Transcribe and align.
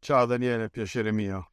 Ciao 0.00 0.26
Daniele, 0.26 0.70
piacere 0.70 1.12
mio. 1.12 1.50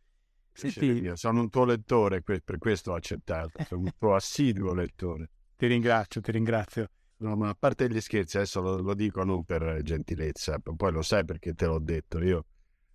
Piacere 0.52 0.85
Senti, 0.85 1.02
mio. 1.02 1.16
Sono 1.16 1.41
un 1.41 1.49
tuo 1.49 1.66
lettore, 1.66 2.22
per 2.22 2.58
questo 2.59 2.91
ho 2.91 2.95
accettato. 2.95 3.63
Sono 3.65 3.82
un 3.82 3.91
tuo 3.98 4.15
assiduo 4.15 4.74
lettore. 4.74 5.29
ti 5.57 5.68
ringrazio, 5.68 6.21
ti 6.21 6.32
ringrazio. 6.32 6.90
No, 7.18 7.35
ma 7.35 7.49
a 7.49 7.55
parte 7.57 7.90
gli 7.90 7.99
scherzi, 7.99 8.37
adesso 8.37 8.62
lo, 8.62 8.77
lo 8.77 8.93
dico 8.93 9.24
non 9.24 9.43
per 9.46 9.82
gentilezza, 9.82 10.60
poi 10.60 10.91
lo 10.91 11.02
sai 11.02 11.26
perché 11.26 11.54
te 11.54 11.65
l'ho 11.65 11.79
detto. 11.79 12.21
Io 12.21 12.46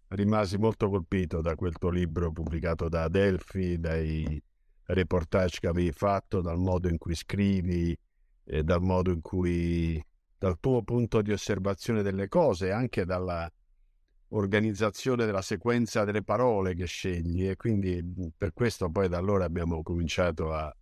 rimasi 0.09 0.57
molto 0.57 0.89
colpito 0.89 1.41
da 1.41 1.55
quel 1.55 1.77
tuo 1.77 1.91
libro 1.91 2.31
pubblicato 2.31 2.89
da 2.89 3.05
Adelphi, 3.05 3.79
dai 3.79 4.41
reportage 4.85 5.59
che 5.61 5.67
avevi 5.67 5.92
fatto, 5.92 6.41
dal 6.41 6.59
modo 6.59 6.89
in 6.89 6.98
cui 6.98 7.14
scrivi, 7.14 7.97
e 8.45 8.62
dal 8.62 8.83
modo 8.83 9.11
in 9.11 9.20
cui, 9.20 10.03
dal 10.39 10.59
tuo 10.61 10.83
punto 10.83 11.23
di 11.23 11.33
osservazione 11.33 12.03
delle 12.03 12.29
cose, 12.29 12.73
anche 12.73 13.05
dalla 13.05 13.51
organizzazione 14.31 15.27
della 15.27 15.42
sequenza 15.42 16.05
delle 16.05 16.23
parole 16.23 16.75
che 16.75 16.86
scegli 16.86 17.48
e 17.48 17.56
quindi 17.56 18.03
per 18.36 18.53
questo 18.53 18.91
poi 18.91 19.09
da 19.09 19.19
allora 19.19 19.45
abbiamo 19.45 19.83
cominciato 19.83 20.53
a, 20.53 20.75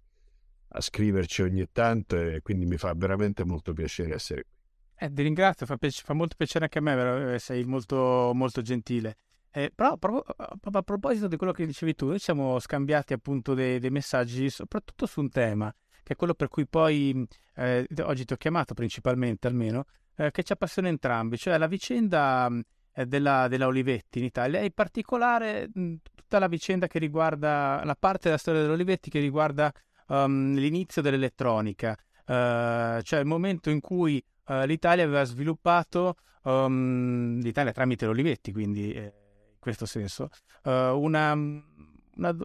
a 0.68 0.80
scriverci 0.80 1.42
ogni 1.42 1.66
tanto 1.72 2.16
e 2.16 2.41
quindi 2.42 2.66
mi 2.66 2.76
fa 2.76 2.92
veramente 2.94 3.44
molto 3.44 3.72
piacere 3.72 4.14
essere 4.14 4.42
qui. 4.42 4.56
Eh, 5.00 5.12
ti 5.12 5.22
ringrazio, 5.22 5.64
fa, 5.64 5.76
piace- 5.76 6.02
fa 6.04 6.12
molto 6.12 6.34
piacere 6.36 6.64
anche 6.64 6.78
a 6.78 6.80
me? 6.82 7.34
Eh, 7.34 7.38
sei 7.38 7.64
molto, 7.64 8.32
molto 8.34 8.62
gentile. 8.62 9.16
Eh, 9.50 9.72
però 9.74 9.96
proprio 9.96 10.24
a 10.36 10.82
proposito 10.82 11.26
di 11.26 11.36
quello 11.36 11.52
che 11.52 11.64
dicevi 11.64 11.94
tu, 11.94 12.06
noi 12.08 12.19
siamo 12.19 12.58
scambiati 12.58 13.12
appunto 13.12 13.54
dei, 13.54 13.78
dei 13.78 13.91
messaggi, 13.91 14.50
soprattutto 14.50 15.06
su 15.06 15.20
un 15.20 15.30
tema, 15.30 15.72
che 16.02 16.12
è 16.12 16.16
quello 16.16 16.34
per 16.34 16.48
cui 16.48 16.66
poi 16.66 17.26
eh, 17.54 17.86
oggi 18.02 18.24
ti 18.24 18.32
ho 18.32 18.36
chiamato 18.36 18.74
principalmente 18.74 19.46
almeno, 19.46 19.84
eh, 20.16 20.30
che 20.32 20.42
ci 20.42 20.52
appassiona 20.52 20.88
entrambi, 20.88 21.38
cioè 21.38 21.56
la 21.58 21.66
vicenda 21.66 22.50
della, 23.06 23.48
della 23.48 23.66
Olivetti 23.66 24.18
in 24.18 24.24
Italia. 24.24 24.60
E 24.60 24.64
in 24.66 24.72
particolare 24.74 25.70
tutta 26.28 26.38
la 26.38 26.48
vicenda 26.48 26.86
che 26.86 26.98
riguarda 26.98 27.80
la 27.84 27.96
parte 27.98 28.24
della 28.24 28.36
storia 28.36 28.60
dell'Olivetti 28.60 29.10
che 29.10 29.20
riguarda 29.20 29.72
um, 30.08 30.54
l'inizio 30.54 31.00
dell'elettronica, 31.02 31.96
eh, 32.26 33.00
cioè 33.02 33.20
il 33.20 33.26
momento 33.26 33.70
in 33.70 33.81
cui 33.81 34.22
eh, 34.47 34.66
l'Italia 34.66 35.04
aveva 35.04 35.25
sviluppato, 35.25 36.16
um, 36.42 37.41
l'Italia 37.41 37.72
tramite 37.72 38.06
l'Olivetti, 38.06 38.53
quindi 38.53 38.92
eh, 38.92 39.03
in 39.03 39.59
questo 39.59 39.86
senso, 39.86 40.28
eh, 40.65 40.88
una, 40.91 41.32
una, 41.32 42.36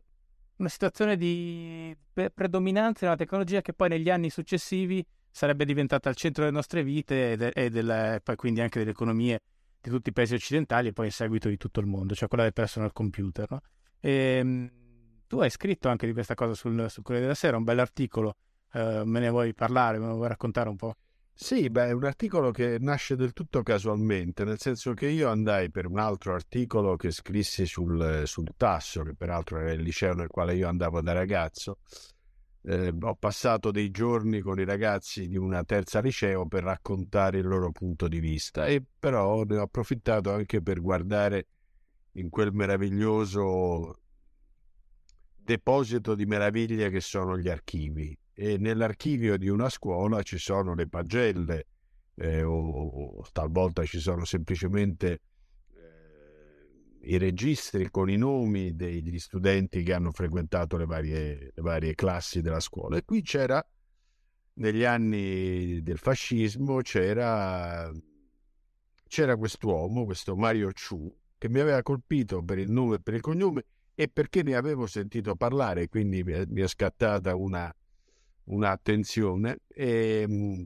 una 0.57 0.69
situazione 0.69 1.17
di 1.17 1.95
pre- 2.11 2.31
predominanza 2.31 3.05
della 3.05 3.17
tecnologia 3.17 3.61
che 3.61 3.73
poi 3.73 3.89
negli 3.89 4.09
anni 4.09 4.29
successivi 4.29 5.05
sarebbe 5.29 5.65
diventata 5.65 6.09
al 6.09 6.15
centro 6.15 6.43
delle 6.43 6.55
nostre 6.55 6.83
vite 6.83 7.31
e, 7.31 7.37
de- 7.37 7.51
e 7.53 7.69
del- 7.69 8.21
poi 8.23 8.35
quindi 8.35 8.61
anche 8.61 8.79
delle 8.79 8.91
economie 8.91 9.41
di 9.89 9.89
tutti 9.89 10.09
i 10.09 10.13
paesi 10.13 10.33
occidentali 10.33 10.87
e 10.89 10.93
poi 10.93 11.07
in 11.07 11.11
seguito 11.11 11.49
di 11.49 11.57
tutto 11.57 11.79
il 11.79 11.85
mondo, 11.85 12.15
cioè 12.15 12.27
quella 12.27 12.43
del 12.43 12.53
personal 12.53 12.93
computer. 12.93 13.49
No? 13.49 13.61
E, 13.99 14.43
mh, 14.43 14.71
tu 15.27 15.39
hai 15.39 15.49
scritto 15.49 15.89
anche 15.89 16.05
di 16.07 16.13
questa 16.13 16.35
cosa 16.35 16.53
sul, 16.53 16.89
sul 16.89 17.03
Corriere 17.03 17.25
della 17.27 17.37
Sera, 17.37 17.57
un 17.57 17.63
bell'articolo, 17.63 18.35
eh, 18.73 19.03
me 19.05 19.19
ne 19.19 19.29
vuoi 19.29 19.53
parlare, 19.53 19.99
me 19.99 20.07
ne 20.07 20.13
vuoi 20.13 20.27
raccontare 20.27 20.69
un 20.69 20.75
po'? 20.75 20.95
Sì, 21.35 21.69
beh, 21.69 21.87
è 21.87 21.91
un 21.91 22.03
articolo 22.03 22.51
che 22.51 22.77
nasce 22.79 23.15
del 23.15 23.33
tutto 23.33 23.63
casualmente, 23.63 24.43
nel 24.43 24.59
senso 24.59 24.93
che 24.93 25.07
io 25.07 25.29
andai 25.29 25.71
per 25.71 25.87
un 25.87 25.97
altro 25.97 26.35
articolo 26.35 26.95
che 26.95 27.09
scrissi 27.09 27.65
sul, 27.65 28.21
sul 28.25 28.49
Tasso, 28.55 29.01
che 29.01 29.15
peraltro 29.15 29.57
era 29.57 29.71
il 29.71 29.81
liceo 29.81 30.13
nel 30.13 30.27
quale 30.27 30.53
io 30.53 30.67
andavo 30.67 31.01
da 31.01 31.11
ragazzo. 31.11 31.79
Eh, 32.65 32.93
ho 32.97 33.15
passato 33.15 33.71
dei 33.71 33.91
giorni 33.91 34.39
con 34.39 34.57
i 34.57 34.63
ragazzi 34.63 35.27
di 35.27 35.35
una 35.35 35.65
terza 35.65 35.99
liceo 35.99 36.47
per 36.47 36.63
raccontare 36.63 37.39
il 37.39 37.45
loro 37.45 37.71
punto 37.71 38.07
di 38.07 38.21
vista 38.21 38.67
e 38.67 38.81
però 38.99 39.43
ne 39.43 39.57
ho 39.57 39.63
approfittato 39.63 40.31
anche 40.31 40.61
per 40.61 40.79
guardare 40.79 41.47
in 42.13 42.29
quel 42.29 42.53
meraviglioso 42.53 43.99
deposito 45.35 46.15
di 46.15 46.25
meraviglie 46.25 46.89
che 46.89 47.01
sono 47.01 47.37
gli 47.37 47.49
archivi 47.49 48.17
e 48.33 48.57
nell'archivio 48.57 49.37
di 49.37 49.49
una 49.49 49.67
scuola 49.67 50.21
ci 50.21 50.37
sono 50.37 50.73
le 50.73 50.87
pagelle 50.87 51.67
eh, 52.15 52.43
o, 52.43 53.17
o 53.17 53.25
talvolta 53.33 53.83
ci 53.83 53.99
sono 53.99 54.23
semplicemente 54.23 55.19
i 57.03 57.17
registri 57.17 57.89
con 57.89 58.09
i 58.09 58.17
nomi 58.17 58.75
degli 58.75 59.19
studenti 59.19 59.83
che 59.83 59.93
hanno 59.93 60.11
frequentato 60.11 60.77
le 60.77 60.85
varie, 60.85 61.51
le 61.53 61.61
varie 61.61 61.95
classi 61.95 62.41
della 62.41 62.59
scuola 62.59 62.97
e 62.97 63.03
qui 63.03 63.21
c'era 63.21 63.65
negli 64.55 64.83
anni 64.83 65.81
del 65.81 65.97
fascismo 65.97 66.81
c'era 66.81 67.91
c'era 69.13 69.37
quest'uomo, 69.37 70.05
questo 70.05 70.35
Mario 70.35 70.71
Ciu, 70.71 71.15
che 71.37 71.47
mi 71.47 71.59
aveva 71.59 71.83
colpito 71.83 72.41
per 72.41 72.57
il 72.57 72.71
nome 72.71 72.95
e 72.95 72.99
per 72.99 73.13
il 73.13 73.21
cognome 73.21 73.65
e 73.93 74.07
perché 74.07 74.41
ne 74.41 74.55
avevo 74.55 74.87
sentito 74.87 75.35
parlare, 75.35 75.87
quindi 75.87 76.23
mi 76.23 76.31
è, 76.31 76.45
mi 76.47 76.61
è 76.61 76.67
scattata 76.67 77.35
una, 77.35 77.71
un'attenzione. 78.45 79.59
E, 79.67 80.25
mh, 80.27 80.63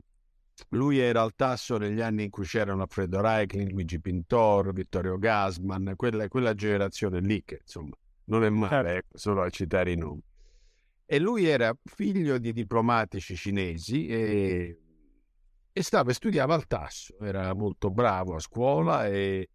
lui 0.70 0.98
era 0.98 1.22
al 1.22 1.34
tasso 1.34 1.76
negli 1.76 2.00
anni 2.00 2.24
in 2.24 2.30
cui 2.30 2.44
c'erano 2.44 2.82
Alfredo 2.82 3.20
Reichling, 3.20 3.70
Luigi 3.70 4.00
Pintor, 4.00 4.72
Vittorio 4.72 5.18
Gassman, 5.18 5.94
quella, 5.96 6.28
quella 6.28 6.54
generazione 6.54 7.20
lì 7.20 7.42
che 7.44 7.60
insomma 7.62 7.96
non 8.24 8.44
è 8.44 8.50
male, 8.50 8.96
ecco, 8.96 9.16
solo 9.18 9.42
a 9.42 9.50
citare 9.50 9.92
i 9.92 9.96
nomi. 9.96 10.22
E 11.06 11.18
lui 11.18 11.46
era 11.46 11.74
figlio 11.84 12.38
di 12.38 12.52
diplomatici 12.52 13.34
cinesi 13.34 14.06
e, 14.06 14.78
e 15.72 15.82
stava 15.82 16.10
e 16.10 16.14
studiava 16.14 16.54
al 16.54 16.66
tasso, 16.66 17.18
era 17.20 17.54
molto 17.54 17.90
bravo 17.90 18.34
a 18.34 18.40
scuola 18.40 19.06
e, 19.06 19.48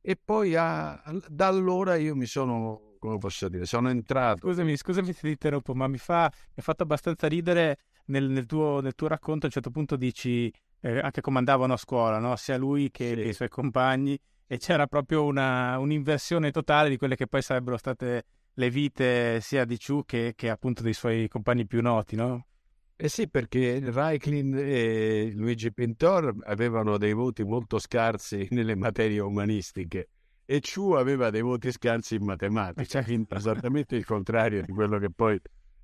e 0.00 0.16
poi 0.22 0.56
a, 0.56 1.00
da 1.28 1.46
allora 1.46 1.94
io 1.94 2.16
mi 2.16 2.26
sono, 2.26 2.96
come 2.98 3.18
posso 3.18 3.48
dire, 3.48 3.64
sono 3.64 3.90
entrato. 3.90 4.38
Scusami, 4.48 4.76
scusami 4.76 5.12
se 5.12 5.20
ti 5.20 5.28
interrompo, 5.28 5.74
ma 5.74 5.86
mi, 5.86 5.98
fa, 5.98 6.28
mi 6.32 6.54
ha 6.56 6.62
fatto 6.62 6.82
abbastanza 6.82 7.28
ridere 7.28 7.78
nel, 8.08 8.28
nel, 8.28 8.46
tuo, 8.46 8.80
nel, 8.80 8.94
tuo, 8.94 9.08
racconto. 9.08 9.44
A 9.44 9.46
un 9.46 9.52
certo 9.52 9.70
punto 9.70 9.96
dici 9.96 10.52
eh, 10.80 10.98
anche 10.98 11.20
come 11.20 11.38
andavano 11.38 11.72
a 11.72 11.76
scuola, 11.76 12.18
no? 12.18 12.36
sia 12.36 12.56
lui 12.56 12.90
che, 12.90 13.14
Sì. 13.14 13.28
i 13.28 13.32
suoi 13.32 13.48
compagni, 13.48 14.18
e 14.46 14.58
c'era 14.58 14.86
proprio 14.86 15.24
una, 15.24 15.78
un'inversione 15.78 16.50
totale 16.50 16.88
di 16.88 16.96
quelle 16.96 17.16
che 17.16 17.26
poi 17.26 17.42
sarebbero 17.42 17.76
state 17.76 18.24
le 18.54 18.70
vite 18.70 19.40
sia 19.40 19.64
di 19.64 19.78
Chu 19.78 20.04
che, 20.04 20.32
che 20.34 20.50
appunto 20.50 20.82
dei 20.82 20.94
suoi 20.94 21.28
compagni 21.28 21.66
più 21.66 21.80
noti, 21.82 22.16
no? 22.16 22.46
Eh 22.96 23.08
sì, 23.08 23.28
perché 23.28 23.78
Reiklin 23.80 24.54
e 24.58 25.30
Luigi 25.32 25.72
Pintor 25.72 26.34
avevano 26.44 26.98
dei 26.98 27.12
voti 27.12 27.44
molto 27.44 27.78
scarsi 27.78 28.48
nelle 28.50 28.74
materie 28.74 29.20
umanistiche 29.20 30.08
e 30.50 30.60
Chu 30.60 30.92
aveva 30.92 31.28
dei 31.28 31.42
voti 31.42 31.70
scarsi 31.70 32.14
in 32.14 32.24
matematica, 32.24 32.80
Eh, 32.80 32.86
certo. 32.86 33.08
quindi 33.08 33.26
esattamente 33.28 33.96
il 33.96 34.06
contrario 34.06 34.62
di 34.62 34.72
quello 34.72 34.98
che 34.98 35.10
poi 35.10 35.38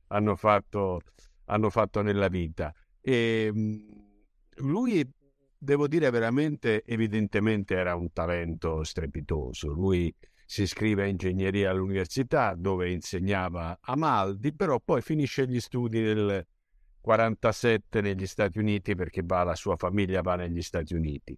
hanno 0.09 0.35
fatto, 0.37 1.03
hanno 1.47 1.71
fatto 1.71 2.03
nella 2.03 2.29
vita. 2.29 2.75
E 3.01 3.51
mh, 3.53 3.77
lui, 4.57 5.09
devo 5.59 5.89
dire 5.89 6.11
veramente, 6.11 6.85
evidentemente 6.85 7.75
era 7.75 7.95
un 7.95 8.13
talento 8.13 8.83
strepitoso. 8.85 9.73
Lui 9.73 10.15
si 10.47 10.63
iscrive 10.63 11.05
a 11.05 11.07
ingegneria 11.07 11.71
all'università 11.71 12.55
dove 12.55 12.91
insegnava 12.91 13.79
a 13.81 13.97
Maldi, 13.97 14.55
però 14.55 14.79
poi 14.81 15.01
finisce 15.01 15.47
gli 15.47 15.61
studi 15.61 16.01
nel 16.01 16.47
47 17.01 18.01
negli 18.01 18.27
Stati 18.27 18.59
Uniti 18.59 18.95
perché 18.95 19.23
va, 19.25 19.43
la 19.43 19.55
sua 19.55 19.77
famiglia 19.77 20.23
va 20.23 20.37
negli 20.37 20.63
Stati 20.63 20.95
Uniti 20.95 21.37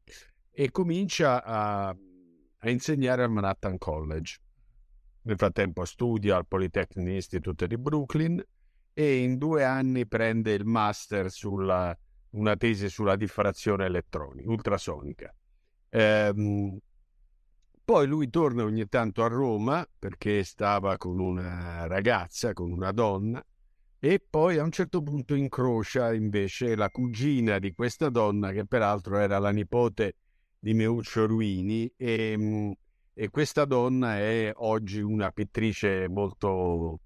e 0.52 0.70
comincia 0.70 1.42
a, 1.42 1.88
a 1.88 2.70
insegnare 2.70 3.24
al 3.24 3.30
Manhattan 3.30 3.76
College 3.76 4.38
nel 5.22 5.36
frattempo 5.36 5.84
studia 5.84 6.36
al 6.36 6.46
Polytechnic 6.46 7.08
Institute 7.08 7.66
di 7.66 7.76
Brooklyn 7.76 8.42
e 8.98 9.18
in 9.18 9.36
due 9.36 9.62
anni 9.62 10.06
prende 10.06 10.54
il 10.54 10.64
master 10.64 11.30
sulla 11.30 11.94
una 12.30 12.56
tesi 12.56 12.88
sulla 12.88 13.14
diffrazione 13.16 13.84
elettronica, 13.84 14.48
ultrasonica. 14.50 15.34
Ehm, 15.90 16.78
poi 17.84 18.06
lui 18.06 18.30
torna 18.30 18.64
ogni 18.64 18.88
tanto 18.88 19.22
a 19.22 19.28
Roma 19.28 19.86
perché 19.98 20.42
stava 20.44 20.96
con 20.96 21.20
una 21.20 21.86
ragazza, 21.86 22.54
con 22.54 22.72
una 22.72 22.90
donna, 22.90 23.44
e 23.98 24.18
poi 24.18 24.58
a 24.58 24.62
un 24.62 24.70
certo 24.70 25.02
punto 25.02 25.34
incrocia 25.34 26.12
invece 26.12 26.74
la 26.74 26.90
cugina 26.90 27.58
di 27.58 27.72
questa 27.74 28.08
donna, 28.08 28.50
che 28.52 28.66
peraltro 28.66 29.18
era 29.18 29.38
la 29.38 29.50
nipote 29.50 30.16
di 30.58 30.74
Meuccio 30.74 31.26
Ruini, 31.26 31.90
e, 31.96 32.76
e 33.12 33.28
questa 33.28 33.64
donna 33.64 34.18
è 34.18 34.52
oggi 34.56 35.00
una 35.00 35.30
pittrice 35.30 36.08
molto, 36.08 37.00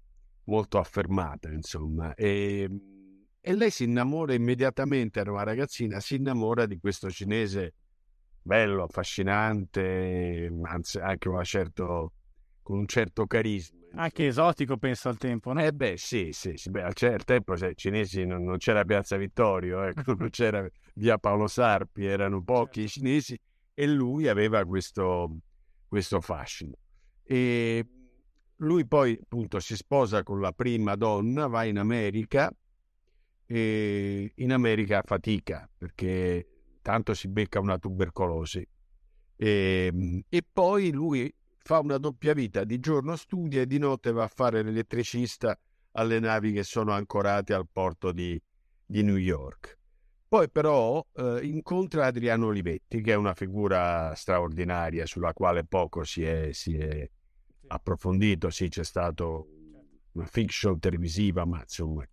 molto 0.45 0.77
affermata, 0.77 1.49
insomma. 1.49 2.13
E, 2.15 2.69
e 3.39 3.55
lei 3.55 3.69
si 3.69 3.83
innamora 3.83 4.33
immediatamente, 4.33 5.19
era 5.19 5.31
una 5.31 5.43
ragazzina, 5.43 5.99
si 5.99 6.15
innamora 6.15 6.65
di 6.65 6.79
questo 6.79 7.09
cinese 7.09 7.73
bello, 8.41 8.83
affascinante, 8.83 10.51
anzi 10.63 10.99
anche 10.99 11.29
certo, 11.43 12.13
con 12.61 12.79
un 12.79 12.87
certo 12.87 13.25
carisma. 13.27 13.79
Anche 13.93 14.27
esotico, 14.27 14.77
penso 14.77 15.09
al 15.09 15.17
tempo, 15.17 15.51
no? 15.51 15.61
Eh 15.61 15.73
beh, 15.73 15.97
sì, 15.97 16.29
sì, 16.31 16.53
sì. 16.55 16.69
Beh, 16.69 16.83
al 16.83 16.93
certo 16.93 17.25
tempo 17.25 17.55
se, 17.57 17.75
cinesi 17.75 18.25
non, 18.25 18.43
non, 18.43 18.57
c'era 18.57 18.85
Piazza 18.85 19.17
Vittorio, 19.17 19.83
ecco, 19.83 20.13
non 20.13 20.29
c'era 20.31 20.65
via 20.95 21.17
Paolo 21.17 21.47
Sarpi, 21.47 22.05
erano 22.05 22.41
pochi 22.41 22.81
certo. 22.81 22.87
i 22.87 22.87
cinesi 22.87 23.39
e 23.73 23.87
lui 23.87 24.27
aveva 24.27 24.63
questo, 24.65 25.39
questo 25.87 26.21
fascino. 26.21 26.73
E 27.23 27.85
lui 28.61 28.85
poi 28.85 29.17
appunto 29.21 29.59
si 29.59 29.75
sposa 29.75 30.23
con 30.23 30.39
la 30.39 30.51
prima 30.51 30.95
donna, 30.95 31.47
va 31.47 31.63
in 31.63 31.77
America 31.77 32.51
e 33.45 34.31
in 34.35 34.51
America 34.51 35.01
fatica 35.05 35.69
perché 35.77 36.47
tanto 36.81 37.13
si 37.13 37.27
becca 37.27 37.59
una 37.59 37.77
tubercolosi. 37.77 38.67
E, 39.35 39.89
ehm, 39.91 40.21
e, 40.29 40.43
poi 40.51 40.91
lui 40.91 41.33
fa 41.57 41.79
una 41.79 41.97
doppia 41.97 42.33
vita, 42.33 42.63
di 42.63 42.79
giorno 42.79 43.15
studia 43.15 43.61
e 43.61 43.67
di 43.67 43.77
notte 43.77 44.11
va 44.11 44.23
a 44.23 44.31
fare 44.33 44.61
l'elettricista 44.61 45.57
alle 45.93 46.19
navi 46.19 46.53
che 46.53 46.63
sono 46.63 46.91
ancorate 46.91 47.53
al 47.53 47.67
porto 47.71 48.11
di, 48.11 48.39
di 48.85 49.03
New 49.03 49.17
York. 49.17 49.77
Poi 50.27 50.49
però 50.49 51.05
eh, 51.13 51.39
incontra 51.43 52.05
Adriano 52.05 52.47
Olivetti, 52.47 53.01
che 53.01 53.11
è 53.11 53.15
una 53.15 53.33
figura 53.33 54.13
straordinaria 54.15 55.05
sulla 55.05 55.33
quale 55.33 55.65
poco 55.65 56.03
si 56.03 56.23
è, 56.23 56.53
si 56.53 56.77
è 56.77 57.09
approfondito, 57.71 58.49
sì 58.49 58.67
c'è 58.67 58.83
stato 58.83 59.47
una 60.13 60.25
fiction 60.25 60.79
televisiva, 60.79 61.45
ma 61.45 61.59
insomma 61.61 62.05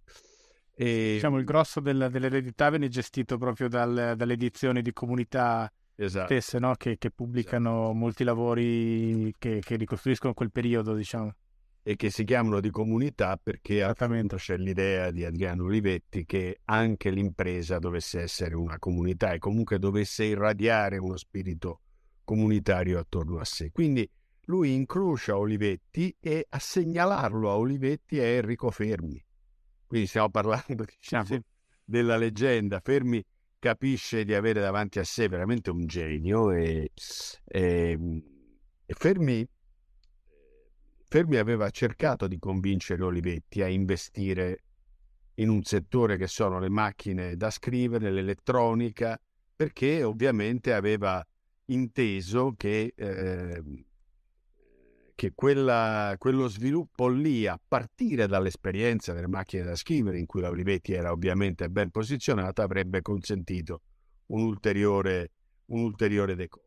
e... 0.81 1.14
Diciamo 1.14 1.38
il 1.38 1.44
grosso 1.44 1.81
del, 1.81 2.08
dell'eredità 2.08 2.70
viene 2.70 2.87
gestito 2.87 3.37
proprio 3.37 3.66
dal, 3.66 4.14
dalle 4.16 4.34
edizioni 4.34 4.81
di 4.81 4.93
comunità 4.93 5.69
esatto. 5.96 6.26
stesse, 6.26 6.60
no? 6.60 6.76
che, 6.76 6.99
che, 6.99 7.10
pubblicano 7.10 7.81
esatto. 7.81 7.94
molti 7.94 8.22
lavori 8.22 9.34
che, 9.37 9.58
che, 9.58 9.75
ricostruiscono 9.75 10.34
quel 10.34 10.52
periodo, 10.52 10.94
diciamo. 10.94 11.34
E 11.82 11.96
che 11.96 12.11
si 12.11 12.22
chiamano 12.22 12.61
di 12.61 12.70
comunità 12.70 13.37
perché 13.43 13.82
appunto 13.82 14.37
c'è 14.37 14.56
l'idea 14.56 15.11
di 15.11 15.25
Adriano 15.25 15.64
Olivetti 15.64 16.25
che 16.25 16.61
anche 16.66 17.11
l'impresa 17.11 17.81
dovesse 17.81 18.20
essere 18.20 18.54
una 18.54 18.78
comunità 18.78 19.32
e 19.32 19.38
comunque 19.38 19.81
dovesse 19.81 20.25
irradiare 20.25 20.99
uno 20.99 21.16
spirito 21.16 21.81
comunitario 22.22 23.00
attorno 23.00 23.40
a 23.40 23.44
sé. 23.44 23.72
Quindi 23.72 24.08
lui 24.49 24.75
incrocia 24.75 25.37
Olivetti 25.37 26.15
e 26.21 26.47
a 26.49 26.59
segnalarlo 26.59 27.50
a 27.50 27.56
Olivetti 27.56 28.19
è 28.19 28.37
Enrico 28.37 28.71
Fermi 28.71 29.23
quindi 29.89 30.06
stiamo 30.06 30.29
parlando 30.29 30.85
diciamo, 31.00 31.25
sì. 31.25 31.41
della 31.83 32.17
leggenda. 32.17 32.79
Fermi 32.81 33.25
capisce 33.59 34.25
di 34.25 34.35
avere 34.35 34.61
davanti 34.61 35.00
a 35.00 35.05
sé 35.05 35.29
veramente 35.29 35.71
un 35.71 35.87
genio 35.87 36.53
e, 36.53 36.93
e, 37.45 37.99
e 38.85 38.95
Fermi, 38.95 39.49
Fermi 41.09 41.37
aveva 41.37 41.71
cercato 41.71 42.29
di 42.29 42.39
convincere 42.39 43.03
Olivetti 43.03 43.62
a 43.62 43.67
investire 43.67 44.62
in 45.37 45.49
un 45.49 45.62
settore 45.62 46.19
che 46.19 46.27
sono 46.27 46.61
le 46.61 46.69
macchine 46.69 47.37
da 47.37 47.50
scrivere, 47.50 48.11
l'elettronica, 48.11 49.19
perché 49.56 50.03
ovviamente 50.03 50.75
aveva 50.75 51.27
inteso 51.67 52.55
che 52.56 52.93
eh, 52.95 53.62
che 55.19 55.32
quella, 55.35 56.15
quello 56.17 56.47
sviluppo 56.47 57.09
lì, 57.09 57.44
a 57.49 57.59
partire 57.67 58.29
dall'esperienza 58.29 59.12
delle 59.12 59.26
macchine 59.26 59.65
da 59.65 59.75
scrivere, 59.75 60.17
in 60.17 60.26
cui 60.26 60.41
la 60.41 60.49
Olivetti 60.49 60.93
era 60.93 61.11
ovviamente 61.11 61.69
ben 61.69 61.91
posizionata, 61.91 62.62
avrebbe 62.62 63.03
consentito 63.03 63.81
un 64.26 64.43
ulteriore, 64.43 65.32
un 65.67 65.81
ulteriore 65.81 66.37
decollo. 66.37 66.67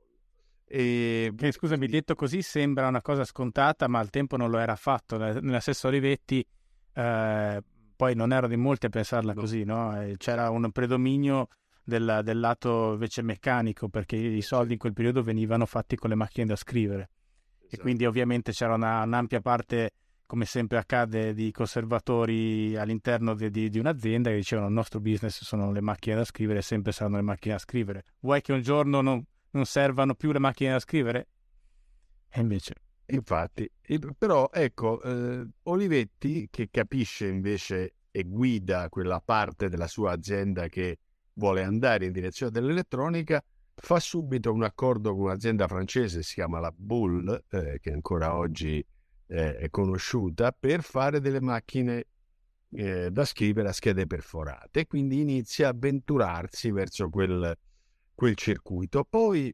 E... 0.66 1.32
Che, 1.34 1.52
scusami, 1.54 1.88
detto 1.88 2.14
così 2.14 2.42
sembra 2.42 2.90
una 2.90 3.02
cosa 3.02 3.24
scontata, 3.24 3.88
ma 3.88 4.00
al 4.00 4.10
tempo 4.10 4.36
non 4.36 4.50
lo 4.50 4.58
era 4.58 4.74
affatto. 4.74 5.18
Nella 5.18 5.62
stessa 5.62 5.88
Olivetti, 5.88 6.46
eh, 6.94 7.64
poi 7.96 8.16
non 8.16 8.34
ero 8.34 8.50
di 8.50 8.58
molti 8.58 8.88
a 8.88 8.90
pensarla 8.90 9.34
così, 9.34 9.64
no? 9.64 9.98
C'era 10.18 10.50
un 10.50 10.70
predominio 10.72 11.48
del, 11.82 12.20
del 12.22 12.38
lato 12.42 12.92
invece 12.92 13.22
meccanico, 13.22 13.88
perché 13.88 14.18
i 14.18 14.42
soldi 14.42 14.74
in 14.74 14.80
quel 14.80 14.92
periodo 14.92 15.24
venivano 15.24 15.66
fatti 15.66 15.96
con 15.96 16.10
le 16.10 16.16
macchine 16.18 16.48
da 16.48 16.58
scrivere 16.58 17.12
e 17.74 17.78
quindi 17.78 18.06
ovviamente 18.06 18.52
c'era 18.52 18.74
una, 18.74 19.04
un'ampia 19.04 19.40
parte, 19.40 19.92
come 20.26 20.44
sempre 20.44 20.78
accade, 20.78 21.34
di 21.34 21.52
conservatori 21.52 22.76
all'interno 22.76 23.34
di, 23.34 23.50
di, 23.50 23.70
di, 23.70 23.80
un'azienda 23.80 24.30
che 24.30 24.36
dicevano 24.36 24.68
il 24.68 24.74
nostro 24.74 25.00
business 25.00 25.42
sono 25.42 25.72
le 25.72 25.80
macchine 25.80 26.18
da 26.18 26.26
scrivere 26.26 26.62
sempre 26.62 26.92
saranno 26.92 27.16
le 27.16 27.22
macchine 27.22 27.54
da 27.54 27.60
scrivere. 27.62 28.04
Vuoi 28.20 28.42
che 28.42 28.52
un 28.52 28.62
giorno 28.62 29.00
non, 29.00 29.24
non 29.52 29.66
servano 29.66 30.16
più 30.16 30.34
le 30.34 30.40
macchine 30.40 30.72
da 30.72 30.80
scrivere? 30.80 31.28
E 32.30 32.42
invece... 32.42 32.74
Infatti, 33.06 33.70
però 34.18 34.50
ecco, 34.54 35.02
eh, 35.02 35.46
Olivetti 35.64 36.48
che 36.50 36.70
capisce 36.72 37.28
invece 37.28 37.96
e 38.10 38.24
guida 38.24 38.88
quella 38.88 39.20
parte 39.20 39.68
della 39.68 39.88
sua 39.88 40.12
azienda 40.12 40.68
che 40.68 41.00
vuole 41.34 41.64
andare 41.64 42.06
in 42.06 42.14
direzione 42.14 42.52
dell'elettronica, 42.52 43.44
fa 43.76 44.00
subito 44.00 44.52
un 44.52 44.64
accordo 44.64 45.12
con 45.14 45.24
un'azienda 45.24 45.68
francese, 45.68 46.24
si 46.24 46.36
chiama 46.36 46.60
la 46.60 46.74
Bull, 46.76 47.46
eh, 47.50 47.80
che 47.80 47.92
ancora 47.92 48.36
oggi 48.36 48.86
eh, 49.28 49.56
è 49.56 49.70
conosciuta, 49.70 50.52
per 50.52 50.84
fare 50.84 51.20
delle 51.20 51.42
macchine 51.42 52.06
eh, 52.72 53.12
da 53.12 53.26
scrivere 53.26 53.70
a 53.70 53.74
schede 53.74 54.08
perforate. 54.08 54.88
Quindi 54.88 55.22
inizia 55.22 55.68
a 55.68 55.72
avventurarsi 55.72 56.72
verso 56.72 57.10
quel, 57.10 57.58
quel 58.14 58.36
circuito. 58.36 59.06
Poi 59.10 59.54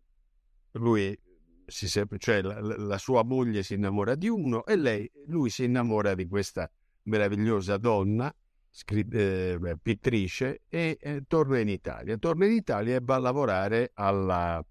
lui, 0.71 1.17
si, 1.65 1.87
cioè 1.87 2.41
la, 2.41 2.59
la, 2.59 2.97
sua 2.97 3.23
moglie 3.23 3.63
si 3.63 3.73
innamora 3.73 4.15
di 4.15 4.27
uno 4.27 4.65
e 4.65 4.75
lei, 4.75 5.09
lui 5.27 5.49
si 5.49 5.63
innamora 5.63 6.15
di 6.15 6.27
questa 6.27 6.69
meravigliosa 7.03 7.77
donna 7.77 8.33
scri- 8.77 9.07
eh, 9.09 9.77
pittrice 9.81 10.61
e 10.69 10.97
eh, 11.01 11.23
torna 11.27 11.57
in 11.57 11.67
Italia. 11.67 12.15
Torna 12.17 12.45
in 12.45 12.51
Italia 12.51 12.97
e 12.97 12.99
va 13.01 13.15
a 13.15 13.19
lavorare 13.19 13.89
alla, 13.95 14.63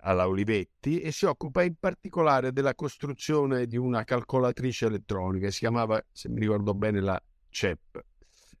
alla 0.00 0.26
Olivetti 0.26 1.00
e 1.00 1.12
si 1.12 1.26
occupa 1.26 1.62
in 1.62 1.74
particolare 1.78 2.52
della 2.52 2.74
costruzione 2.74 3.66
di 3.66 3.76
una 3.76 4.04
calcolatrice 4.04 4.86
elettronica, 4.86 5.50
si 5.50 5.58
chiamava, 5.58 6.02
se 6.10 6.30
mi 6.30 6.40
ricordo 6.40 6.72
bene, 6.72 7.00
la 7.00 7.22
CEP. 7.50 8.02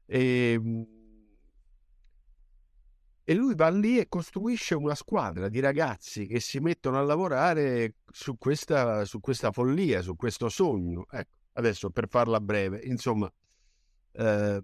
E, 0.04 0.60
e 3.24 3.34
lui 3.34 3.54
va 3.54 3.70
lì 3.70 3.98
e 3.98 4.06
costruisce 4.06 4.74
una 4.74 4.94
squadra 4.94 5.48
di 5.48 5.60
ragazzi 5.60 6.26
che 6.26 6.40
si 6.40 6.58
mettono 6.60 6.98
a 6.98 7.02
lavorare 7.02 7.94
su 8.12 8.36
questa, 8.36 9.06
su 9.06 9.18
questa 9.20 9.50
follia, 9.50 10.02
su 10.02 10.14
questo 10.14 10.50
sogno. 10.50 11.06
Ecco, 11.10 11.36
adesso 11.54 11.88
per 11.88 12.06
farla 12.06 12.38
breve, 12.38 12.80
insomma, 12.84 13.32
eh, 14.16 14.62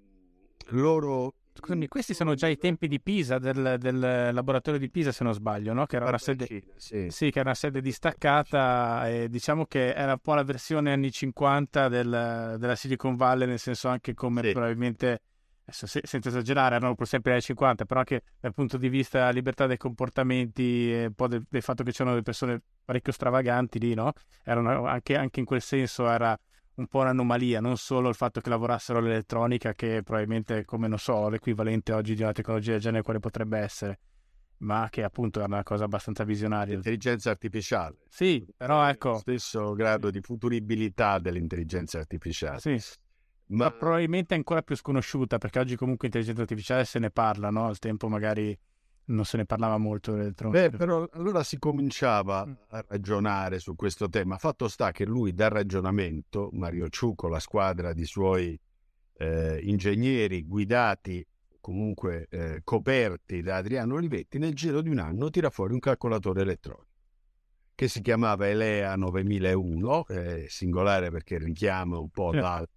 loro... 0.68 1.35
Scusami, 1.54 1.87
questi 1.87 2.14
sono 2.14 2.35
già 2.35 2.49
i 2.49 2.56
tempi 2.56 2.88
di 2.88 2.99
Pisa, 2.99 3.38
del, 3.38 3.76
del 3.78 4.30
laboratorio 4.32 4.80
di 4.80 4.88
Pisa 4.88 5.12
se 5.12 5.23
non 5.23 5.35
sbaglio, 5.35 5.75
no? 5.75 5.85
che, 5.85 5.97
era 5.97 6.09
una 6.09 6.16
sede, 6.16 6.47
sì. 6.76 7.09
Sì, 7.11 7.30
che 7.30 7.40
era 7.40 7.50
una 7.50 7.54
sede 7.54 7.82
distaccata 7.82 9.06
e 9.11 9.28
diciamo 9.28 9.66
che 9.66 9.92
era 9.92 10.12
un 10.12 10.18
po' 10.18 10.32
la 10.32 10.44
versione 10.44 10.92
anni 10.92 11.12
50 11.12 11.88
del, 11.88 12.56
della 12.59 12.75
Silicon 12.75 13.16
Valley, 13.16 13.47
nel 13.47 13.59
senso 13.59 13.88
anche 13.88 14.14
come 14.14 14.42
sì. 14.42 14.52
probabilmente 14.52 15.21
adesso 15.64 15.87
senza 15.87 16.28
esagerare, 16.28 16.76
erano 16.76 16.94
pur 16.94 17.06
sempre 17.06 17.32
anni 17.32 17.42
50, 17.42 17.85
però 17.85 18.00
anche 18.00 18.23
dal 18.40 18.52
punto 18.52 18.76
di 18.76 18.88
vista 18.88 19.18
della 19.18 19.30
libertà 19.30 19.66
dei 19.66 19.76
comportamenti 19.76 20.92
e 20.92 21.06
un 21.06 21.14
po' 21.14 21.28
del, 21.28 21.44
del, 21.49 21.62
fatto 21.62 21.82
che 21.82 21.90
c'erano 21.92 22.11
delle 22.11 22.23
persone 22.23 22.61
parecchio 22.85 23.12
stravaganti 23.12 23.78
lì, 23.78 23.94
no? 23.94 24.12
Erano 24.44 24.87
anche, 24.87 25.16
anche 25.16 25.40
in 25.40 25.47
quel 25.47 25.61
senso 25.61 26.09
era 26.09 26.37
un 26.75 26.87
po' 26.87 27.00
un'anomalia, 27.00 27.61
non 27.61 27.76
solo 27.76 28.09
il 28.09 28.14
fatto 28.14 28.41
che 28.41 28.49
lavorassero 28.49 29.00
l'elettronica, 29.00 29.75
che 29.75 30.02
probabilmente, 30.02 30.64
come 30.64 30.88
non 30.88 30.99
so, 30.99 31.29
l'equivalente 31.29 31.93
oggi 31.93 32.14
di 32.14 32.23
una 32.23 32.33
tecnologia 32.33 32.73
del 32.73 32.81
genere 32.81 33.02
quale 33.02 33.19
potrebbe 33.19 33.59
essere, 33.59 34.00
ma 34.59 34.88
che 34.91 35.02
appunto 35.02 35.41
è 35.41 35.45
una 35.45 35.62
cosa 35.62 35.85
abbastanza 35.85 36.25
visionaria. 36.25 36.75
L'intelligenza 36.75 37.31
artificiale. 37.31 37.99
Sì, 38.09 38.47
però 38.57 38.88
ecco... 38.88 39.11
Lo 39.11 39.19
stesso 39.19 39.73
grado 39.75 40.11
di 40.11 40.21
futuribilità 40.21 41.19
dell'intelligenza 41.19 41.99
artificiale. 41.99 42.61
Sì. 42.61 42.81
Ma... 43.47 43.64
ma 43.64 43.71
probabilmente 43.73 44.35
è 44.35 44.37
ancora 44.38 44.62
più 44.62 44.75
sconosciuta 44.76 45.37
perché 45.37 45.59
oggi 45.59 45.76
comunque 45.76 46.07
intelligenza 46.07 46.43
artificiale 46.43 46.85
se 46.85 46.99
ne 46.99 47.11
parla, 47.11 47.50
no? 47.50 47.67
Al 47.67 47.79
tempo 47.79 48.09
magari 48.09 48.59
non 49.12 49.25
se 49.25 49.37
ne 49.37 49.45
parlava 49.45 49.78
molto 49.78 50.14
Beh, 50.49 50.71
però 50.71 51.07
allora 51.12 51.42
si 51.42 51.59
cominciava 51.59 52.47
mm. 52.47 52.52
a 52.69 52.85
ragionare 52.88 53.59
su 53.59 53.75
questo 53.75 54.09
tema. 54.09 54.38
Fatto 54.38 54.69
sta 54.69 54.90
che 54.90 55.04
lui 55.04 55.33
dal 55.35 55.50
ragionamento, 55.50 56.50
Mario 56.52 56.88
Ciucco, 56.88 57.28
la 57.28 57.38
squadra 57.38 57.92
di 57.92 58.04
suoi 58.04 58.59
eh, 59.19 59.61
ingegneri 59.62 60.45
guidati 60.45 61.25
comunque 61.61 62.26
eh, 62.28 62.61
coperti 62.64 63.40
da 63.40 63.57
Adriano 63.57 63.95
Olivetti, 63.95 64.38
nel 64.38 64.52
giro 64.54 64.81
di 64.81 64.88
un 64.88 64.99
anno 64.99 65.31
tira 65.31 65.49
fuori 65.49 65.73
un 65.73 65.78
calcolatore 65.78 66.40
elettronico 66.40 66.90
che 67.75 67.88
si 67.88 68.00
chiamava 68.00 68.49
Elea 68.49 68.95
9001, 68.97 70.07
eh, 70.07 70.47
singolare 70.49 71.11
perché 71.11 71.38
richiama 71.38 71.99
un 71.99 72.11
po' 72.11 72.31
dal 72.31 72.69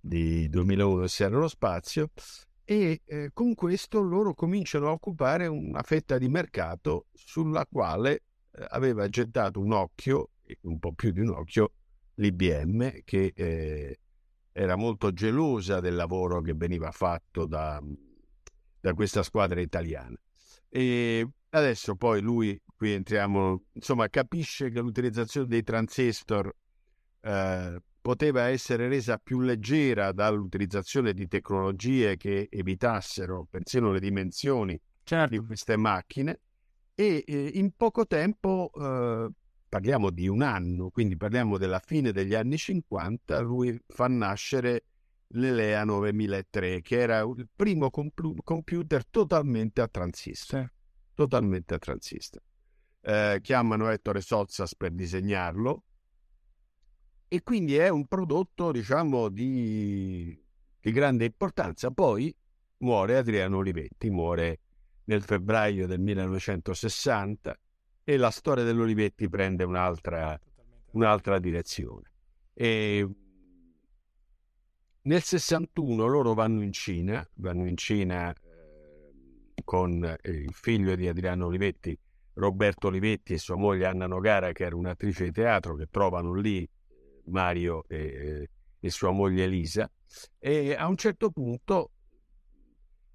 di 0.00 0.48
2001 0.50 1.06
sia 1.06 1.28
nello 1.28 1.48
spazio, 1.48 2.10
e 2.64 3.02
eh, 3.04 3.30
con 3.32 3.54
questo 3.54 4.00
loro 4.00 4.34
cominciano 4.34 4.88
a 4.88 4.92
occupare 4.92 5.46
una 5.46 5.82
fetta 5.82 6.16
di 6.18 6.28
mercato 6.28 7.06
sulla 7.12 7.66
quale 7.66 8.22
eh, 8.50 8.66
aveva 8.70 9.08
gettato 9.08 9.60
un 9.60 9.72
occhio, 9.72 10.30
un 10.62 10.78
po' 10.78 10.92
più 10.92 11.10
di 11.12 11.20
un 11.20 11.30
occhio, 11.30 11.72
l'IBM 12.14 13.02
che 13.04 13.32
eh, 13.34 13.98
era 14.52 14.76
molto 14.76 15.12
gelosa 15.12 15.80
del 15.80 15.94
lavoro 15.94 16.40
che 16.40 16.54
veniva 16.54 16.90
fatto 16.90 17.44
da, 17.44 17.82
da 18.80 18.94
questa 18.94 19.22
squadra 19.22 19.60
italiana. 19.60 20.16
E 20.68 21.28
adesso 21.50 21.96
poi 21.96 22.20
lui, 22.20 22.60
qui 22.76 22.92
entriamo, 22.92 23.64
insomma, 23.72 24.08
capisce 24.08 24.70
che 24.70 24.80
l'utilizzazione 24.80 25.48
dei 25.48 25.62
transistor 25.62 26.54
eh, 27.20 27.82
poteva 28.04 28.48
essere 28.48 28.86
resa 28.86 29.16
più 29.16 29.40
leggera 29.40 30.12
dall'utilizzazione 30.12 31.14
di 31.14 31.26
tecnologie 31.26 32.18
che 32.18 32.48
evitassero 32.50 33.46
persino 33.48 33.92
le 33.92 33.98
dimensioni 33.98 34.78
certo. 35.04 35.30
di 35.34 35.46
queste 35.46 35.78
macchine 35.78 36.40
e 36.94 37.24
eh, 37.26 37.52
in 37.54 37.70
poco 37.74 38.06
tempo, 38.06 38.70
eh, 38.74 39.30
parliamo 39.66 40.10
di 40.10 40.28
un 40.28 40.42
anno, 40.42 40.90
quindi 40.90 41.16
parliamo 41.16 41.56
della 41.56 41.78
fine 41.78 42.12
degli 42.12 42.34
anni 42.34 42.58
50, 42.58 43.40
lui 43.40 43.80
fa 43.86 44.06
nascere 44.06 44.84
l'Elea 45.28 45.82
9003, 45.84 46.82
che 46.82 46.98
era 46.98 47.20
il 47.20 47.48
primo 47.56 47.88
comp- 47.88 48.42
computer 48.44 49.06
totalmente 49.06 49.80
a 49.80 49.88
transistor. 49.88 50.60
Sì. 50.60 50.68
Totalmente 51.14 51.72
a 51.72 51.78
transistor. 51.78 52.42
Eh, 53.00 53.38
chiamano 53.40 53.88
Ettore 53.88 54.20
Sozzas 54.20 54.76
per 54.76 54.90
disegnarlo 54.90 55.84
e 57.28 57.42
quindi 57.42 57.76
è 57.76 57.88
un 57.88 58.06
prodotto, 58.06 58.72
diciamo, 58.72 59.28
di, 59.28 60.38
di 60.80 60.92
grande 60.92 61.24
importanza. 61.24 61.90
Poi 61.90 62.34
muore 62.78 63.16
Adriano 63.16 63.58
Olivetti, 63.58 64.10
muore 64.10 64.60
nel 65.04 65.22
febbraio 65.22 65.86
del 65.86 66.00
1960 66.00 67.58
e 68.04 68.16
la 68.16 68.30
storia 68.30 68.64
dell'Olivetti 68.64 69.28
prende 69.28 69.64
un'altra, 69.64 70.38
un'altra 70.92 71.38
direzione. 71.38 72.10
E 72.52 73.08
nel 75.02 75.22
61 75.22 76.06
loro 76.06 76.34
vanno 76.34 76.62
in 76.62 76.72
Cina, 76.72 77.26
vanno 77.34 77.66
in 77.66 77.76
Cina 77.76 78.32
eh, 78.32 79.54
con 79.64 80.16
il 80.22 80.52
figlio 80.52 80.94
di 80.94 81.08
Adriano 81.08 81.46
Olivetti, 81.46 81.98
Roberto 82.34 82.88
Olivetti 82.88 83.34
e 83.34 83.38
sua 83.38 83.56
moglie 83.56 83.86
Anna 83.86 84.06
Nogara, 84.06 84.52
che 84.52 84.64
era 84.64 84.76
un'attrice 84.76 85.24
di 85.24 85.32
teatro, 85.32 85.74
che 85.74 85.88
trovano 85.90 86.34
lì 86.34 86.68
Mario 87.26 87.84
e, 87.88 88.48
e 88.78 88.90
sua 88.90 89.10
moglie 89.10 89.44
Elisa. 89.44 89.90
E 90.38 90.74
a 90.74 90.86
un 90.86 90.96
certo 90.96 91.30
punto, 91.30 91.90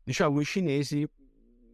diciamo, 0.03 0.39
i 0.39 0.45
cinesi 0.45 1.07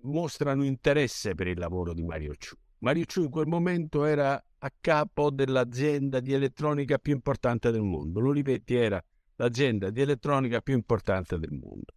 mostrano 0.02 0.64
interesse 0.64 1.34
per 1.34 1.48
il 1.48 1.58
lavoro 1.58 1.94
di 1.94 2.04
Mario 2.04 2.34
Chu. 2.38 2.56
Mario 2.80 3.06
Chu 3.06 3.24
in 3.24 3.30
quel 3.30 3.48
momento 3.48 4.06
era 4.06 4.42
a 4.58 4.74
capo 4.80 5.32
dell'azienda 5.32 6.20
di 6.20 6.34
elettronica 6.34 6.98
più 6.98 7.14
importante 7.14 7.72
del 7.72 7.82
mondo. 7.82 8.20
L'Olivetti 8.20 8.76
era 8.76 9.04
l'azienda 9.38 9.90
di 9.90 10.02
elettronica 10.02 10.62
più 10.62 10.74
importante 10.74 11.38
del 11.38 11.52
mondo. 11.52 11.94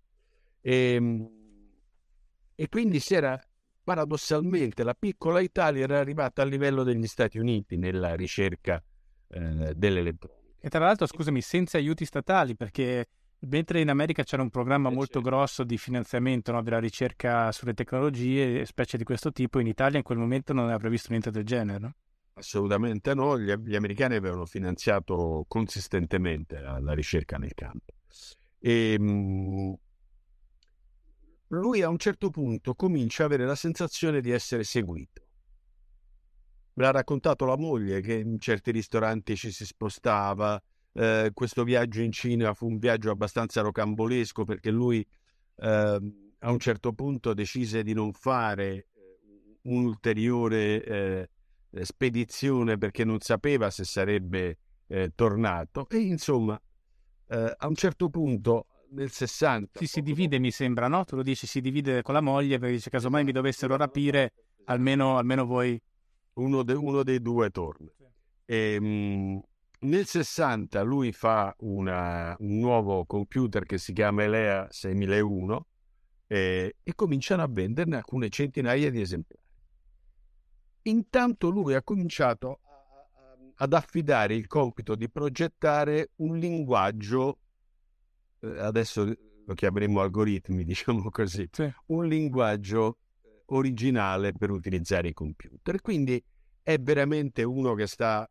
E, 0.60 0.92
ehm, 0.94 1.30
e 2.54 2.68
quindi 2.68 2.98
si 2.98 3.14
era 3.14 3.40
paradossalmente 3.84 4.82
la 4.82 4.94
piccola 4.94 5.40
Italia 5.40 5.84
era 5.84 5.98
arrivata 5.98 6.42
a 6.42 6.44
livello 6.44 6.82
degli 6.82 7.06
Stati 7.06 7.38
Uniti 7.38 7.76
nella 7.76 8.14
ricerca 8.16 8.82
eh, 9.28 9.74
dell'elettronica. 9.74 10.36
E 10.60 10.68
tra 10.68 10.80
l'altro, 10.84 11.06
scusami, 11.06 11.40
senza 11.40 11.78
aiuti 11.78 12.04
statali, 12.04 12.56
perché 12.56 13.08
mentre 13.40 13.80
in 13.80 13.90
America 13.90 14.24
c'era 14.24 14.42
un 14.42 14.50
programma 14.50 14.88
eh, 14.88 14.94
molto 14.94 15.20
certo. 15.20 15.28
grosso 15.28 15.64
di 15.64 15.78
finanziamento 15.78 16.50
no, 16.50 16.62
della 16.62 16.80
ricerca 16.80 17.52
sulle 17.52 17.74
tecnologie, 17.74 18.64
specie 18.64 18.96
di 18.96 19.04
questo 19.04 19.30
tipo, 19.30 19.60
in 19.60 19.66
Italia 19.66 19.98
in 19.98 20.04
quel 20.04 20.18
momento 20.18 20.52
non 20.52 20.68
era 20.68 20.78
previsto 20.78 21.08
niente 21.10 21.30
del 21.30 21.44
genere, 21.44 21.78
no? 21.78 21.94
Assolutamente 22.34 23.14
no, 23.14 23.38
gli, 23.38 23.52
gli, 23.52 23.74
americani 23.74 24.14
avevano 24.14 24.46
finanziato 24.46 25.44
consistentemente 25.48 26.60
la, 26.60 26.78
la 26.78 26.92
ricerca 26.92 27.36
nel 27.36 27.52
campo. 27.54 27.94
E, 28.60 28.92
ehm, 28.92 29.02
mh, 29.04 29.78
lui 31.48 31.82
a 31.82 31.88
un 31.88 31.98
certo 31.98 32.30
punto 32.30 32.74
comincia 32.74 33.24
ad 33.24 33.32
avere 33.32 33.46
la 33.46 33.56
sensazione 33.56 34.20
di 34.20 34.30
essere 34.30 34.64
seguito. 34.64 35.22
Me 36.78 36.84
l'ha 36.84 36.92
raccontato 36.92 37.44
la 37.44 37.56
moglie 37.56 38.00
che 38.00 38.14
in 38.14 38.38
certi 38.38 38.70
ristoranti 38.70 39.34
ci 39.34 39.50
si 39.50 39.66
spostava. 39.66 40.62
Eh, 40.92 41.32
questo 41.34 41.64
viaggio 41.64 42.02
in 42.02 42.12
Cina 42.12 42.54
fu 42.54 42.68
un 42.68 42.78
viaggio 42.78 43.10
abbastanza 43.10 43.62
rocambolesco 43.62 44.44
perché 44.44 44.70
lui 44.70 45.04
eh, 45.56 46.00
a 46.38 46.50
un 46.52 46.58
certo 46.60 46.92
punto 46.92 47.34
decise 47.34 47.82
di 47.82 47.94
non 47.94 48.12
fare 48.12 48.68
eh, 48.68 48.86
un'ulteriore 49.62 50.84
eh, 50.84 51.28
spedizione 51.82 52.78
perché 52.78 53.04
non 53.04 53.18
sapeva 53.18 53.70
se 53.70 53.82
sarebbe 53.82 54.58
eh, 54.86 55.10
tornato 55.16 55.88
e 55.88 55.98
insomma 55.98 56.60
eh, 57.26 57.54
a 57.56 57.66
un 57.66 57.74
certo 57.74 58.08
punto 58.08 58.66
nel 58.90 59.10
60 59.10 59.80
sì, 59.80 59.86
si 59.86 60.00
divide 60.00 60.38
mi 60.38 60.52
sembra 60.52 60.86
no? 60.86 61.04
tu 61.04 61.16
lo 61.16 61.22
dici 61.22 61.46
si 61.48 61.60
divide 61.60 62.02
con 62.02 62.14
la 62.14 62.20
moglie 62.20 62.58
perché 62.58 62.76
dice 62.76 62.88
casomai 62.88 63.24
mi 63.24 63.32
dovessero 63.32 63.76
rapire 63.76 64.32
almeno, 64.66 65.18
almeno 65.18 65.44
voi 65.44 65.80
uno, 66.38 66.62
de, 66.62 66.72
uno, 66.74 67.02
dei 67.02 67.20
due 67.20 67.50
torna. 67.50 67.90
E, 68.44 68.72
ehm, 68.74 68.84
mh, 68.84 69.42
nel 69.80 70.06
60 70.06 70.82
lui 70.82 71.12
fa 71.12 71.54
una, 71.58 72.34
un 72.40 72.58
nuovo 72.58 73.04
computer 73.04 73.64
che 73.64 73.78
si 73.78 73.92
chiama 73.92 74.24
Elea 74.24 74.66
6001 74.70 75.66
eh, 76.26 76.76
e 76.82 76.94
cominciano 76.94 77.42
a 77.42 77.48
venderne 77.48 77.96
alcune 77.96 78.28
centinaia 78.28 78.90
di 78.90 79.00
esemplari. 79.00 79.42
Intanto 80.82 81.50
lui 81.50 81.74
ha 81.74 81.82
cominciato 81.82 82.60
ad 83.60 83.72
affidare 83.72 84.34
il 84.34 84.46
compito 84.46 84.94
di 84.94 85.08
progettare 85.08 86.10
un 86.16 86.38
linguaggio, 86.38 87.38
eh, 88.40 88.58
adesso 88.58 89.04
lo 89.04 89.54
chiameremo 89.54 90.00
algoritmi, 90.00 90.64
diciamo 90.64 91.10
così, 91.10 91.48
sì. 91.52 91.72
un 91.86 92.06
linguaggio 92.06 92.98
originale 93.50 94.32
per 94.32 94.50
utilizzare 94.50 95.08
i 95.08 95.12
computer. 95.12 95.80
Quindi 95.80 96.22
è 96.62 96.78
veramente 96.78 97.42
uno 97.42 97.74
che 97.74 97.86
sta 97.86 98.28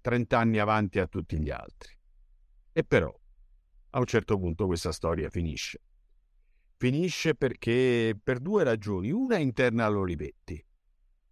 30 0.00 0.38
anni 0.38 0.58
avanti 0.58 0.98
a 0.98 1.06
tutti 1.06 1.38
gli 1.38 1.50
altri. 1.50 1.96
E 2.72 2.84
però 2.84 3.14
a 3.90 3.98
un 3.98 4.06
certo 4.06 4.38
punto 4.38 4.66
questa 4.66 4.92
storia 4.92 5.28
finisce. 5.28 5.80
Finisce 6.76 7.34
perché 7.34 8.18
per 8.22 8.38
due 8.38 8.62
ragioni. 8.64 9.10
Una 9.10 9.36
è 9.36 9.40
interna 9.40 9.84
all'Olivetti 9.84 10.64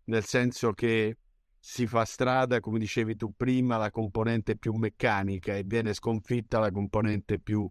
nel 0.06 0.24
senso 0.24 0.72
che 0.72 1.18
si 1.58 1.86
fa 1.86 2.04
strada, 2.04 2.60
come 2.60 2.78
dicevi 2.78 3.16
tu 3.16 3.34
prima, 3.34 3.76
la 3.76 3.90
componente 3.90 4.56
più 4.56 4.72
meccanica 4.74 5.56
e 5.56 5.64
viene 5.64 5.94
sconfitta 5.94 6.58
la 6.58 6.70
componente 6.70 7.40
più 7.40 7.68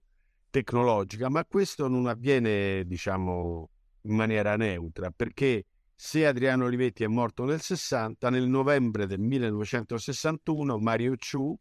tecnologica, 0.49 1.29
ma 1.29 1.45
questo 1.45 1.87
non 1.87 2.07
avviene, 2.07 2.83
diciamo, 2.85 3.69
in 4.05 4.15
maniera 4.15 4.55
neutra, 4.55 5.11
perché 5.11 5.65
se 5.93 6.25
Adriano 6.25 6.65
Olivetti 6.65 7.03
è 7.03 7.07
morto 7.07 7.45
nel 7.45 7.61
60, 7.61 8.29
nel 8.29 8.47
novembre 8.47 9.05
del 9.07 9.19
1961 9.19 10.77
Mario 10.77 11.15
Chu, 11.15 11.57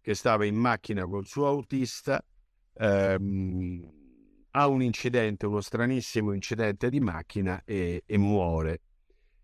che 0.00 0.14
stava 0.14 0.44
in 0.44 0.56
macchina 0.56 1.06
col 1.06 1.26
suo 1.26 1.46
autista, 1.46 2.22
ehm, 2.74 4.02
ha 4.50 4.66
un 4.68 4.82
incidente, 4.82 5.46
uno 5.46 5.60
stranissimo 5.60 6.32
incidente 6.32 6.88
di 6.88 7.00
macchina 7.00 7.62
e, 7.64 8.02
e 8.06 8.16
muore 8.18 8.80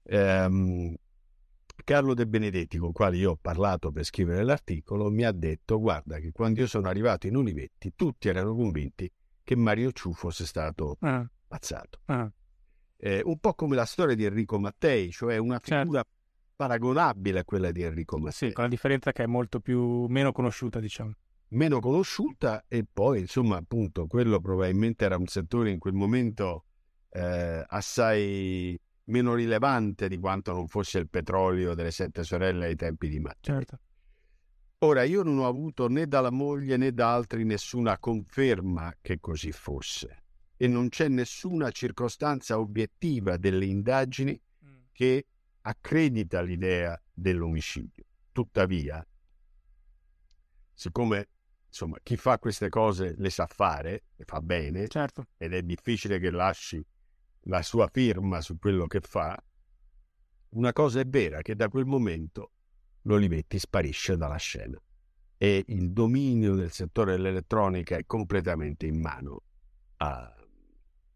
ehm, 0.04 0.94
Carlo 1.84 2.14
De 2.14 2.26
Benedetti, 2.26 2.78
con 2.78 2.88
il 2.88 2.94
quale 2.94 3.16
io 3.16 3.32
ho 3.32 3.38
parlato 3.40 3.90
per 3.90 4.04
scrivere 4.04 4.44
l'articolo, 4.44 5.10
mi 5.10 5.24
ha 5.24 5.32
detto: 5.32 5.80
Guarda, 5.80 6.18
che 6.18 6.30
quando 6.30 6.60
io 6.60 6.66
sono 6.66 6.88
arrivato 6.88 7.26
in 7.26 7.36
Olivetti, 7.36 7.92
tutti 7.94 8.28
erano 8.28 8.54
convinti 8.54 9.10
che 9.42 9.56
Mario 9.56 9.90
Ciù 9.92 10.12
fosse 10.12 10.46
stato 10.46 10.96
ah. 11.00 11.26
ammazzato. 11.48 12.00
Ah. 12.06 12.30
Eh, 13.00 13.22
un 13.24 13.38
po' 13.38 13.54
come 13.54 13.74
la 13.74 13.86
storia 13.86 14.14
di 14.14 14.24
Enrico 14.24 14.58
Mattei, 14.58 15.10
cioè 15.10 15.38
una 15.38 15.58
certo. 15.58 15.78
figura 15.78 16.02
certo. 16.02 16.18
paragonabile 16.54 17.38
a 17.40 17.44
quella 17.44 17.70
di 17.70 17.82
Enrico 17.82 18.18
Mattei. 18.18 18.48
Sì, 18.48 18.52
con 18.52 18.64
la 18.64 18.70
differenza 18.70 19.12
che 19.12 19.22
è 19.22 19.26
molto 19.26 19.60
più 19.60 20.06
meno 20.06 20.32
conosciuta, 20.32 20.80
diciamo. 20.80 21.12
Meno 21.48 21.80
conosciuta 21.80 22.64
e 22.68 22.84
poi, 22.90 23.20
insomma, 23.20 23.56
appunto, 23.56 24.06
quello 24.06 24.38
probabilmente 24.38 25.04
era 25.04 25.16
un 25.16 25.26
settore 25.26 25.70
in 25.70 25.78
quel 25.78 25.94
momento 25.94 26.66
eh, 27.08 27.64
assai 27.66 28.78
meno 29.04 29.34
rilevante 29.34 30.06
di 30.06 30.18
quanto 30.18 30.52
non 30.52 30.68
fosse 30.68 30.98
il 30.98 31.08
petrolio 31.08 31.74
delle 31.74 31.90
sette 31.90 32.22
sorelle 32.22 32.66
ai 32.66 32.76
tempi 32.76 33.08
di 33.08 33.18
Mattei. 33.18 33.54
Certo. 33.54 33.78
Ora, 34.82 35.02
io 35.02 35.22
non 35.22 35.38
ho 35.38 35.46
avuto 35.48 35.88
né 35.88 36.06
dalla 36.06 36.30
moglie 36.30 36.76
né 36.76 36.92
da 36.92 37.12
altri 37.12 37.44
nessuna 37.44 37.98
conferma 37.98 38.94
che 39.00 39.18
così 39.18 39.50
fosse 39.50 40.19
e 40.62 40.66
non 40.66 40.90
c'è 40.90 41.08
nessuna 41.08 41.70
circostanza 41.70 42.58
obiettiva 42.58 43.38
delle 43.38 43.64
indagini 43.64 44.38
mm. 44.62 44.78
che 44.92 45.26
accredita 45.62 46.42
l'idea 46.42 47.02
dell'omicidio. 47.10 48.04
Tuttavia, 48.30 49.02
siccome 50.74 51.28
insomma, 51.66 51.96
chi 52.02 52.18
fa 52.18 52.38
queste 52.38 52.68
cose 52.68 53.14
le 53.16 53.30
sa 53.30 53.46
fare, 53.46 54.02
le 54.16 54.24
fa 54.26 54.42
bene, 54.42 54.86
certo. 54.88 55.28
ed 55.38 55.54
è 55.54 55.62
difficile 55.62 56.18
che 56.18 56.30
lasci 56.30 56.84
la 57.44 57.62
sua 57.62 57.88
firma 57.90 58.42
su 58.42 58.58
quello 58.58 58.86
che 58.86 59.00
fa, 59.00 59.42
una 60.50 60.74
cosa 60.74 61.00
è 61.00 61.06
vera, 61.06 61.40
che 61.40 61.56
da 61.56 61.70
quel 61.70 61.86
momento 61.86 62.50
l'Olivetti 63.04 63.58
sparisce 63.58 64.18
dalla 64.18 64.36
scena 64.36 64.78
e 65.38 65.64
il 65.68 65.90
dominio 65.90 66.54
del 66.54 66.70
settore 66.70 67.12
dell'elettronica 67.12 67.96
è 67.96 68.04
completamente 68.04 68.84
in 68.84 69.00
mano 69.00 69.44
a, 69.98 70.34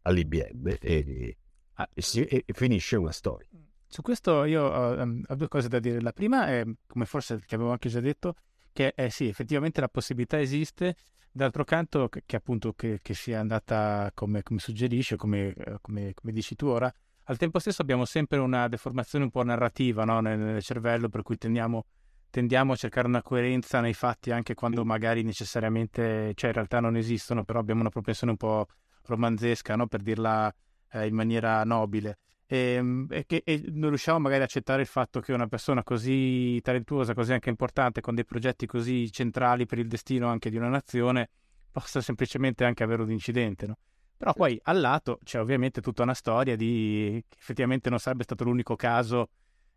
all'IBM 0.05 0.77
e, 0.81 1.37
ah, 1.75 1.89
e, 1.93 2.45
e, 2.47 2.53
finisce 2.53 2.97
una 2.97 3.13
storia. 3.13 3.49
Su 3.87 4.03
questo 4.03 4.45
io 4.45 4.63
ho, 4.63 5.23
ho, 5.27 5.35
due 5.35 5.49
cose 5.49 5.69
da 5.69 5.79
dire. 5.79 6.01
La 6.01 6.13
prima 6.13 6.49
è, 6.49 6.65
come 6.87 7.05
forse 7.05 7.39
ti 7.41 7.55
avevo 7.55 7.71
anche 7.71 7.89
già 7.89 8.01
detto, 8.01 8.35
che 8.73 8.93
è 8.95 9.09
sì, 9.09 9.29
effettivamente 9.29 9.81
la 9.81 9.89
possibilità 9.89 10.41
esiste, 10.41 10.97
D'altro 11.37 11.65
canto, 11.65 12.09
che, 12.09 12.23
che 12.25 12.37
appunto 12.37 12.75
che, 12.75 13.01
che, 13.03 13.13
sia 13.13 13.41
andata 13.41 14.09
come, 14.15 14.45
come 14.45 14.61
suggerisce, 14.61 15.17
come, 15.17 15.49
eh, 15.49 15.79
come, 15.81 16.15
come, 16.15 16.33
dici 16.33 16.55
tu 16.55 16.67
ora, 16.67 16.89
al 17.25 17.37
tempo 17.39 17.59
stesso 17.59 17.83
abbiamo 17.83 18.05
sempre 18.05 18.39
una 18.39 18.69
deformazione 18.69 19.25
un 19.25 19.33
po' 19.33 19.43
narrativa 19.43 20.05
no? 20.05 20.21
nel, 20.21 20.39
nel, 20.39 20.63
cervello, 20.63 21.09
per 21.09 21.23
cui 21.23 21.37
tendiamo, 21.37 21.87
tendiamo, 22.31 22.75
a 22.75 22.77
cercare 22.77 23.09
una 23.09 23.21
coerenza 23.21 23.81
nei 23.81 23.95
fatti 23.95 24.31
anche 24.31 24.55
quando 24.55 24.85
magari 24.85 25.25
necessariamente, 25.25 26.35
cioè 26.37 26.51
in 26.51 26.55
realtà 26.55 26.79
non 26.79 26.97
esistono, 26.97 27.43
però 27.43 27.59
abbiamo 27.59 27.81
una 27.81 27.91
propensione 27.91 28.31
un 28.31 28.39
po' 28.39 28.69
romanzesca, 29.05 29.77
no? 29.77 29.87
per 29.87 30.03
dirla 30.03 30.53
eh, 30.93 31.07
in 31.07 31.15
maniera 31.15 31.63
nobile. 31.65 32.19
Ehm, 32.47 33.07
e, 33.11 33.25
e, 33.27 33.43
e, 33.45 33.65
non 33.69 33.89
riusciamo 33.89 34.19
magari 34.19 34.43
ad 34.43 34.49
accettare 34.49 34.83
il 34.83 34.89
fatto 34.89 35.21
che 35.21 35.33
una 35.33 35.47
persona 35.47 35.83
così 35.83 36.61
talentuosa, 36.63 37.15
così 37.15 37.33
anche 37.33 37.49
importante, 37.49 38.01
con 38.01 38.15
dei 38.15 38.25
progetti 38.25 38.67
così 38.67 39.11
centrali 39.11 39.67
per 39.67 39.79
il 39.79 39.89
destino 39.89 40.29
anche 40.29 40.51
di 40.51 40.57
una 40.57 40.69
nazione, 40.69 41.31
possa 41.71 42.01
semplicemente 42.01 42.65
anche 42.65 42.83
avere 42.83 43.03
un 43.03 43.11
incidente, 43.11 43.67
no? 43.67 43.79
Però 44.17 44.33
poi 44.33 44.59
al 44.65 44.81
lato 44.81 45.19
c'è 45.25 45.41
ovviamente 45.41 45.81
tutta 45.81 46.03
una 46.03 46.15
storia 46.15 46.57
di 46.57 47.23
che 47.29 47.37
effettivamente 47.37 47.91
non 47.91 47.99
sarebbe 47.99 48.23
stato 48.23 48.45
l'unico 48.45 48.77
caso 48.77 49.29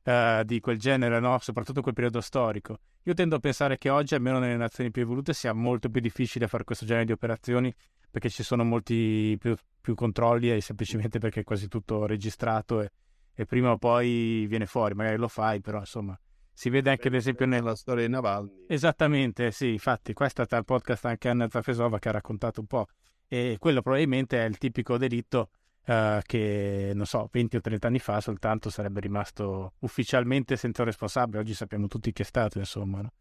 uh, 0.04 0.44
di 0.44 0.60
quel 0.60 0.78
genere, 0.78 1.20
no? 1.20 1.38
soprattutto 1.40 1.78
in 1.78 1.84
quel 1.84 1.96
periodo 1.96 2.22
storico. 2.22 2.80
Io 3.04 3.14
tendo 3.14 3.38
a 3.38 3.40
pensare 3.40 3.78
che 3.78 3.90
oggi, 3.90 4.16
almeno 4.16 4.38
nelle 4.38 4.56
nazioni 4.56 4.92
più 4.92 5.02
evolute, 5.02 5.34
sia 5.34 5.54
molto 5.54 5.90
più 5.90 6.02
difficile 6.02 6.48
fare 6.48 6.64
questo 6.64 6.86
genere 6.86 7.06
di 7.06 7.14
operazioni 7.14 7.74
perché 8.10 8.30
ci 8.30 8.44
sono 8.44 8.64
molti 8.64 9.36
più, 9.40 9.56
più 9.82 9.96
controlli 9.96 10.52
e 10.52 10.62
semplicemente 10.62 11.20
perché 11.20 11.42
è 11.42 11.44
quasi 11.44 11.68
tutto 11.68 12.06
registrato 12.06 12.82
e, 12.82 12.92
e, 13.34 13.46
prima 13.46 13.72
o 13.72 13.78
poi 13.78 14.46
viene 14.48 14.66
fuori, 14.66 14.94
magari 14.94 15.18
lo 15.18 15.28
fai, 15.28 15.62
però 15.62 15.80
insomma 15.80 16.20
si 16.52 16.70
vede 16.70 16.90
anche 16.90 17.10
ad 17.10 17.14
esempio 17.14 17.46
nella 17.46 17.76
storia 17.76 18.06
di 18.06 18.12
Navalny. 18.12 18.66
Esattamente, 18.68 19.52
sì, 19.52 19.74
infatti 19.74 20.14
qua 20.14 20.26
è 20.26 20.30
stata 20.30 20.58
il 20.58 20.66
podcast 20.66 21.06
anche 21.06 21.30
Anna 21.30 21.48
Zafesova 21.48 22.00
che 22.00 22.10
ha 22.10 22.14
raccontato 22.14 22.62
un 22.62 22.66
po' 22.66 22.88
e 23.28 23.58
quello 23.60 23.82
probabilmente 23.82 24.44
è 24.44 24.48
il 24.48 24.58
tipico 24.58 24.98
delitto 24.98 25.50
uh, 25.86 26.20
che, 26.24 26.92
non 26.96 27.06
so, 27.06 27.30
20 27.32 27.58
o 27.58 27.62
30 27.62 27.88
anni 27.88 28.00
fa 28.00 28.20
soltanto 28.22 28.70
sarebbe 28.70 29.02
rimasto 29.02 29.74
ufficialmente 29.80 30.56
senza 30.56 30.84
responsabile, 30.84 31.40
oggi 31.40 31.54
sappiamo 31.54 31.88
tutti 31.88 32.12
che 32.12 32.24
è 32.24 32.26
stato, 32.26 32.58
insomma, 32.58 33.02
no? 33.02 33.12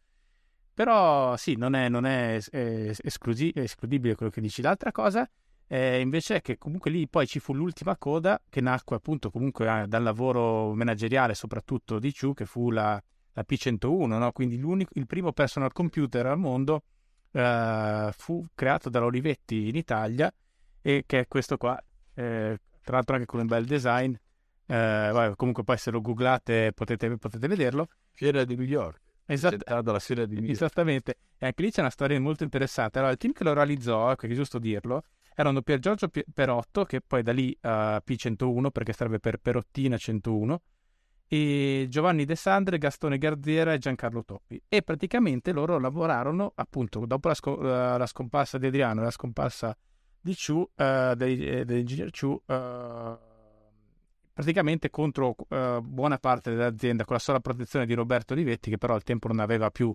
Però 0.77 1.39
sì, 1.39 1.57
non 1.57 1.73
è, 1.73 1.89
non 1.89 2.05
è, 2.05 2.39
è 2.51 2.93
esclusi- 3.03 3.51
escludibile 3.55 4.15
quello 4.15 4.31
che 4.31 4.43
dici. 4.43 4.61
L'altra 4.61 4.93
cosa 4.93 5.27
eh, 5.69 6.01
invece 6.01 6.37
è 6.37 6.43
che 6.43 6.59
comunque 6.59 6.91
lì 6.91 7.09
poi 7.09 7.27
ci 7.27 7.39
fu 7.39 7.55
l'ultima 7.55 7.97
coda 7.97 8.39
che 8.47 8.61
nacque 8.61 8.97
appunto 8.97 9.31
comunque 9.31 9.67
eh, 9.85 9.87
dal 9.87 10.03
lavoro 10.03 10.75
manageriale 10.75 11.33
soprattutto 11.33 11.99
di 11.99 12.13
Chu 12.13 12.35
che 12.35 12.45
fu 12.45 12.71
la, 12.71 13.03
la 13.33 13.45
P101, 13.49 14.07
no? 14.07 14.33
quindi 14.33 14.61
il 14.93 15.07
primo 15.07 15.33
personal 15.33 15.73
computer 15.73 16.27
al 16.27 16.37
mondo 16.37 16.83
eh, 17.33 18.11
fu 18.15 18.45
creato 18.55 18.91
da 18.91 19.03
Olivetti 19.03 19.69
in 19.69 19.77
Italia 19.77 20.31
e 20.83 21.05
che 21.07 21.21
è 21.21 21.27
questo 21.27 21.57
qua, 21.57 21.83
eh, 22.13 22.61
tra 22.83 22.97
l'altro 22.97 23.15
anche 23.15 23.27
con 23.27 23.41
un 23.41 23.47
bel 23.47 23.65
design, 23.65 24.15
eh, 24.67 25.33
comunque 25.37 25.65
poi 25.65 25.79
se 25.79 25.91
lo 25.91 26.03
googlate 26.03 26.73
potete, 26.75 27.17
potete 27.17 27.49
vederlo. 27.49 27.89
Fiera 28.11 28.45
di 28.45 28.57
New 28.57 28.67
York. 28.67 29.06
Esatto. 29.27 29.83
dalla 29.83 29.99
serie 29.99 30.27
di 30.27 30.51
Esattamente. 30.51 31.19
E 31.37 31.47
anche 31.47 31.63
lì 31.63 31.71
c'è 31.71 31.81
una 31.81 31.91
storia 31.91 32.19
molto 32.21 32.45
interessante. 32.45 32.99
Allora, 32.99 33.13
il 33.13 33.19
team 33.19 33.33
che 33.33 33.45
lo 33.45 33.53
realizzò, 33.53 34.15
è 34.15 34.27
giusto 34.29 34.59
dirlo, 34.59 35.03
erano 35.35 35.63
Pier 35.63 35.79
Giorgio 35.79 36.09
Perotto, 36.33 36.85
che 36.85 37.01
poi 37.01 37.23
da 37.23 37.33
lì 37.33 37.57
uh, 37.61 37.69
P101, 37.69 38.71
perché 38.71 38.93
sarebbe 38.93 39.19
per 39.19 39.39
Perottina 39.39 39.97
101, 39.99 40.63
e 41.29 41.87
Giovanni 41.91 42.25
De 42.25 42.37
Sandre, 42.37 42.79
Gastone 42.79 43.19
Garziera 43.19 43.73
e 43.73 43.79
Giancarlo 43.79 44.25
Toppi. 44.25 44.63
E 44.69 44.83
praticamente 44.83 45.53
loro 45.53 45.79
lavorarono, 45.79 46.53
appunto, 46.55 47.05
dopo 47.05 47.29
la, 47.29 47.35
sco- 47.35 47.61
la 47.61 48.07
scomparsa 48.07 48.59
di 48.59 48.67
Adriano 48.67 49.01
e 49.01 49.05
la 49.05 49.11
scomparsa 49.11 49.77
di 50.21 50.35
Chu, 50.35 50.61
uh, 50.75 51.15
dell'ingegner 51.15 52.11
Chu, 52.11 52.41
uh, 52.47 52.55
praticamente 54.37 54.91
contro 54.91 55.35
uh, 55.35 55.81
buona 55.81 56.19
parte 56.19 56.51
dell'azienda 56.51 57.07
con 57.07 57.15
la 57.15 57.23
sola 57.23 57.41
protezione 57.41 57.87
di 57.87 57.95
Roberto 57.95 58.35
Olivetti 58.35 58.69
che 58.69 58.77
però 58.77 58.93
al 58.93 59.03
tempo 59.03 59.29
non 59.29 59.41
aveva 59.41 59.71
più 59.71 59.91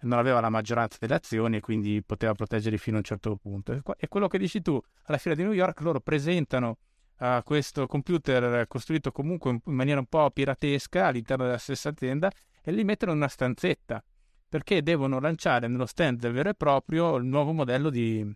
non 0.00 0.18
aveva 0.18 0.40
la 0.40 0.48
maggioranza 0.48 0.96
delle 0.98 1.16
azioni 1.16 1.56
e 1.56 1.60
quindi 1.60 2.02
poteva 2.02 2.32
proteggerli 2.32 2.78
fino 2.78 2.96
a 2.96 3.00
un 3.00 3.04
certo 3.04 3.36
punto. 3.36 3.78
E 3.98 4.08
quello 4.08 4.26
che 4.26 4.38
dici 4.38 4.62
tu, 4.62 4.80
alla 5.02 5.18
fiera 5.18 5.36
di 5.36 5.42
New 5.42 5.52
York 5.52 5.80
loro 5.80 6.00
presentano 6.00 6.78
uh, 7.18 7.42
questo 7.42 7.86
computer 7.86 8.66
costruito 8.68 9.12
comunque 9.12 9.50
in 9.50 9.60
maniera 9.74 9.98
un 9.98 10.06
po' 10.06 10.30
piratesca 10.30 11.06
all'interno 11.06 11.44
della 11.44 11.58
stessa 11.58 11.90
azienda 11.90 12.30
e 12.62 12.72
li 12.72 12.84
mettono 12.84 13.10
in 13.10 13.18
una 13.18 13.28
stanzetta 13.28 14.02
perché 14.48 14.82
devono 14.82 15.20
lanciare 15.20 15.68
nello 15.68 15.84
stand 15.84 16.26
vero 16.30 16.48
e 16.48 16.54
proprio 16.54 17.16
il 17.16 17.26
nuovo 17.26 17.52
modello 17.52 17.90
di, 17.90 18.26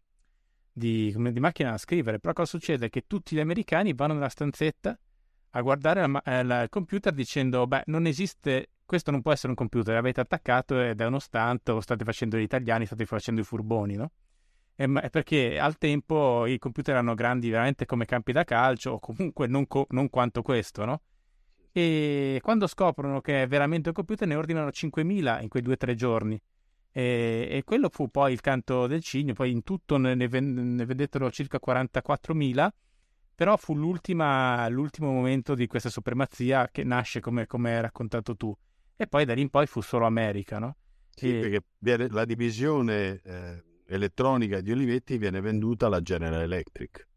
di, 0.71 1.15
di 1.17 1.41
macchina 1.41 1.71
da 1.71 1.79
scrivere. 1.79 2.19
Però 2.19 2.35
cosa 2.35 2.51
succede? 2.51 2.91
Che 2.91 3.05
tutti 3.07 3.35
gli 3.35 3.41
americani 3.41 3.95
vanno 3.95 4.13
nella 4.13 4.29
stanzetta 4.29 4.99
a 5.55 5.61
guardare 5.61 6.07
la, 6.07 6.43
la, 6.43 6.63
il 6.63 6.69
computer 6.69 7.13
dicendo, 7.13 7.67
beh, 7.67 7.85
non 7.87 8.07
esiste, 8.07 8.71
questo 8.85 9.11
non 9.11 9.21
può 9.21 9.33
essere 9.33 9.49
un 9.49 9.55
computer, 9.55 9.95
l'avete 9.95 10.21
attaccato 10.21 10.81
ed 10.81 11.01
è 11.01 11.07
uno 11.07 11.19
stunt, 11.19 11.69
o 11.69 11.81
state 11.81 12.05
facendo 12.05 12.39
gli 12.39 12.43
italiani, 12.43 12.87
state 12.87 13.05
facendo 13.05 13.41
i 13.41 13.45
furboni, 13.45 13.97
no? 13.97 14.13
E, 14.75 14.89
perché 15.11 15.59
al 15.59 15.77
tempo 15.77 16.47
i 16.47 16.59
computer 16.59 16.95
erano 16.95 17.15
grandi 17.15 17.51
veramente 17.51 17.85
come 17.85 18.07
campi 18.07 18.33
da 18.33 18.45
calcio, 18.45 18.93
o 18.93 18.99
comunque 18.99 19.47
non, 19.47 19.67
co- 19.67 19.87
non 19.91 20.09
quanto 20.09 20.41
questo, 20.41 20.85
no? 20.87 21.03
E 21.71 22.39
quando 22.43 22.67
scoprono 22.67 23.21
che 23.21 23.43
è 23.43 23.47
veramente 23.47 23.89
un 23.89 23.95
computer 23.95 24.27
ne 24.27 24.35
ordinano 24.35 24.69
5.000 24.69 25.43
in 25.43 25.49
quei 25.49 25.63
due 25.63 25.75
o 25.75 25.77
tre 25.77 25.95
giorni. 25.95 26.41
E, 26.95 27.49
e, 27.51 27.63
quello 27.65 27.89
fu 27.91 28.11
poi 28.11 28.33
il 28.33 28.41
canto 28.41 28.87
del 28.87 29.03
cigno, 29.03 29.33
poi 29.33 29.51
in 29.51 29.63
tutto 29.63 29.97
ne, 29.97 30.15
ne 30.15 30.29
vendettero 30.29 31.31
circa 31.31 31.59
44.000 31.65 32.69
però 33.35 33.57
fu 33.57 33.75
l'ultimo 33.75 34.67
momento 35.01 35.55
di 35.55 35.67
questa 35.67 35.91
supremazia 35.91 36.69
che 36.71 36.85
nasce 36.85 37.21
come, 37.21 37.47
come 37.47 37.75
hai 37.75 37.81
raccontato 37.81 38.37
tu. 38.37 38.55
E 38.97 39.07
poi 39.07 39.25
da 39.25 39.35
lì 39.35 39.41
in 39.41 39.51
poi 39.51 39.67
fu 39.67 39.81
solo 39.81 40.07
America, 40.07 40.59
no? 40.59 40.77
Sì, 41.15 41.39
e... 41.39 41.63
perché 41.81 42.09
la 42.11 42.25
divisione 42.25 43.21
eh, 43.23 43.65
elettronica 43.87 44.61
di 44.61 44.71
Olivetti 44.71 45.19
viene 45.19 45.41
venduta 45.41 45.87
alla 45.87 46.01
General 46.01 46.41
Electric. 46.41 47.09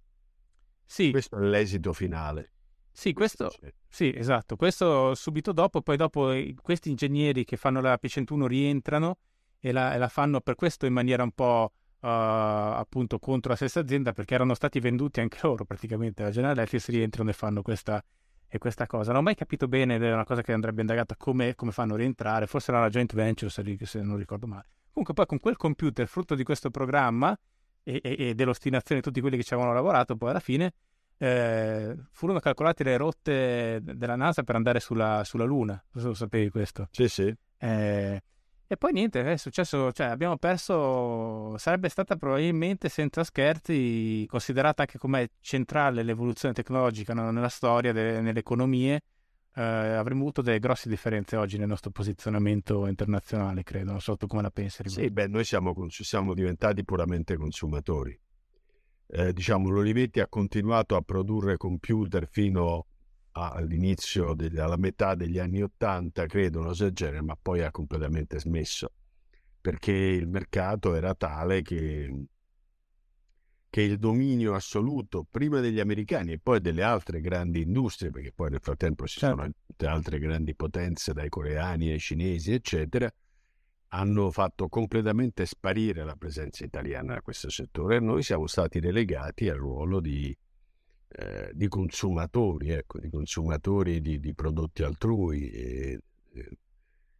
Sì. 0.85 1.11
Questo 1.11 1.37
è 1.37 1.39
l'esito 1.41 1.93
finale. 1.93 2.51
Sì, 2.91 3.11
questo, 3.11 3.51
sì, 3.89 4.13
esatto. 4.15 4.55
Questo 4.55 5.15
subito 5.15 5.51
dopo, 5.51 5.81
poi 5.81 5.97
dopo 5.97 6.31
eh, 6.31 6.55
questi 6.61 6.89
ingegneri 6.89 7.43
che 7.43 7.57
fanno 7.57 7.81
la 7.81 7.99
P101 8.01 8.45
rientrano 8.45 9.17
e 9.59 9.71
la, 9.71 9.93
e 9.93 9.97
la 9.97 10.07
fanno 10.07 10.39
per 10.39 10.55
questo 10.55 10.85
in 10.85 10.93
maniera 10.93 11.23
un 11.23 11.31
po' 11.31 11.73
appunto 12.07 13.19
contro 13.19 13.51
la 13.51 13.55
stessa 13.55 13.79
azienda 13.79 14.11
perché 14.13 14.35
erano 14.35 14.53
stati 14.53 14.79
venduti 14.79 15.19
anche 15.19 15.39
loro 15.41 15.65
praticamente 15.65 16.23
la 16.23 16.31
General 16.31 16.55
Electric 16.55 16.85
rientrano 16.87 17.29
e 17.29 17.33
fanno 17.33 17.61
questa, 17.61 18.03
e 18.47 18.57
questa 18.57 18.87
cosa. 18.87 19.11
Non 19.11 19.21
ho 19.21 19.23
mai 19.23 19.35
capito 19.35 19.67
bene 19.67 19.95
ed 19.95 20.03
è 20.03 20.13
una 20.13 20.23
cosa 20.23 20.41
che 20.41 20.53
andrebbe 20.53 20.81
indagata 20.81 21.15
come, 21.15 21.55
come 21.55 21.71
fanno 21.71 21.93
a 21.93 21.97
rientrare, 21.97 22.47
forse 22.47 22.71
era 22.71 22.79
una 22.79 22.89
joint 22.89 23.13
venture 23.13 23.49
se, 23.49 23.77
se, 23.81 24.01
non 24.01 24.17
ricordo 24.17 24.47
male. 24.47 24.67
Comunque 24.91 25.13
poi 25.13 25.25
con 25.25 25.39
quel 25.39 25.57
computer, 25.57 26.07
frutto 26.07 26.35
di 26.35 26.43
questo 26.43 26.69
programma 26.69 27.37
e, 27.83 27.99
e, 28.01 28.15
e 28.17 28.35
dell'ostinazione 28.35 29.01
di 29.01 29.07
tutti 29.07 29.19
quelli 29.19 29.37
che 29.37 29.43
ci 29.43 29.53
avevano 29.53 29.75
lavorato, 29.75 30.15
poi 30.15 30.29
alla 30.29 30.39
fine 30.39 30.73
eh, 31.17 31.95
furono 32.11 32.39
calcolate 32.39 32.83
le 32.83 32.97
rotte 32.97 33.79
della 33.81 34.15
NASA 34.15 34.43
per 34.43 34.55
andare 34.55 34.79
sulla, 34.79 35.23
sulla 35.23 35.43
Luna. 35.43 35.73
Non 35.73 35.83
so 35.91 35.99
se 35.99 36.07
lo 36.07 36.13
sapevi 36.13 36.49
questo. 36.49 36.87
Sì, 36.91 37.07
sì. 37.07 37.35
Eh, 37.57 38.21
e 38.67 38.77
poi 38.77 38.93
niente, 38.93 39.23
è 39.31 39.37
successo, 39.37 39.91
cioè 39.91 40.07
abbiamo 40.07 40.37
perso, 40.37 41.55
sarebbe 41.57 41.87
stata 41.89 42.15
probabilmente 42.15 42.89
senza 42.89 43.23
scherzi 43.23 44.25
considerata 44.27 44.81
anche 44.81 44.97
come 44.97 45.29
centrale 45.39 46.01
l'evoluzione 46.01 46.53
tecnologica 46.53 47.13
no? 47.13 47.29
nella 47.29 47.49
storia, 47.49 47.93
de- 47.93 48.21
nelle 48.21 48.39
economie, 48.39 49.01
eh, 49.53 49.61
avremmo 49.61 50.21
avuto 50.21 50.41
delle 50.41 50.59
grosse 50.59 50.89
differenze 50.89 51.35
oggi 51.37 51.57
nel 51.57 51.67
nostro 51.67 51.91
posizionamento 51.91 52.87
internazionale, 52.87 53.61
credo, 53.63 53.91
non 53.91 54.01
so 54.01 54.17
tu 54.17 54.25
come 54.25 54.41
la 54.41 54.51
pensi. 54.51 54.81
Sì, 54.85 55.11
beh, 55.11 55.27
noi 55.27 55.43
siamo, 55.43 55.73
siamo 55.89 56.33
diventati 56.33 56.83
puramente 56.83 57.37
consumatori. 57.37 58.19
Eh, 59.07 59.31
diciamo, 59.31 59.69
l'Olivetti 59.69 60.19
ha 60.19 60.27
continuato 60.27 60.95
a 60.95 61.01
produrre 61.01 61.57
computer 61.57 62.27
fino 62.27 62.87
all'inizio, 63.37 64.33
degli, 64.33 64.57
alla 64.57 64.77
metà 64.77 65.15
degli 65.15 65.39
anni 65.39 65.61
Ottanta, 65.61 66.25
credo, 66.25 66.59
una 66.59 66.69
cosa 66.69 66.85
del 66.85 66.93
genere, 66.93 67.21
ma 67.21 67.37
poi 67.41 67.61
ha 67.61 67.71
completamente 67.71 68.39
smesso 68.39 68.91
perché 69.65 69.91
il 69.91 70.27
mercato 70.27 70.93
era 70.93 71.15
tale 71.15 71.63
che, 71.63 72.25
che 73.67 73.81
il 73.81 73.97
dominio 73.97 74.53
assoluto 74.53 75.25
prima 75.27 75.59
degli 75.59 75.79
americani 75.79 76.33
e 76.33 76.39
poi 76.39 76.61
delle 76.61 76.83
altre 76.83 77.19
grandi 77.19 77.61
industrie, 77.61 78.11
perché 78.11 78.31
poi 78.31 78.51
nel 78.51 78.59
frattempo 78.61 79.07
ci 79.07 79.17
certo. 79.17 79.41
sono 79.75 79.91
altre 79.91 80.19
grandi 80.19 80.53
potenze, 80.53 81.13
dai 81.13 81.29
coreani 81.29 81.89
ai 81.89 81.99
cinesi, 81.99 82.53
eccetera, 82.53 83.11
hanno 83.87 84.29
fatto 84.29 84.67
completamente 84.67 85.47
sparire 85.47 86.03
la 86.03 86.15
presenza 86.15 86.63
italiana 86.63 87.15
da 87.15 87.21
questo 87.21 87.49
settore 87.49 87.95
e 87.95 88.01
noi 88.01 88.21
siamo 88.21 88.45
stati 88.45 88.79
relegati 88.79 89.49
al 89.49 89.57
ruolo 89.57 89.99
di 89.99 90.37
eh, 91.07 91.51
di 91.53 91.67
consumatori, 91.67 92.69
ecco, 92.71 92.99
di 92.99 93.09
consumatori 93.09 94.01
di, 94.01 94.19
di 94.19 94.33
prodotti 94.33 94.83
altrui 94.83 95.49
e, 95.49 95.99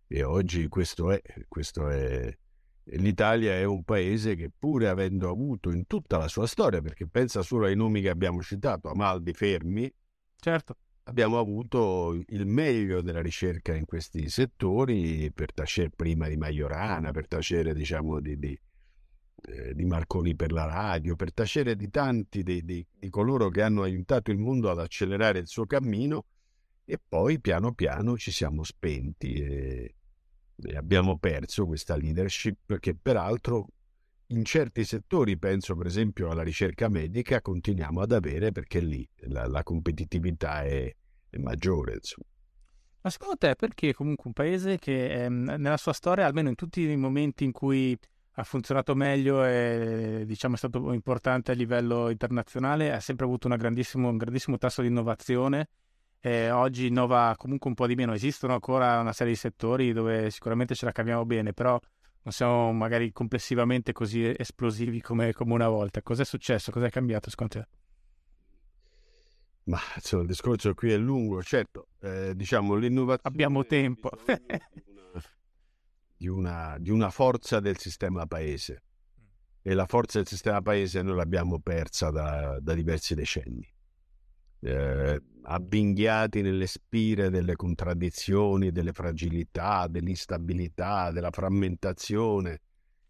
e, 0.08 0.24
oggi 0.24 0.68
questo 0.68 1.12
è, 1.12 1.22
questo 1.48 1.90
è, 1.90 2.36
l'Italia 2.84 3.54
è 3.54 3.64
un 3.64 3.84
paese 3.84 4.36
che 4.36 4.52
pur 4.58 4.86
avendo 4.86 5.30
avuto 5.30 5.72
in 5.72 5.88
tutta 5.88 6.18
la 6.18 6.28
sua 6.28 6.48
storia, 6.48 6.82
perché 6.82 7.08
pensa 7.08 7.42
solo 7.42 7.66
ai 7.66 7.76
nomi 7.76 8.02
che 8.02 8.10
abbiamo 8.10 8.42
citato, 8.42 8.90
Amaldi, 8.90 9.34
Fermi, 9.34 9.92
certo. 10.36 10.78
abbiamo 11.04 11.40
avuto 11.40 12.20
il 12.28 12.46
meglio 12.46 13.02
della 13.02 13.22
ricerca 13.22 13.74
in 13.74 13.86
questi 13.86 14.30
settori 14.30 15.32
per 15.32 15.54
tacere 15.54 15.92
prima 15.96 16.28
di 16.28 16.38
Majorana, 16.38 17.12
per 17.12 17.28
tacere 17.28 17.74
diciamo 17.74 18.20
di, 18.20 18.38
di 18.38 18.60
eh, 19.44 19.74
di 19.74 19.86
Marconi 19.86 20.36
per 20.36 20.52
la 20.52 20.66
radio, 20.66 21.16
per 21.16 21.34
tacere 21.34 21.76
di 21.76 21.90
tanti 21.90 22.44
di, 22.44 22.64
di, 22.64 22.86
di 22.92 23.10
coloro 23.10 23.50
che 23.50 23.62
hanno 23.62 23.84
aiutato 23.84 24.32
il 24.32 24.38
mondo 24.38 24.70
ad 24.70 24.80
accelerare 24.80 25.40
il 25.40 25.48
suo 25.48 25.66
cammino 25.66 26.26
e 26.86 27.00
poi 27.06 27.40
piano 27.40 27.74
piano 27.74 28.18
ci 28.18 28.32
siamo 28.32 28.64
spenti 28.64 29.34
e, 29.34 29.96
e 30.56 30.76
abbiamo 30.76 31.18
perso 31.18 31.66
questa 31.66 31.96
leadership 31.96 32.80
che 32.80 32.96
peraltro 32.96 33.68
in 34.28 34.44
certi 34.44 34.84
settori, 34.84 35.38
penso 35.38 35.76
per 35.76 35.86
esempio 35.86 36.30
alla 36.30 36.42
ricerca 36.42 36.90
medica, 36.90 37.42
continuiamo 37.42 38.02
ad 38.02 38.12
avere 38.12 38.52
perché 38.52 38.80
lì 38.80 39.08
la, 39.28 39.48
la 39.48 39.62
competitività 39.64 40.64
è, 40.64 40.96
è 41.30 41.38
maggiore. 41.38 41.94
Insomma. 41.96 42.28
Ma 43.02 43.10
secondo 43.12 43.38
te 43.38 43.56
perché 43.56 43.94
comunque 43.94 44.24
un 44.26 44.34
paese 44.34 44.80
che 44.80 45.26
ehm, 45.26 45.56
nella 45.58 45.78
sua 45.78 45.94
storia, 45.94 46.26
almeno 46.26 46.50
in 46.50 46.56
tutti 46.56 46.82
i 46.82 46.96
momenti 46.96 47.44
in 47.44 47.52
cui 47.52 47.96
ha 48.38 48.44
funzionato 48.44 48.96
meglio 48.96 49.46
e 49.46 50.24
diciamo, 50.26 50.56
è 50.56 50.58
stato 50.58 50.92
importante 50.92 51.52
a 51.52 51.56
livello 51.56 52.10
internazionale, 52.10 52.92
ha 52.92 53.00
sempre 53.00 53.26
avuto 53.26 53.48
un 53.48 53.56
grandissimo, 53.56 54.58
tasso 54.58 54.82
di 54.82 54.88
innovazione. 54.88 55.70
E 56.20 56.50
oggi 56.50 56.88
innova 56.88 57.36
comunque 57.38 57.70
un 57.70 57.76
po' 57.76 57.88
di 57.88 57.96
meno. 57.96 58.14
Esistono 58.14 58.54
ancora 58.54 59.00
una 59.00 59.14
serie 59.14 59.34
di 59.34 59.40
settori 59.40 59.94
dove 59.94 60.32
sicuramente 60.32 60.74
ce 60.74 60.86
la 60.86 60.92
caviamo 60.92 61.24
bene, 61.26 61.54
però 61.54 61.80
non 62.24 62.34
siamo 62.34 62.74
magari 62.74 63.12
complessivamente 63.12 63.94
così 63.94 64.34
esplosivi 64.36 65.02
come, 65.02 65.32
come 65.34 65.54
una 65.54 65.70
volta. 65.70 66.02
Cos'è 66.02 66.26
successo? 66.26 66.72
Cos'è 66.72 66.90
cambiato 66.90 67.30
secondo 67.30 67.54
te? 67.60 67.68
Ma 69.66 69.80
insomma, 69.96 70.24
il 70.24 70.28
discorso 70.28 70.74
qui 70.74 70.92
è 70.92 70.98
lungo, 70.98 71.42
certo, 71.42 71.88
eh, 72.02 72.34
diciamo 72.36 72.76
l'innovazione... 72.76 73.30
Abbiamo 73.34 73.66
tempo 73.66 74.10
di 76.18 76.28
una, 76.28 76.78
di 76.80 76.90
una 76.90 77.10
forza 77.10 77.60
del 77.60 77.78
sistema 77.78 78.26
paese 78.26 78.84
e 79.68 79.74
la 79.74 79.88
forza 79.88 80.20
del 80.20 80.28
sistema 80.28 80.62
paese 80.62 81.02
noi 81.02 81.16
l'abbiamo 81.16 81.60
persa 81.60 82.12
da, 82.12 82.60
da 82.62 82.74
diversi 82.76 83.16
decenni. 83.16 83.68
Eh, 84.60 85.22
avvinghiati 85.42 86.42
nelle 86.42 86.68
spire 86.68 87.32
delle 87.32 87.56
contraddizioni, 87.56 88.72
delle 88.72 88.94
fragilità, 88.94 89.88
dell'instabilità, 89.88 91.10
della 91.10 91.32
frammentazione, 91.32 92.62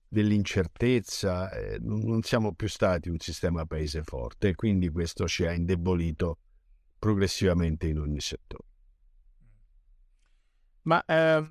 dell'incertezza, 0.08 1.52
eh, 1.52 1.78
non 1.82 2.22
siamo 2.22 2.54
più 2.54 2.70
stati 2.70 3.10
un 3.10 3.20
sistema 3.20 3.66
paese 3.66 4.04
forte 4.04 4.50
e 4.50 4.56
quindi 4.56 4.90
questo 4.90 5.28
ci 5.28 5.46
ha 5.46 5.52
indebolito 5.52 6.40
progressivamente 6.98 7.88
in 7.88 8.00
ogni 8.00 8.22
settore. 8.22 8.64
Ma 10.84 11.04
eh, 11.04 11.50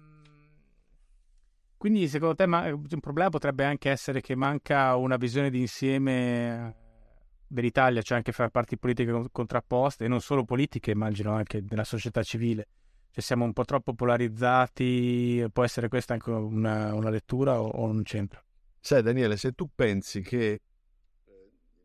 quindi 1.85 2.09
secondo 2.09 2.35
te 2.35 2.47
ma- 2.47 2.73
un 2.73 2.99
problema 2.99 3.29
potrebbe 3.29 3.63
anche 3.63 3.91
essere 3.91 4.23
che 4.23 4.35
manca 4.35 4.97
una 4.97 5.19
visione 5.19 5.51
d'insieme 5.51 6.75
dell'Italia, 7.47 8.01
cioè 8.01 8.17
anche 8.17 8.33
fra 8.33 8.49
parti 8.49 8.79
politiche 8.79 9.27
contrapposte, 9.31 10.07
e 10.07 10.09
non 10.09 10.23
solo 10.23 10.45
politiche, 10.45 10.93
immagino 10.93 11.35
anche 11.35 11.63
nella 11.69 11.85
società 11.85 12.23
civile. 12.23 12.69
Cioè 13.11 13.23
siamo 13.23 13.45
un 13.45 13.53
po' 13.53 13.67
troppo 13.67 13.93
polarizzati, 13.93 15.45
può 15.53 15.63
essere 15.63 15.89
questa 15.89 16.15
anche 16.15 16.31
una, 16.31 16.95
una 16.95 17.11
lettura 17.11 17.61
o, 17.61 17.69
o 17.69 17.93
non 17.93 18.03
c'entra? 18.03 18.43
Sai 18.81 19.03
Daniele, 19.03 19.37
se 19.37 19.53
tu 19.53 19.69
pensi 19.75 20.23
che 20.23 20.53
eh, 20.53 20.61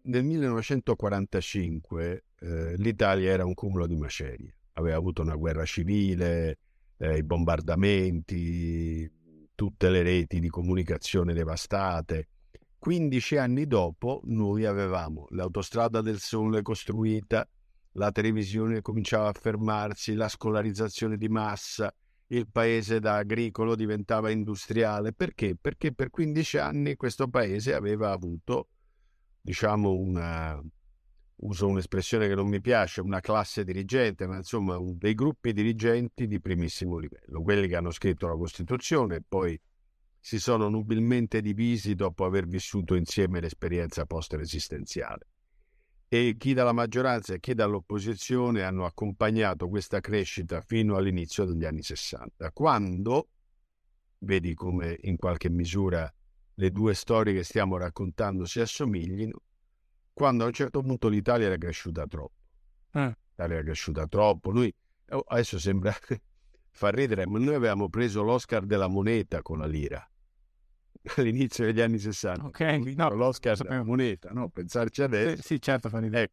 nel 0.04 0.24
1945 0.24 2.24
eh, 2.40 2.78
l'Italia 2.78 3.32
era 3.32 3.44
un 3.44 3.54
cumulo 3.54 3.86
di 3.86 3.98
macerie, 3.98 4.56
aveva 4.76 4.96
avuto 4.96 5.22
una 5.22 5.36
guerra 5.36 5.66
civile, 5.66 6.58
eh, 6.96 7.18
i 7.18 7.24
bombardamenti, 7.24 9.19
tutte 9.60 9.90
le 9.90 10.04
reti 10.04 10.40
di 10.40 10.48
comunicazione 10.48 11.34
devastate. 11.34 12.30
15 12.80 13.36
anni 13.36 13.68
dopo 13.68 14.22
noi 14.24 14.64
avevamo 14.64 15.26
l'autostrada 15.32 16.00
del 16.00 16.20
sole 16.20 16.62
costruita, 16.62 17.46
la 17.96 18.10
televisione 18.14 18.80
cominciava 18.80 19.28
a 19.28 19.34
fermarsi, 19.34 20.14
la 20.14 20.30
scolarizzazione 20.30 21.18
di 21.18 21.28
massa, 21.28 21.94
il 22.28 22.48
paese 22.50 23.02
da 23.02 23.18
agricolo 23.18 23.76
diventava 23.76 24.30
industriale. 24.30 25.12
Perché? 25.12 25.58
Perché 25.60 25.94
per 25.94 26.10
15 26.10 26.58
anni 26.58 26.96
questo 26.96 27.28
paese 27.28 27.74
aveva 27.74 28.12
avuto, 28.12 28.70
diciamo, 29.42 29.92
una, 29.92 30.58
uso 31.42 31.68
un'espressione 31.68 32.28
che 32.28 32.36
non 32.36 32.48
mi 32.48 32.60
piace, 32.60 33.02
una 33.02 33.20
classe 33.20 33.64
dirigente, 33.64 34.28
ma 34.28 34.38
insomma 34.38 34.78
dei 34.96 35.14
gruppi 35.14 35.54
dirigenti 35.54 36.28
di 36.28 36.40
primissimo 36.40 36.98
livello, 36.98 37.42
quelli 37.42 37.68
che 37.68 37.76
hanno 37.76 37.92
scritto 37.92 38.28
la 38.28 38.36
Costituzione 38.36 39.18
e 39.18 39.24
poi 39.28 39.60
si 40.20 40.40
sono 40.40 40.68
nubilmente 40.68 41.42
divisi 41.42 41.96
dopo 41.96 42.26
aver 42.26 42.46
vissuto 42.46 42.96
insieme 42.96 43.40
l'esperienza 43.40 44.06
post-resistenziale. 44.06 45.28
E 46.10 46.36
chi 46.38 46.54
dalla 46.54 46.74
maggioranza 46.74 47.36
e 47.36 47.40
chi 47.40 47.54
dall'opposizione 47.54 48.64
hanno 48.64 48.86
accompagnato 48.86 49.70
questa 49.70 50.00
crescita 50.00 50.60
fino 50.60 50.96
all'inizio 50.96 51.46
degli 51.46 51.66
anni 51.66 51.84
60, 51.84 52.52
quando, 52.52 53.30
vedi 54.20 54.54
come 54.56 54.98
in 55.02 55.16
qualche 55.18 55.50
misura 55.50 56.12
le 56.56 56.72
due 56.72 56.94
storie 56.94 57.34
che 57.34 57.44
stiamo 57.44 57.78
raccontando 57.78 58.44
si 58.46 58.60
assomiglino, 58.60 59.40
quando 60.20 60.44
a 60.44 60.48
un 60.48 60.52
certo 60.52 60.82
punto 60.82 61.08
l'Italia 61.08 61.46
era 61.46 61.58
cresciuta 61.58 62.06
troppo. 62.06 62.34
Eh. 62.92 63.16
L'Italia 63.30 63.56
era 63.56 63.64
cresciuta 63.64 64.06
troppo. 64.06 64.52
Noi 64.52 64.74
oh, 65.12 65.24
adesso 65.28 65.58
sembra 65.58 65.96
far 66.72 66.94
ridere, 66.94 67.26
ma 67.26 67.40
noi 67.40 67.56
avevamo 67.56 67.88
preso 67.88 68.22
l'Oscar 68.22 68.66
della 68.66 68.88
moneta 68.88 69.42
con 69.42 69.60
la 69.60 69.66
lira 69.66 70.06
all'inizio 71.16 71.64
degli 71.64 71.80
anni 71.80 72.00
60. 72.00 72.46
Ok, 72.46 72.60
no, 72.98 73.10
l'Oscar 73.12 73.56
della 73.56 73.82
moneta, 73.86 74.32
no? 74.32 74.50
Pensarci 74.50 75.04
adesso. 75.04 75.38
Sì, 75.38 75.42
sì 75.54 75.62
certo, 75.62 75.88
fa 75.88 76.00
ridere. 76.00 76.32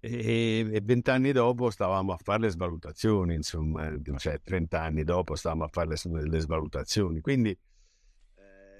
E 0.00 0.80
vent'anni 0.82 1.30
dopo 1.30 1.70
stavamo 1.70 2.14
a 2.14 2.18
fare 2.20 2.40
le 2.40 2.48
svalutazioni, 2.48 3.34
insomma, 3.34 3.92
cioè 4.16 4.40
30 4.42 4.80
anni 4.82 5.04
dopo 5.04 5.36
stavamo 5.36 5.62
a 5.62 5.68
fare 5.68 5.94
le, 6.02 6.26
le 6.26 6.40
svalutazioni. 6.40 7.20
Quindi 7.20 7.56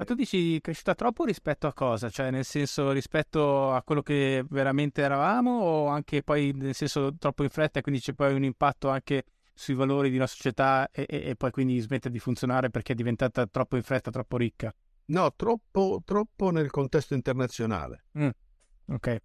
ma 0.01 0.07
tu 0.07 0.15
dici 0.15 0.59
cresciuta 0.63 0.95
troppo 0.95 1.27
rispetto 1.27 1.67
a 1.67 1.75
cosa? 1.75 2.09
Cioè, 2.09 2.31
nel 2.31 2.47
senso 2.47 2.91
rispetto 2.91 3.71
a 3.71 3.83
quello 3.83 4.01
che 4.01 4.43
veramente 4.49 5.03
eravamo 5.03 5.61
o 5.61 5.87
anche 5.89 6.23
poi 6.23 6.53
nel 6.55 6.75
senso 6.75 7.15
troppo 7.19 7.43
in 7.43 7.51
fretta 7.51 7.81
e 7.81 7.83
quindi 7.83 8.01
c'è 8.01 8.15
poi 8.15 8.33
un 8.33 8.43
impatto 8.43 8.89
anche 8.89 9.25
sui 9.53 9.75
valori 9.75 10.09
di 10.09 10.17
una 10.17 10.27
società 10.27 10.89
e, 10.91 11.05
e, 11.07 11.29
e 11.29 11.37
poi 11.37 11.51
quindi 11.51 11.79
smette 11.81 12.09
di 12.09 12.19
funzionare 12.19 12.71
perché 12.71 12.95
è 12.95 12.97
diventata 12.97 13.47
troppo 13.47 13.77
in 13.77 13.83
fretta, 13.83 14.11
troppo 14.11 14.39
ricca? 14.39 14.75
No, 15.07 15.35
troppo, 15.37 16.01
troppo 16.03 16.51
nel 16.51 16.71
contesto 16.71 17.13
internazionale. 17.13 18.05
Mm, 18.19 18.29
ok. 18.87 19.17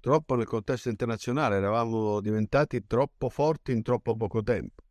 troppo 0.00 0.34
nel 0.34 0.46
contesto 0.46 0.90
internazionale, 0.90 1.56
eravamo 1.56 2.20
diventati 2.20 2.86
troppo 2.86 3.30
forti 3.30 3.72
in 3.72 3.80
troppo 3.80 4.14
poco 4.14 4.42
tempo. 4.42 4.82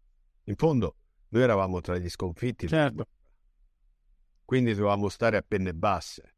In 0.46 0.56
fondo, 0.56 0.96
noi 1.30 1.44
eravamo 1.44 1.82
tra 1.82 2.00
gli 2.00 2.10
sconfitti. 2.10 2.68
Certo. 2.68 3.06
Quindi 4.54 4.76
dovevamo 4.76 5.10
stare 5.10 5.38
a 5.38 5.42
penne 5.42 5.74
basse. 5.74 6.36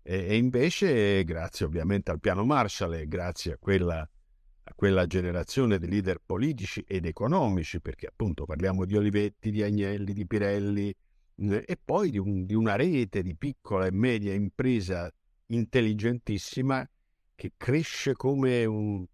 E, 0.00 0.16
e 0.28 0.36
invece, 0.36 1.24
grazie 1.24 1.66
ovviamente 1.66 2.12
al 2.12 2.20
piano 2.20 2.44
Marshall 2.44 2.94
e 2.94 3.08
grazie 3.08 3.54
a 3.54 3.58
quella, 3.58 3.98
a 3.98 4.74
quella 4.76 5.04
generazione 5.08 5.80
di 5.80 5.88
leader 5.88 6.20
politici 6.24 6.84
ed 6.86 7.04
economici, 7.04 7.80
perché 7.80 8.06
appunto 8.06 8.44
parliamo 8.44 8.84
di 8.84 8.96
Olivetti, 8.96 9.50
di 9.50 9.64
Agnelli, 9.64 10.12
di 10.12 10.24
Pirelli, 10.24 10.94
e 11.34 11.78
poi 11.84 12.10
di, 12.10 12.18
un, 12.18 12.46
di 12.46 12.54
una 12.54 12.76
rete 12.76 13.24
di 13.24 13.34
piccola 13.34 13.86
e 13.86 13.90
media 13.90 14.32
impresa 14.32 15.12
intelligentissima 15.46 16.88
che 17.34 17.54
cresce 17.56 18.12
come 18.12 18.64
un, 18.66 19.04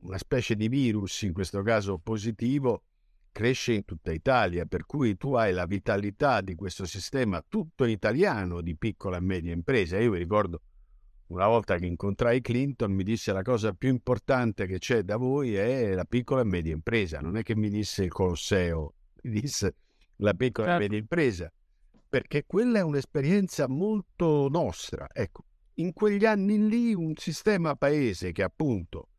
una 0.00 0.18
specie 0.18 0.54
di 0.54 0.68
virus, 0.68 1.22
in 1.22 1.32
questo 1.32 1.62
caso 1.62 1.96
positivo, 1.96 2.82
cresce 3.32 3.72
in 3.72 3.84
tutta 3.84 4.12
Italia, 4.12 4.66
per 4.66 4.86
cui 4.86 5.16
tu 5.16 5.34
hai 5.34 5.52
la 5.52 5.66
vitalità 5.66 6.40
di 6.40 6.54
questo 6.54 6.84
sistema 6.84 7.44
tutto 7.46 7.84
italiano 7.84 8.60
di 8.60 8.76
piccola 8.76 9.16
e 9.16 9.20
media 9.20 9.52
impresa. 9.52 9.98
Io 9.98 10.10
mi 10.10 10.18
ricordo 10.18 10.62
una 11.30 11.46
volta 11.46 11.76
che 11.76 11.86
incontrai 11.86 12.40
Clinton 12.40 12.92
mi 12.92 13.04
disse 13.04 13.32
la 13.32 13.42
cosa 13.42 13.72
più 13.72 13.88
importante 13.88 14.66
che 14.66 14.78
c'è 14.78 15.02
da 15.02 15.16
voi 15.16 15.54
è 15.54 15.94
la 15.94 16.04
piccola 16.04 16.40
e 16.40 16.44
media 16.44 16.72
impresa, 16.72 17.20
non 17.20 17.36
è 17.36 17.42
che 17.42 17.54
mi 17.54 17.68
disse 17.68 18.04
il 18.04 18.10
Colosseo, 18.10 18.94
mi 19.22 19.40
disse 19.40 19.76
la 20.16 20.34
piccola 20.34 20.66
certo. 20.68 20.80
e 20.80 20.84
media 20.84 20.98
impresa, 20.98 21.52
perché 22.08 22.44
quella 22.46 22.80
è 22.80 22.82
un'esperienza 22.82 23.68
molto 23.68 24.48
nostra. 24.50 25.06
Ecco, 25.12 25.44
in 25.74 25.92
quegli 25.92 26.24
anni 26.24 26.68
lì 26.68 26.94
un 26.94 27.14
sistema 27.16 27.76
paese 27.76 28.32
che 28.32 28.42
appunto, 28.42 29.09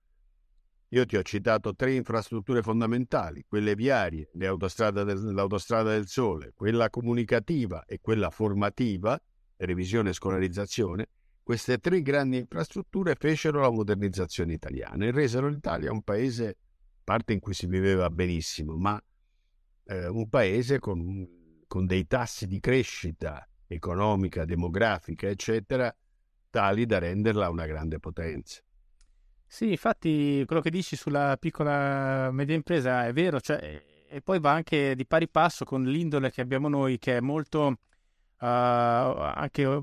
io 0.94 1.06
ti 1.06 1.16
ho 1.16 1.22
citato 1.24 1.74
tre 1.74 1.94
infrastrutture 1.94 2.62
fondamentali, 2.62 3.46
quelle 3.48 3.76
viarie, 3.76 4.30
l'autostrada 4.34 5.04
del, 5.04 5.34
l'autostrada 5.34 5.92
del 5.92 6.08
sole, 6.08 6.52
quella 6.54 6.90
comunicativa 6.90 7.86
e 7.86 8.00
quella 8.02 8.30
formativa, 8.30 9.18
revisione 9.58 10.10
e 10.10 10.14
scolarizzazione, 10.14 11.08
queste 11.44 11.78
tre 11.78 12.02
grandi 12.02 12.38
infrastrutture 12.38 13.16
fecero 13.16 13.62
la 13.62 13.70
modernizzazione 13.70 14.52
italiana 14.52 15.06
e 15.06 15.12
resero 15.12 15.48
l'Italia 15.48 15.94
un 15.94 16.02
paese, 16.02 16.58
parte 17.04 17.32
in 17.34 17.40
cui 17.40 17.54
si 17.54 17.68
viveva 17.68 18.10
benissimo, 18.10 18.76
ma 18.76 19.02
eh, 19.86 20.08
un 20.08 20.28
paese 20.28 20.80
con, 20.80 21.64
con 21.68 21.86
dei 21.86 22.06
tassi 22.06 22.48
di 22.48 22.60
crescita 22.60 23.48
economica, 23.66 24.44
demografica, 24.44 25.28
eccetera, 25.28 25.96
tali 26.50 26.86
da 26.86 27.00
renderla 27.00 27.50
una 27.50 27.66
grande 27.66 27.98
potenza. 28.00 28.62
Sì, 29.54 29.72
infatti 29.72 30.46
quello 30.46 30.62
che 30.62 30.70
dici 30.70 30.96
sulla 30.96 31.36
piccola 31.38 32.32
media 32.32 32.56
impresa 32.56 33.06
è 33.06 33.12
vero, 33.12 33.42
cioè, 33.42 33.84
e 34.08 34.22
poi 34.22 34.40
va 34.40 34.54
anche 34.54 34.96
di 34.96 35.06
pari 35.06 35.28
passo 35.28 35.66
con 35.66 35.84
l'indole 35.84 36.32
che 36.32 36.40
abbiamo 36.40 36.70
noi, 36.70 36.98
che 36.98 37.18
è 37.18 37.20
molto 37.20 37.66
uh, 37.68 37.76
anche 38.40 39.82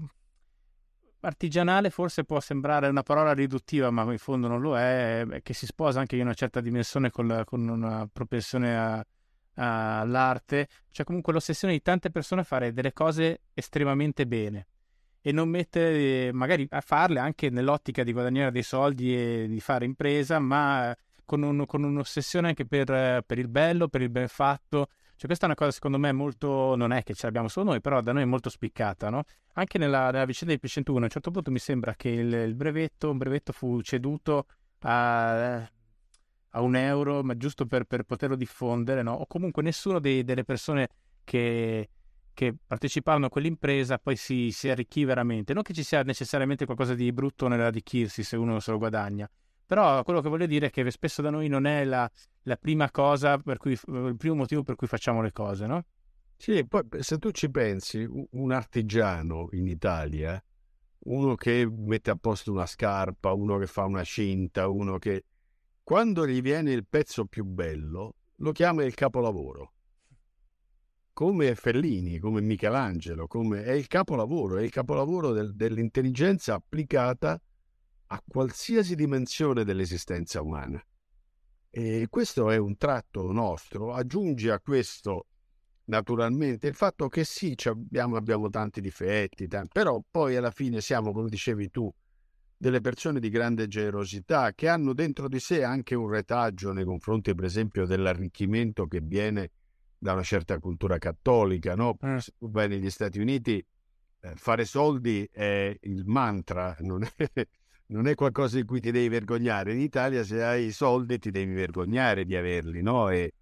artigianale, 1.20 1.90
forse 1.90 2.24
può 2.24 2.40
sembrare 2.40 2.88
una 2.88 3.02
parola 3.02 3.34
riduttiva, 3.34 3.90
ma 3.90 4.10
in 4.10 4.16
fondo 4.16 4.48
non 4.48 4.62
lo 4.62 4.74
è, 4.78 5.26
che 5.42 5.52
si 5.52 5.66
sposa 5.66 6.00
anche 6.00 6.16
in 6.16 6.22
una 6.22 6.32
certa 6.32 6.62
dimensione 6.62 7.10
con, 7.10 7.42
con 7.44 7.68
una 7.68 8.08
propensione 8.10 9.04
all'arte, 9.52 10.68
cioè 10.90 11.04
comunque 11.04 11.34
l'ossessione 11.34 11.74
di 11.74 11.82
tante 11.82 12.10
persone 12.10 12.40
a 12.40 12.44
fare 12.44 12.72
delle 12.72 12.94
cose 12.94 13.42
estremamente 13.52 14.26
bene 14.26 14.66
e 15.28 15.32
non 15.32 15.50
mettere 15.50 16.32
magari 16.32 16.66
a 16.70 16.80
farle 16.80 17.18
anche 17.18 17.50
nell'ottica 17.50 18.02
di 18.02 18.12
guadagnare 18.12 18.50
dei 18.50 18.62
soldi 18.62 19.14
e 19.14 19.46
di 19.46 19.60
fare 19.60 19.84
impresa, 19.84 20.38
ma 20.38 20.96
con, 21.26 21.42
un, 21.42 21.66
con 21.66 21.82
un'ossessione 21.82 22.48
anche 22.48 22.64
per, 22.64 22.86
per, 23.26 23.38
il 23.38 23.48
bello, 23.48 23.88
per 23.88 24.00
il 24.00 24.08
ben 24.08 24.28
fatto. 24.28 24.86
Cioè, 25.16 25.26
questa 25.26 25.44
è 25.44 25.48
una 25.48 25.54
cosa 25.54 25.70
secondo 25.70 25.98
me 25.98 26.12
molto, 26.12 26.74
non 26.76 26.92
è 26.92 27.02
che 27.02 27.12
ce 27.12 27.26
l'abbiamo 27.26 27.48
solo 27.48 27.72
noi, 27.72 27.82
però 27.82 28.00
da 28.00 28.12
noi 28.12 28.22
è 28.22 28.24
molto 28.24 28.48
spiccata, 28.48 29.10
no? 29.10 29.24
Anche 29.52 29.76
nella, 29.76 30.10
nella 30.10 30.24
vicenda 30.24 30.54
di 30.54 30.60
P101, 30.66 30.96
a 30.96 31.02
un 31.02 31.08
certo 31.10 31.30
punto 31.30 31.50
mi 31.50 31.58
sembra 31.58 31.94
che 31.94 32.08
il, 32.08 32.32
il 32.32 32.54
brevetto, 32.54 33.10
un 33.10 33.18
brevetto 33.18 33.52
fu 33.52 33.82
ceduto 33.82 34.46
a 34.80 35.70
a 36.52 36.62
un 36.62 36.74
euro, 36.74 37.22
ma 37.22 37.36
giusto 37.36 37.66
per, 37.66 37.84
per 37.84 38.04
poterlo 38.04 38.34
diffondere, 38.34 39.02
no? 39.02 39.12
o 39.12 39.26
comunque 39.26 39.62
nessuno 39.62 39.98
dei, 39.98 40.24
delle 40.24 40.44
persone 40.44 40.88
che, 41.22 41.90
che 42.38 42.54
parteciparono 42.64 43.26
a 43.26 43.30
quell'impresa 43.30 43.98
poi 43.98 44.14
si, 44.14 44.52
si, 44.52 44.68
arricchì 44.68 45.04
veramente. 45.04 45.52
Non 45.52 45.64
che 45.64 45.74
ci 45.74 45.82
sia 45.82 46.04
necessariamente 46.04 46.66
qualcosa 46.66 46.94
di 46.94 47.12
brutto 47.12 47.48
nell'arricchirsi 47.48 48.22
se 48.22 48.36
uno 48.36 48.60
se 48.60 48.70
lo 48.70 48.78
guadagna, 48.78 49.28
però 49.66 50.04
quello 50.04 50.20
che 50.20 50.28
voglio 50.28 50.46
dire 50.46 50.68
è 50.68 50.70
che 50.70 50.88
spesso 50.92 51.20
da 51.20 51.30
noi 51.30 51.48
non 51.48 51.66
è 51.66 51.82
la, 51.82 52.08
la 52.42 52.54
prima 52.54 52.92
cosa 52.92 53.38
per 53.38 53.56
cui, 53.56 53.72
il 53.72 54.14
primo 54.16 54.36
motivo 54.36 54.62
per 54.62 54.76
cui 54.76 54.86
facciamo 54.86 55.20
le 55.20 55.32
cose, 55.32 55.66
no? 55.66 55.84
Sì, 56.36 56.64
poi 56.64 56.82
se 57.00 57.18
tu 57.18 57.32
ci 57.32 57.50
pensi, 57.50 58.06
un 58.30 58.52
artigiano 58.52 59.48
in 59.54 59.66
Italia, 59.66 60.40
uno 61.06 61.34
che 61.34 61.68
mette 61.68 62.10
a 62.10 62.16
posto 62.16 62.52
una 62.52 62.66
scarpa, 62.66 63.32
uno 63.32 63.58
che 63.58 63.66
fa 63.66 63.82
una 63.82 64.04
cinta, 64.04 64.68
uno 64.68 64.98
che 64.98 65.24
quando 65.82 66.24
gli 66.24 66.40
viene 66.40 66.70
il 66.70 66.86
pezzo 66.86 67.24
più 67.24 67.42
bello, 67.44 68.14
lo 68.36 68.52
chiama 68.52 68.84
il 68.84 68.94
capolavoro. 68.94 69.72
Come 71.18 71.56
Fellini, 71.56 72.20
come 72.20 72.40
Michelangelo, 72.40 73.26
come... 73.26 73.64
è 73.64 73.72
il 73.72 73.88
capolavoro, 73.88 74.58
è 74.58 74.62
il 74.62 74.70
capolavoro 74.70 75.32
del, 75.32 75.52
dell'intelligenza 75.52 76.54
applicata 76.54 77.42
a 78.06 78.22
qualsiasi 78.24 78.94
dimensione 78.94 79.64
dell'esistenza 79.64 80.40
umana. 80.40 80.80
E 81.70 82.06
questo 82.08 82.52
è 82.52 82.56
un 82.56 82.76
tratto 82.76 83.32
nostro. 83.32 83.92
Aggiunge 83.94 84.52
a 84.52 84.60
questo 84.60 85.26
naturalmente 85.86 86.68
il 86.68 86.76
fatto 86.76 87.08
che 87.08 87.24
sì, 87.24 87.56
abbiamo, 87.64 88.14
abbiamo 88.14 88.48
tanti 88.48 88.80
difetti, 88.80 89.48
tanti, 89.48 89.70
però 89.72 90.00
poi 90.08 90.36
alla 90.36 90.52
fine 90.52 90.80
siamo, 90.80 91.10
come 91.10 91.28
dicevi 91.28 91.68
tu, 91.68 91.92
delle 92.56 92.80
persone 92.80 93.18
di 93.18 93.28
grande 93.28 93.66
generosità 93.66 94.54
che 94.54 94.68
hanno 94.68 94.92
dentro 94.92 95.26
di 95.26 95.40
sé 95.40 95.64
anche 95.64 95.96
un 95.96 96.08
retaggio 96.08 96.72
nei 96.72 96.84
confronti, 96.84 97.34
per 97.34 97.44
esempio, 97.44 97.86
dell'arricchimento 97.86 98.86
che 98.86 99.00
viene 99.00 99.50
da 99.98 100.12
una 100.12 100.22
certa 100.22 100.58
cultura 100.58 100.98
cattolica. 100.98 101.74
No? 101.74 101.96
Eh. 102.00 102.20
Se 102.20 102.32
tu 102.38 102.50
vai 102.50 102.68
negli 102.68 102.90
Stati 102.90 103.18
Uniti, 103.18 103.64
eh, 104.20 104.32
fare 104.36 104.64
soldi 104.64 105.28
è 105.30 105.76
il 105.82 106.04
mantra, 106.06 106.76
non 106.80 107.02
è, 107.02 107.10
non 107.88 108.06
è, 108.06 108.14
qualcosa 108.14 108.56
di 108.56 108.64
cui 108.64 108.80
ti 108.80 108.90
devi 108.90 109.08
vergognare. 109.08 109.72
In 109.72 109.80
Italia, 109.80 110.22
se 110.22 110.42
hai 110.42 110.66
i 110.66 110.72
soldi, 110.72 111.18
ti 111.18 111.30
devi 111.30 111.52
vergognare 111.52 112.24
di 112.24 112.36
averli, 112.36 112.82
no? 112.82 113.10
E, 113.10 113.32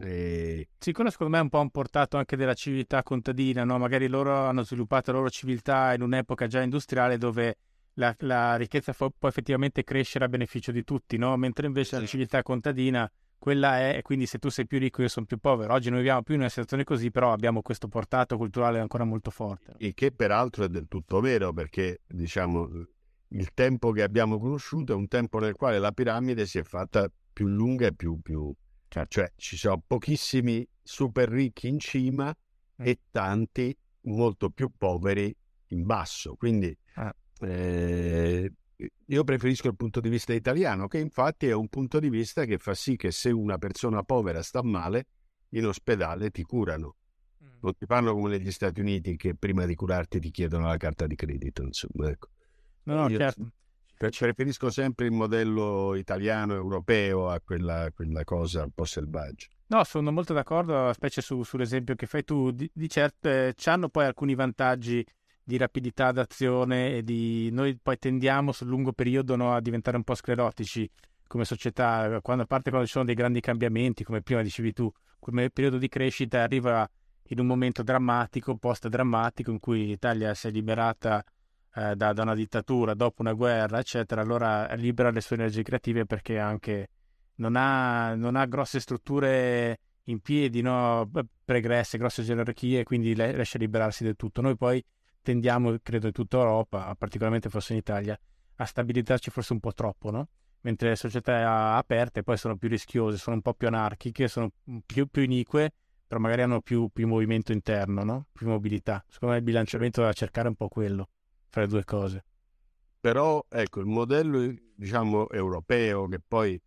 e... 0.00 0.68
Sì, 0.78 0.92
quello 0.92 1.10
secondo 1.10 1.32
me 1.32 1.38
è 1.40 1.42
un 1.42 1.48
po' 1.48 1.60
un 1.60 1.70
portato 1.70 2.16
anche 2.16 2.36
della 2.36 2.54
civiltà 2.54 3.02
contadina, 3.02 3.64
no? 3.64 3.78
Magari 3.78 4.06
loro 4.08 4.34
hanno 4.34 4.62
sviluppato 4.62 5.12
la 5.12 5.18
loro 5.18 5.30
civiltà 5.30 5.94
in 5.94 6.02
un'epoca 6.02 6.46
già 6.46 6.62
industriale 6.62 7.18
dove 7.18 7.56
la, 7.96 8.14
la 8.20 8.56
ricchezza 8.56 8.92
può 8.92 9.28
effettivamente 9.28 9.84
crescere 9.84 10.24
a 10.24 10.28
beneficio 10.28 10.72
di 10.72 10.84
tutti, 10.84 11.16
no? 11.16 11.36
mentre 11.36 11.66
invece 11.66 11.96
sì. 11.96 12.00
la 12.00 12.06
civiltà 12.06 12.42
contadina 12.42 13.10
quella 13.38 13.78
è, 13.78 13.96
e 13.96 14.02
quindi 14.02 14.26
se 14.26 14.38
tu 14.38 14.48
sei 14.48 14.66
più 14.66 14.78
ricco 14.78 15.02
io 15.02 15.08
sono 15.08 15.26
più 15.26 15.38
povero. 15.38 15.72
Oggi 15.72 15.88
noi 15.88 15.98
viviamo 15.98 16.22
più 16.22 16.34
in 16.34 16.40
una 16.40 16.48
situazione 16.48 16.84
così, 16.84 17.10
però 17.10 17.32
abbiamo 17.32 17.62
questo 17.62 17.88
portato 17.88 18.36
culturale 18.36 18.80
ancora 18.80 19.04
molto 19.04 19.30
forte. 19.30 19.74
Il 19.78 19.94
che 19.94 20.12
peraltro 20.12 20.64
è 20.64 20.68
del 20.68 20.88
tutto 20.88 21.20
vero, 21.20 21.52
perché 21.52 22.00
diciamo 22.06 22.68
il 23.28 23.52
tempo 23.54 23.90
che 23.90 24.02
abbiamo 24.02 24.38
conosciuto 24.38 24.92
è 24.92 24.96
un 24.96 25.08
tempo 25.08 25.38
nel 25.38 25.54
quale 25.54 25.78
la 25.78 25.92
piramide 25.92 26.46
si 26.46 26.58
è 26.58 26.62
fatta 26.62 27.10
più 27.32 27.46
lunga 27.46 27.86
e 27.86 27.94
più... 27.94 28.20
più... 28.20 28.52
Certo. 28.88 29.10
Cioè 29.10 29.32
ci 29.36 29.56
sono 29.56 29.82
pochissimi 29.84 30.66
super 30.82 31.28
ricchi 31.28 31.68
in 31.68 31.80
cima 31.80 32.28
mm. 32.28 32.86
e 32.86 33.00
tanti 33.10 33.76
molto 34.02 34.50
più 34.50 34.70
poveri 34.76 35.34
in 35.68 35.84
basso. 35.84 36.36
Quindi 36.36 36.76
ah. 36.94 37.14
Eh, 37.40 38.50
io 39.06 39.24
preferisco 39.24 39.68
il 39.68 39.76
punto 39.76 40.00
di 40.00 40.08
vista 40.08 40.32
italiano, 40.32 40.86
che 40.88 40.98
infatti 40.98 41.46
è 41.46 41.52
un 41.52 41.68
punto 41.68 41.98
di 41.98 42.10
vista 42.10 42.44
che 42.44 42.58
fa 42.58 42.74
sì 42.74 42.96
che 42.96 43.10
se 43.10 43.30
una 43.30 43.58
persona 43.58 44.02
povera 44.02 44.42
sta 44.42 44.62
male, 44.62 45.06
in 45.50 45.66
ospedale 45.66 46.30
ti 46.30 46.42
curano. 46.42 46.96
Mm. 47.42 47.48
Non 47.60 47.74
ti 47.74 47.86
parlo 47.86 48.12
come 48.14 48.30
negli 48.30 48.50
Stati 48.50 48.80
Uniti 48.80 49.16
che 49.16 49.34
prima 49.34 49.64
di 49.64 49.74
curarti 49.74 50.20
ti 50.20 50.30
chiedono 50.30 50.66
la 50.66 50.76
carta 50.76 51.06
di 51.06 51.14
credito, 51.14 51.62
insomma. 51.62 52.10
Ecco. 52.10 52.28
No, 52.84 53.08
no, 53.08 53.08
certo. 53.08 53.52
preferisco 53.96 54.70
sempre 54.70 55.06
il 55.06 55.12
modello 55.12 55.94
italiano, 55.94 56.54
europeo 56.54 57.28
a 57.28 57.40
quella, 57.40 57.90
quella 57.94 58.24
cosa 58.24 58.64
un 58.64 58.72
po' 58.72 58.84
selvaggia. 58.84 59.46
No, 59.68 59.82
sono 59.82 60.12
molto 60.12 60.32
d'accordo, 60.32 60.92
specie 60.92 61.20
su, 61.20 61.42
sull'esempio 61.42 61.96
che 61.96 62.06
fai 62.06 62.22
tu. 62.22 62.52
Di, 62.52 62.70
di 62.72 62.88
certo, 62.88 63.28
eh, 63.28 63.54
hanno 63.64 63.88
poi 63.88 64.04
alcuni 64.04 64.34
vantaggi 64.34 65.04
di 65.46 65.56
rapidità 65.56 66.10
d'azione 66.10 66.96
e 66.96 67.02
di... 67.04 67.50
Noi 67.52 67.78
poi 67.80 67.96
tendiamo 67.98 68.50
sul 68.50 68.66
lungo 68.66 68.92
periodo 68.92 69.36
no, 69.36 69.54
a 69.54 69.60
diventare 69.60 69.96
un 69.96 70.02
po' 70.02 70.16
sclerotici 70.16 70.90
come 71.28 71.44
società, 71.44 72.18
quando, 72.20 72.42
a 72.42 72.46
parte 72.46 72.70
quando 72.70 72.86
ci 72.86 72.92
sono 72.92 73.04
dei 73.04 73.14
grandi 73.14 73.40
cambiamenti, 73.40 74.02
come 74.02 74.22
prima 74.22 74.42
dicevi 74.42 74.72
tu, 74.72 74.90
come 75.20 75.50
periodo 75.50 75.78
di 75.78 75.88
crescita 75.88 76.42
arriva 76.42 76.88
in 77.28 77.38
un 77.38 77.46
momento 77.46 77.84
drammatico, 77.84 78.56
post-drammatico, 78.56 79.52
in 79.52 79.60
cui 79.60 79.86
l'Italia 79.86 80.34
si 80.34 80.48
è 80.48 80.50
liberata 80.50 81.24
eh, 81.74 81.94
da, 81.94 82.12
da, 82.12 82.22
una 82.22 82.34
dittatura, 82.34 82.94
dopo 82.94 83.22
una 83.22 83.32
guerra, 83.32 83.78
eccetera, 83.78 84.22
allora 84.22 84.72
libera 84.74 85.10
le 85.10 85.20
sue 85.20 85.36
energie 85.36 85.62
creative 85.62 86.06
perché 86.06 86.40
anche 86.40 86.88
non 87.36 87.54
ha, 87.54 88.16
non 88.16 88.34
ha 88.34 88.46
grosse 88.46 88.80
strutture 88.80 89.78
in 90.04 90.18
piedi, 90.18 90.60
no? 90.60 91.08
pregresse, 91.44 91.98
grosse 91.98 92.24
gerarchie, 92.24 92.82
quindi 92.82 93.14
riesce 93.14 93.58
a 93.58 93.60
liberarsi 93.60 94.02
del 94.02 94.16
tutto. 94.16 94.40
Noi 94.40 94.56
poi 94.56 94.84
tendiamo, 95.26 95.76
credo 95.82 96.06
in 96.06 96.12
tutta 96.12 96.36
Europa, 96.36 96.94
particolarmente 96.96 97.48
forse 97.48 97.72
in 97.72 97.80
Italia, 97.80 98.16
a 98.58 98.64
stabilizzarci 98.64 99.30
forse 99.30 99.54
un 99.54 99.58
po' 99.58 99.72
troppo, 99.72 100.12
no? 100.12 100.28
mentre 100.60 100.90
le 100.90 100.96
società 100.96 101.74
aperte 101.74 102.22
poi 102.22 102.36
sono 102.36 102.56
più 102.56 102.68
rischiose, 102.68 103.16
sono 103.18 103.34
un 103.34 103.42
po' 103.42 103.54
più 103.54 103.66
anarchiche, 103.66 104.28
sono 104.28 104.52
più, 104.86 105.08
più 105.08 105.22
inique, 105.22 105.72
però 106.06 106.20
magari 106.20 106.42
hanno 106.42 106.60
più, 106.60 106.88
più 106.92 107.08
movimento 107.08 107.50
interno, 107.50 108.04
no? 108.04 108.26
più 108.30 108.46
mobilità. 108.46 109.04
Secondo 109.08 109.34
me 109.34 109.40
il 109.40 109.44
bilanciamento 109.44 110.00
da 110.00 110.12
cercare 110.12 110.46
un 110.46 110.54
po' 110.54 110.68
quello 110.68 111.08
fra 111.48 111.62
le 111.62 111.66
due 111.66 111.84
cose. 111.84 112.24
Però 113.00 113.44
ecco, 113.48 113.80
il 113.80 113.86
modello 113.86 114.54
diciamo 114.76 115.28
europeo 115.30 116.06
che 116.06 116.20
poi 116.24 116.60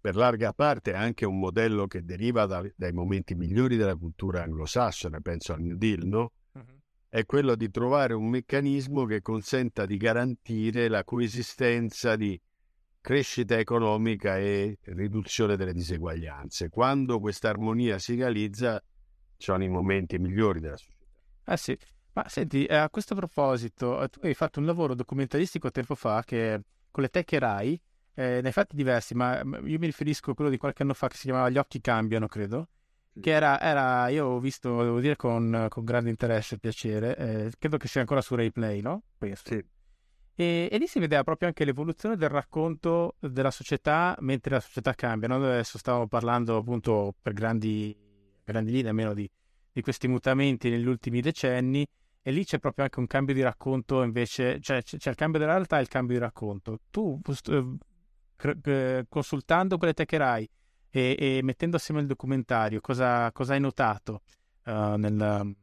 per 0.00 0.14
larga 0.14 0.52
parte 0.52 0.92
è 0.92 0.96
anche 0.96 1.26
un 1.26 1.40
modello 1.40 1.88
che 1.88 2.04
deriva 2.04 2.46
da, 2.46 2.64
dai 2.76 2.92
momenti 2.92 3.34
migliori 3.34 3.76
della 3.76 3.96
cultura 3.96 4.44
anglosassone, 4.44 5.20
penso 5.20 5.52
al 5.52 5.60
New 5.60 5.76
Deal, 5.76 6.04
no? 6.04 6.32
È 7.10 7.24
quello 7.24 7.54
di 7.54 7.70
trovare 7.70 8.12
un 8.12 8.28
meccanismo 8.28 9.06
che 9.06 9.22
consenta 9.22 9.86
di 9.86 9.96
garantire 9.96 10.88
la 10.88 11.04
coesistenza 11.04 12.16
di 12.16 12.38
crescita 13.00 13.56
economica 13.56 14.36
e 14.36 14.76
riduzione 14.82 15.56
delle 15.56 15.72
diseguaglianze. 15.72 16.68
Quando 16.68 17.18
questa 17.18 17.48
armonia 17.48 17.98
si 17.98 18.14
realizza, 18.14 18.82
sono 19.38 19.64
i 19.64 19.68
momenti 19.68 20.18
migliori 20.18 20.60
della 20.60 20.76
società. 20.76 21.06
Ah 21.44 21.56
sì, 21.56 21.74
ma 22.12 22.28
senti, 22.28 22.66
eh, 22.66 22.74
a 22.74 22.90
questo 22.90 23.14
proposito, 23.14 24.02
eh, 24.02 24.08
tu 24.08 24.20
hai 24.24 24.34
fatto 24.34 24.60
un 24.60 24.66
lavoro 24.66 24.94
documentaristico 24.94 25.70
tempo 25.70 25.94
fa 25.94 26.22
che 26.24 26.60
con 26.90 27.02
le 27.02 27.08
tech 27.08 27.32
Rai, 27.32 27.80
eh, 28.12 28.40
ne 28.42 28.46
hai 28.48 28.52
fatti 28.52 28.76
diversi, 28.76 29.14
ma 29.14 29.38
io 29.38 29.78
mi 29.78 29.86
riferisco 29.86 30.32
a 30.32 30.34
quello 30.34 30.50
di 30.50 30.58
qualche 30.58 30.82
anno 30.82 30.92
fa 30.92 31.08
che 31.08 31.16
si 31.16 31.22
chiamava 31.22 31.48
Gli 31.48 31.56
occhi 31.56 31.80
cambiano, 31.80 32.26
credo, 32.26 32.68
che 33.20 33.30
era, 33.30 33.60
era 33.60 34.08
io 34.08 34.26
ho 34.26 34.40
visto, 34.40 34.82
devo 34.82 35.00
dire, 35.00 35.16
con, 35.16 35.66
con 35.68 35.84
grande 35.84 36.10
interesse 36.10 36.56
e 36.56 36.58
piacere, 36.58 37.16
eh, 37.16 37.52
credo 37.58 37.76
che 37.76 37.88
sia 37.88 38.00
ancora 38.00 38.20
su 38.20 38.34
Rayplay, 38.34 38.80
no? 38.80 39.02
Questo. 39.16 39.54
Sì. 39.54 39.64
E, 40.40 40.68
e, 40.70 40.78
lì 40.78 40.86
si 40.86 41.00
vedeva 41.00 41.24
proprio 41.24 41.48
anche 41.48 41.64
l'evoluzione 41.64 42.16
del 42.16 42.28
racconto 42.28 43.16
della 43.18 43.50
società 43.50 44.16
mentre 44.20 44.54
la 44.54 44.60
società 44.60 44.94
cambia. 44.94 45.26
Noi 45.26 45.44
adesso 45.44 45.78
stavamo 45.78 46.06
parlando 46.06 46.56
appunto 46.58 47.14
per 47.20 47.32
grandi, 47.32 47.96
grandi 48.44 48.70
linee 48.70 48.90
almeno 48.90 49.14
di, 49.14 49.28
di 49.72 49.82
questi 49.82 50.06
mutamenti 50.06 50.70
negli 50.70 50.86
ultimi 50.86 51.20
decenni 51.20 51.84
e 52.22 52.30
lì 52.30 52.44
c'è 52.44 52.60
proprio 52.60 52.84
anche 52.84 53.00
un 53.00 53.08
cambio 53.08 53.34
di 53.34 53.42
racconto 53.42 54.02
invece, 54.02 54.60
cioè 54.60 54.80
c'è 54.82 55.10
il 55.10 55.16
cambio 55.16 55.40
della 55.40 55.54
realtà 55.54 55.78
e 55.78 55.80
il 55.80 55.88
cambio 55.88 56.16
di 56.16 56.22
racconto. 56.22 56.82
Tu 56.90 57.20
eh, 58.64 59.06
consultando 59.08 59.76
quelle 59.76 59.94
techerai 59.94 60.48
e, 60.98 61.16
e 61.38 61.42
mettendo 61.42 61.76
assieme 61.76 62.00
il 62.00 62.06
documentario, 62.06 62.80
cosa, 62.80 63.30
cosa 63.32 63.54
hai 63.54 63.60
notato 63.60 64.22
uh, 64.64 64.96
nel... 64.96 65.56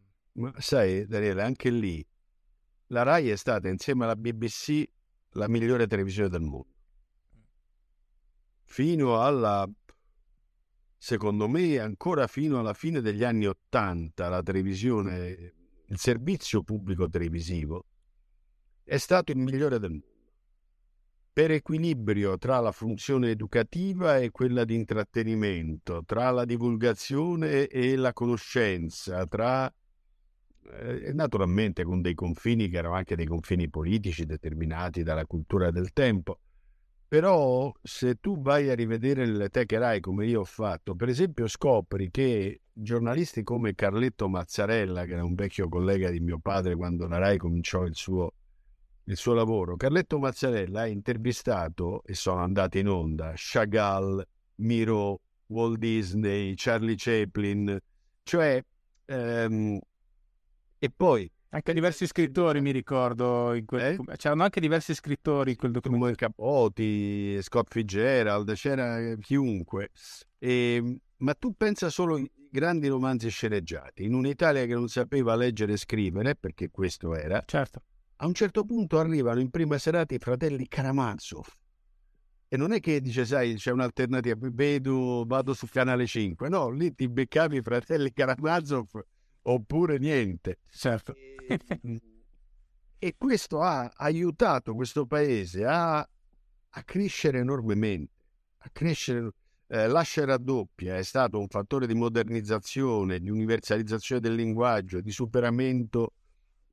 Sai 0.58 1.06
Daniele, 1.08 1.44
anche 1.44 1.70
lì 1.70 2.06
la 2.88 3.04
RAI 3.04 3.30
è 3.30 3.36
stata 3.36 3.70
insieme 3.70 4.04
alla 4.04 4.16
BBC 4.16 4.84
la 5.32 5.48
migliore 5.48 5.88
televisione 5.88 6.30
del 6.30 6.42
mondo. 6.42 6.68
Fino 8.64 9.22
alla 9.22 9.68
secondo 10.98 11.48
me 11.48 11.78
ancora 11.80 12.28
fino 12.28 12.60
alla 12.60 12.74
fine 12.74 13.00
degli 13.00 13.24
anni 13.24 13.46
Ottanta 13.46 14.28
la 14.28 14.42
televisione 14.42 15.54
il 15.86 16.00
servizio 16.00 16.64
pubblico 16.64 17.08
televisivo 17.08 17.86
è 18.84 18.98
stato 18.98 19.32
il 19.32 19.38
migliore 19.38 19.78
del 19.78 19.92
mondo 19.92 20.15
per 21.36 21.52
equilibrio 21.52 22.38
tra 22.38 22.62
la 22.62 22.72
funzione 22.72 23.30
educativa 23.30 24.20
e 24.20 24.32
quella 24.32 24.64
di 24.64 24.74
intrattenimento, 24.74 26.02
tra 26.06 26.32
la 26.32 26.46
divulgazione 26.46 27.68
e 27.68 27.98
la 27.98 28.14
conoscenza, 28.14 29.26
tra 29.26 29.70
eh, 30.72 31.12
naturalmente 31.12 31.84
con 31.84 32.02
dei 32.02 32.14
confini 32.14 32.70
che 32.70 32.78
erano 32.78 32.96
anche 32.96 33.18
dei 33.18 33.26
confini 33.26 33.70
politici 33.70 34.26
determinati 34.26 35.04
dalla 35.04 35.26
cultura 35.26 35.72
del 35.72 35.92
tempo. 35.92 36.40
Però 37.06 37.70
se 37.82 38.16
tu 38.22 38.42
vai 38.42 38.70
a 38.70 38.74
rivedere 38.74 39.26
le 39.26 39.50
teche 39.50 39.78
RAI 39.78 40.00
come 40.00 40.28
io 40.28 40.40
ho 40.40 40.46
fatto, 40.46 40.96
per 40.96 41.10
esempio 41.10 41.50
scopri 41.50 42.12
che 42.12 42.62
giornalisti 42.72 43.44
come 43.44 43.76
Carletto 43.76 44.30
Mazzarella, 44.30 45.04
che 45.04 45.12
era 45.12 45.26
un 45.26 45.36
vecchio 45.36 45.68
collega 45.68 46.10
di 46.12 46.22
mio 46.22 46.40
padre 46.40 46.78
quando 46.78 47.08
la 47.08 47.18
RAI 47.18 47.38
cominciò 47.38 47.84
il 47.84 47.94
suo, 47.94 48.32
il 49.06 49.18
suo 49.18 49.34
lavoro, 49.34 49.76
Carletto 49.76 50.20
Mazzarella 50.20 50.82
ha 50.82 50.88
intervistato 50.88 52.04
e 52.04 52.14
sono 52.16 52.42
andati 52.42 52.80
in 52.80 52.88
onda 52.88 53.34
Chagall, 53.36 54.26
Miro, 54.56 55.22
Walt 55.48 55.78
Disney, 55.78 56.54
Charlie 56.56 56.96
Chaplin, 56.98 57.80
cioè 58.24 58.64
ehm, 59.06 59.80
e 60.80 60.90
poi 60.96 61.30
anche 61.50 61.74
diversi 61.74 62.06
scrittori 62.06 62.60
mi 62.60 62.72
ricordo, 62.72 63.58
quel... 63.66 63.82
eh? 63.82 64.16
c'erano 64.18 64.44
anche 64.44 64.60
diversi 64.60 64.94
scrittori 64.94 65.52
in 65.52 65.58
quel 65.58 65.72
documento. 65.72 66.04
Come 66.04 66.16
Capote, 66.16 67.42
Scott 67.42 67.72
Fitzgerald, 67.72 68.54
c'era 68.56 69.16
chiunque. 69.22 69.92
E, 70.38 70.76
ehm, 70.76 70.98
ma 71.18 71.34
tu 71.34 71.54
pensa 71.56 71.90
solo 71.90 72.16
ai 72.16 72.30
grandi 72.50 72.90
romanzi 72.90 73.30
sceneggiati, 73.30 74.04
in 74.04 74.16
un'Italia 74.16 74.66
che 74.66 74.74
non 74.74 74.90
sapeva 74.90 75.36
leggere 75.36 75.74
e 75.74 75.78
scrivere, 75.78 76.36
perché 76.36 76.70
questo 76.72 77.16
era. 77.16 77.42
Certo. 77.46 77.82
A 78.18 78.28
un 78.28 78.34
certo 78.34 78.64
punto 78.64 78.98
arrivano 78.98 79.40
in 79.40 79.50
prima 79.50 79.78
serata 79.78 80.16
i 80.16 80.20
fratelli 80.20 80.68
Karamazov. 80.68 81.46
E 82.48 82.58
non 82.58 82.72
è 82.72 82.80
che 82.80 83.02
dice, 83.02 83.26
sai, 83.26 83.56
c'è 83.56 83.72
un'alternativa, 83.72 84.38
vedo, 84.52 85.26
vado 85.28 85.54
su 85.54 85.68
canale 85.68 86.06
5. 86.06 86.48
No, 86.48 86.70
lì 86.70 86.94
ti 86.94 87.10
beccavi 87.10 87.58
i 87.58 87.62
fratelli 87.62 88.14
Karamazov 88.14 88.88
oppure 89.42 89.98
niente. 89.98 90.60
Certo. 90.70 91.14
E, 91.14 91.60
e 92.98 93.16
questo 93.18 93.62
ha 93.62 93.92
aiutato 93.96 94.74
questo 94.76 95.06
paese 95.06 95.66
a, 95.66 95.98
a 95.98 96.84
crescere 96.84 97.40
enormemente, 97.40 98.14
a 98.60 98.70
crescere 98.72 99.32
eh, 99.68 99.88
l'ascia 99.88 100.26
raddoppia 100.26 100.96
è 100.96 101.04
stato 101.04 101.40
un 101.40 101.48
fattore 101.48 101.88
di 101.88 101.96
modernizzazione, 101.96 103.20
di 103.20 103.30
universalizzazione 103.30 104.22
del 104.22 104.36
linguaggio, 104.36 105.02
di 105.02 105.12
superamento 105.12 106.14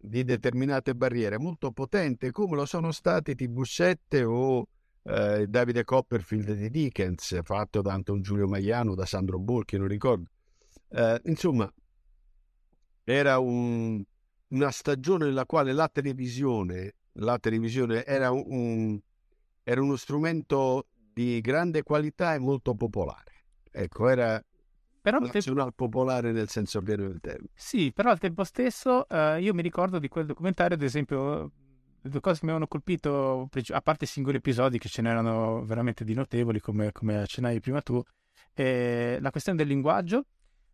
di 0.05 0.25
determinate 0.25 0.97
barriere 0.97 1.39
molto 1.39 1.71
potente, 1.71 2.33
come 2.33 2.57
lo 2.57 2.67
sono 2.67 2.91
stati 2.91 3.35
TV7 3.35 4.25
o 4.25 4.67
eh, 5.05 5.47
Davide 5.47 5.85
Copperfield 5.85 6.53
di 6.55 6.71
Dickens, 6.71 7.41
fatto 7.45 7.81
da 7.83 7.93
Anton 7.93 8.21
Giulio 8.21 8.49
Maiano, 8.49 8.97
da 8.97 9.07
Sandro 9.07 9.39
Bolchi, 9.39 9.79
non 9.79 9.87
ricordo. 9.87 10.29
Eh, 10.89 11.21
insomma, 11.27 11.73
era 13.05 13.39
un, 13.39 14.03
una 14.49 14.71
stagione 14.73 15.27
nella 15.27 15.47
quale 15.47 15.73
la 15.73 15.89
televisione, 15.89 16.97
la 17.13 17.39
televisione 17.39 18.05
era, 18.05 18.33
un, 18.33 18.99
era 19.63 19.81
uno 19.81 19.97
strumento 19.97 20.89
di 21.13 21.41
grande 21.41 21.85
qualità 21.85 22.35
e 22.35 22.41
molto 22.41 22.75
popolare. 22.75 23.45
Ecco, 23.71 24.09
era 24.09 24.43
però 25.03 25.19
nazional 25.19 25.75
popolare 25.75 26.33
nel 26.33 26.49
senso 26.49 26.81
pieno 26.81 27.09
del 27.09 27.21
termine. 27.21 27.51
Sì, 27.55 27.93
però 27.93 28.11
al 28.11 28.19
tempo 28.19 28.45
stesso 28.45 29.07
eh, 29.09 29.41
io 29.43 29.53
mi 29.53 29.61
ricordo 29.61 29.99
di 29.99 30.09
quel 30.09 30.25
documentario, 30.25 30.77
ad 30.77 30.83
esempio, 30.83 31.51
le 32.01 32.11
due 32.11 32.21
cose 32.21 32.39
che 32.39 32.47
mi 32.47 32.53
avevano 32.53 32.69
colpito, 32.69 33.49
a 33.71 33.81
parte 33.81 34.05
i 34.05 34.09
singoli 34.09 34.37
episodi 34.39 34.79
che 34.79 34.89
ce 34.89 35.03
n'erano 35.03 35.65
veramente 35.65 36.05
di 36.05 36.15
notevoli, 36.15 36.61
come, 36.61 36.93
come 36.93 37.19
accennavi 37.19 37.61
prima 37.61 37.83
tu, 37.83 38.01
eh, 38.55 39.19
la 39.21 39.31
questione 39.31 39.59
del 39.59 39.67
linguaggio 39.67 40.25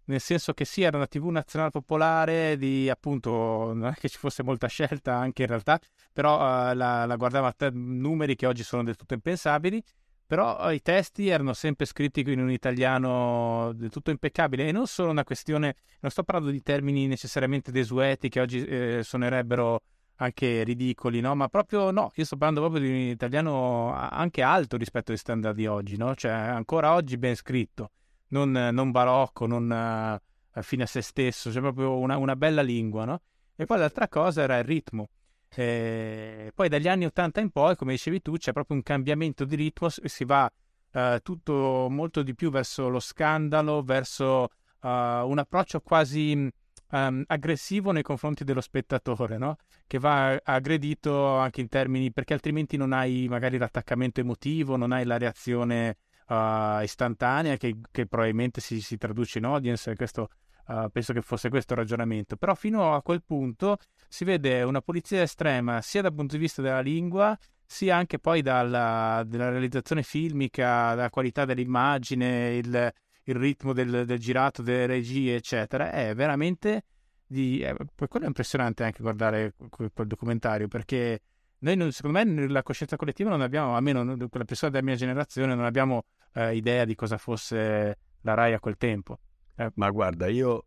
nel 0.08 0.20
senso 0.20 0.54
che 0.54 0.64
sì, 0.64 0.82
era 0.82 0.96
una 0.96 1.06
TV 1.06 1.26
nazionale 1.26 1.70
popolare, 1.70 2.56
di 2.56 2.88
appunto, 2.88 3.72
non 3.74 3.88
è 3.88 3.94
che 3.94 4.08
ci 4.08 4.16
fosse 4.16 4.42
molta 4.42 4.66
scelta 4.66 5.14
anche 5.14 5.42
in 5.42 5.48
realtà, 5.48 5.78
però 6.12 6.36
uh, 6.36 6.74
la, 6.74 7.04
la, 7.04 7.16
guardava 7.16 7.54
a 7.56 7.70
numeri 7.72 8.34
che 8.34 8.46
oggi 8.46 8.62
sono 8.62 8.82
del 8.82 8.96
tutto 8.96 9.14
impensabili, 9.14 9.82
però 10.28 10.68
uh, 10.68 10.72
i 10.72 10.82
testi 10.82 11.28
erano 11.28 11.54
sempre 11.54 11.86
scritti 11.86 12.20
in 12.20 12.40
un 12.40 12.50
italiano 12.50 13.72
del 13.74 13.88
tutto 13.88 14.10
impeccabile 14.10 14.68
e 14.68 14.72
non 14.72 14.86
solo 14.86 15.10
una 15.10 15.24
questione, 15.24 15.74
non 16.00 16.10
sto 16.10 16.22
parlando 16.22 16.50
di 16.50 16.60
termini 16.60 17.06
necessariamente 17.06 17.72
desueti 17.72 18.28
che 18.28 18.38
oggi 18.38 18.62
eh, 18.62 19.00
suonerebbero 19.02 19.80
anche 20.16 20.64
ridicoli, 20.64 21.20
no? 21.20 21.34
Ma 21.34 21.48
proprio 21.48 21.90
no, 21.90 22.12
io 22.16 22.24
sto 22.26 22.36
parlando 22.36 22.60
proprio 22.68 22.82
di 22.82 22.90
un 22.90 23.08
italiano 23.08 23.94
anche 23.94 24.42
alto 24.42 24.76
rispetto 24.76 25.12
ai 25.12 25.18
standard 25.18 25.56
di 25.56 25.66
oggi, 25.66 25.96
no? 25.96 26.14
Cioè 26.14 26.30
ancora 26.30 26.92
oggi 26.92 27.16
ben 27.16 27.34
scritto 27.34 27.92
non, 28.28 28.50
non 28.50 28.90
barocco, 28.90 29.46
non 29.46 30.20
uh, 30.52 30.60
fine 30.62 30.82
a 30.82 30.86
se 30.86 31.00
stesso, 31.00 31.50
cioè 31.50 31.62
proprio 31.62 31.96
una, 31.96 32.18
una, 32.18 32.36
bella 32.36 32.60
lingua, 32.60 33.06
no? 33.06 33.22
E 33.56 33.64
poi 33.64 33.78
l'altra 33.78 34.08
cosa 34.08 34.42
era 34.42 34.58
il 34.58 34.64
ritmo. 34.64 35.08
E 35.54 36.52
poi 36.54 36.68
dagli 36.68 36.88
anni 36.88 37.06
80 37.06 37.40
in 37.40 37.50
poi, 37.50 37.76
come 37.76 37.92
dicevi 37.92 38.22
tu, 38.22 38.36
c'è 38.36 38.52
proprio 38.52 38.76
un 38.76 38.82
cambiamento 38.82 39.44
di 39.44 39.56
ritmo, 39.56 39.88
si 39.88 40.24
va 40.24 40.50
uh, 40.92 41.18
tutto 41.22 41.88
molto 41.90 42.22
di 42.22 42.34
più 42.34 42.50
verso 42.50 42.88
lo 42.88 43.00
scandalo, 43.00 43.82
verso 43.82 44.48
uh, 44.82 44.88
un 44.88 45.38
approccio 45.38 45.80
quasi 45.80 46.50
um, 46.90 47.22
aggressivo 47.26 47.92
nei 47.92 48.02
confronti 48.02 48.44
dello 48.44 48.60
spettatore, 48.60 49.38
no? 49.38 49.56
Che 49.86 49.98
va 49.98 50.38
aggredito 50.42 51.36
anche 51.36 51.60
in 51.60 51.68
termini 51.68 52.12
perché 52.12 52.34
altrimenti 52.34 52.76
non 52.76 52.92
hai 52.92 53.26
magari 53.28 53.58
l'attaccamento 53.58 54.20
emotivo, 54.20 54.76
non 54.76 54.92
hai 54.92 55.04
la 55.04 55.18
reazione 55.18 55.96
uh, 56.28 56.82
istantanea 56.82 57.56
che, 57.56 57.76
che 57.90 58.06
probabilmente 58.06 58.60
si, 58.60 58.80
si, 58.80 58.96
traduce 58.96 59.38
in 59.38 59.44
audience. 59.44 59.94
Questo, 59.94 60.28
uh, 60.68 60.88
penso 60.90 61.12
che 61.12 61.20
fosse 61.20 61.48
questo 61.48 61.72
il 61.74 61.80
ragionamento. 61.80 62.36
Però 62.36 62.54
fino 62.54 62.94
a 62.94 63.02
quel 63.02 63.22
punto 63.22 63.78
si 64.08 64.24
vede 64.24 64.62
una 64.62 64.80
pulizia 64.80 65.22
estrema 65.22 65.80
sia 65.82 66.02
dal 66.02 66.14
punto 66.14 66.36
di 66.36 66.40
vista 66.40 66.62
della 66.62 66.80
lingua 66.80 67.36
sia 67.70 67.96
anche 67.96 68.18
poi 68.18 68.40
dalla, 68.40 69.26
realizzazione 69.28 70.02
filmica, 70.02 70.94
dalla 70.94 71.10
qualità 71.10 71.44
dell'immagine, 71.44 72.56
il, 72.56 72.92
il 73.24 73.34
ritmo 73.34 73.74
del, 73.74 74.06
del, 74.06 74.18
girato, 74.18 74.62
delle 74.62 74.86
regie, 74.86 75.36
eccetera. 75.36 75.90
È 75.90 76.14
veramente 76.14 76.84
di... 77.26 77.60
Eh, 77.60 77.76
quello 78.08 78.24
è 78.24 78.28
impressionante 78.28 78.84
anche 78.84 79.02
guardare 79.02 79.54
quel, 79.68 79.90
quel 79.92 80.06
documentario 80.06 80.66
perché 80.66 81.20
noi, 81.60 81.76
non, 81.76 81.92
secondo 81.92 82.18
me, 82.18 82.24
nella 82.24 82.62
coscienza 82.62 82.96
collettiva 82.96 83.28
non 83.30 83.42
abbiamo, 83.42 83.76
almeno 83.76 84.02
quella 84.28 84.46
persona 84.46 84.70
della 84.70 84.84
mia 84.84 84.94
generazione, 84.94 85.54
non 85.54 85.64
abbiamo 85.64 86.04
eh, 86.34 86.54
idea 86.54 86.84
di 86.84 86.94
cosa 86.94 87.18
fosse 87.18 87.98
la 88.22 88.34
RAI 88.34 88.54
a 88.54 88.60
quel 88.60 88.76
tempo. 88.76 89.18
Eh. 89.58 89.72
Ma 89.74 89.90
guarda, 89.90 90.28
io 90.28 90.66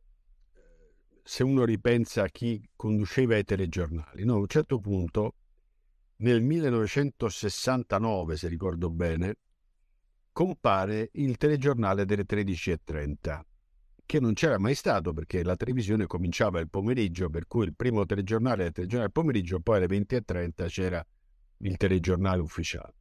se 1.23 1.43
uno 1.43 1.63
ripensa 1.63 2.23
a 2.23 2.27
chi 2.27 2.61
conduceva 2.75 3.37
i 3.37 3.43
telegiornali, 3.45 4.25
no? 4.25 4.33
a 4.33 4.39
un 4.39 4.47
certo 4.47 4.79
punto, 4.79 5.35
nel 6.17 6.41
1969, 6.41 8.35
se 8.35 8.49
ricordo 8.49 8.89
bene, 8.89 9.37
compare 10.33 11.09
il 11.13 11.37
telegiornale 11.37 12.03
delle 12.03 12.25
13.30, 12.25 13.41
che 14.05 14.19
non 14.19 14.33
c'era 14.33 14.59
mai 14.59 14.75
stato 14.75 15.13
perché 15.13 15.41
la 15.41 15.55
televisione 15.55 16.05
cominciava 16.05 16.59
il 16.59 16.69
pomeriggio, 16.69 17.29
per 17.29 17.47
cui 17.47 17.63
il 17.63 17.75
primo 17.75 18.05
telegiornale 18.05 18.55
era 18.59 18.67
il 18.67 18.73
telegiornale 18.73 19.11
del 19.13 19.23
pomeriggio, 19.23 19.61
poi 19.61 19.77
alle 19.77 19.87
20.30 19.87 20.67
c'era 20.67 21.05
il 21.59 21.77
telegiornale 21.77 22.41
ufficiale. 22.41 22.95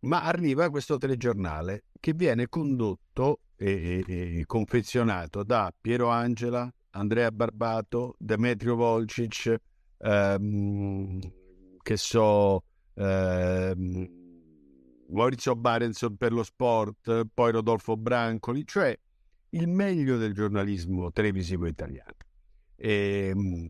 Ma 0.00 0.22
arriva 0.22 0.70
questo 0.70 0.96
telegiornale 0.96 1.84
che 1.98 2.12
viene 2.12 2.48
condotto 2.48 3.40
e, 3.56 4.04
e, 4.06 4.38
e 4.38 4.46
confezionato 4.46 5.42
da 5.42 5.74
Piero 5.78 6.08
Angela, 6.08 6.72
Andrea 6.90 7.32
Barbato, 7.32 8.14
Demetrio 8.16 8.76
Volcic, 8.76 9.56
ehm, 9.98 11.18
che 11.82 11.96
so, 11.96 12.62
ehm, 12.94 14.08
Maurizio 15.08 15.56
Barenson 15.56 16.16
per 16.16 16.32
lo 16.32 16.44
sport, 16.44 17.22
poi 17.34 17.50
Rodolfo 17.50 17.96
Brancoli, 17.96 18.64
cioè 18.64 18.96
il 19.50 19.66
meglio 19.66 20.16
del 20.16 20.32
giornalismo 20.32 21.10
televisivo 21.10 21.66
italiano. 21.66 22.14
E, 22.76 23.32
ehm, 23.34 23.68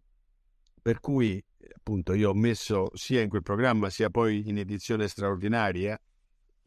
per 0.83 1.01
cui 1.01 1.43
appunto 1.75 2.13
io 2.13 2.31
ho 2.31 2.35
messo 2.35 2.91
sia 2.95 3.23
in 3.23 3.29
quel 3.31 3.43
programma 3.43 3.89
sia 3.89 4.11
poi 4.11 4.47
in 4.49 4.59
edizione 4.59 5.09
straordinaria 5.09 5.99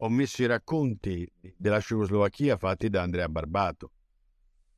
ho 0.04 0.08
messo 0.08 0.42
i 0.42 0.46
racconti 0.46 1.30
della 1.56 1.80
Cecoslovacchia 1.80 2.56
fatti 2.56 2.90
da 2.90 3.02
Andrea 3.02 3.28
Barbato, 3.28 3.92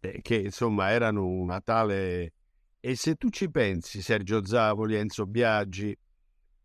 eh, 0.01 0.21
che 0.21 0.37
insomma 0.37 0.91
erano 0.91 1.27
una 1.27 1.61
tale... 1.61 2.33
E 2.79 2.95
se 2.97 3.15
tu 3.15 3.31
ci 3.31 3.51
pensi, 3.51 4.03
Sergio 4.03 4.45
Zavoli, 4.45 4.97
Enzo 4.97 5.25
Biaggi, 5.25 5.97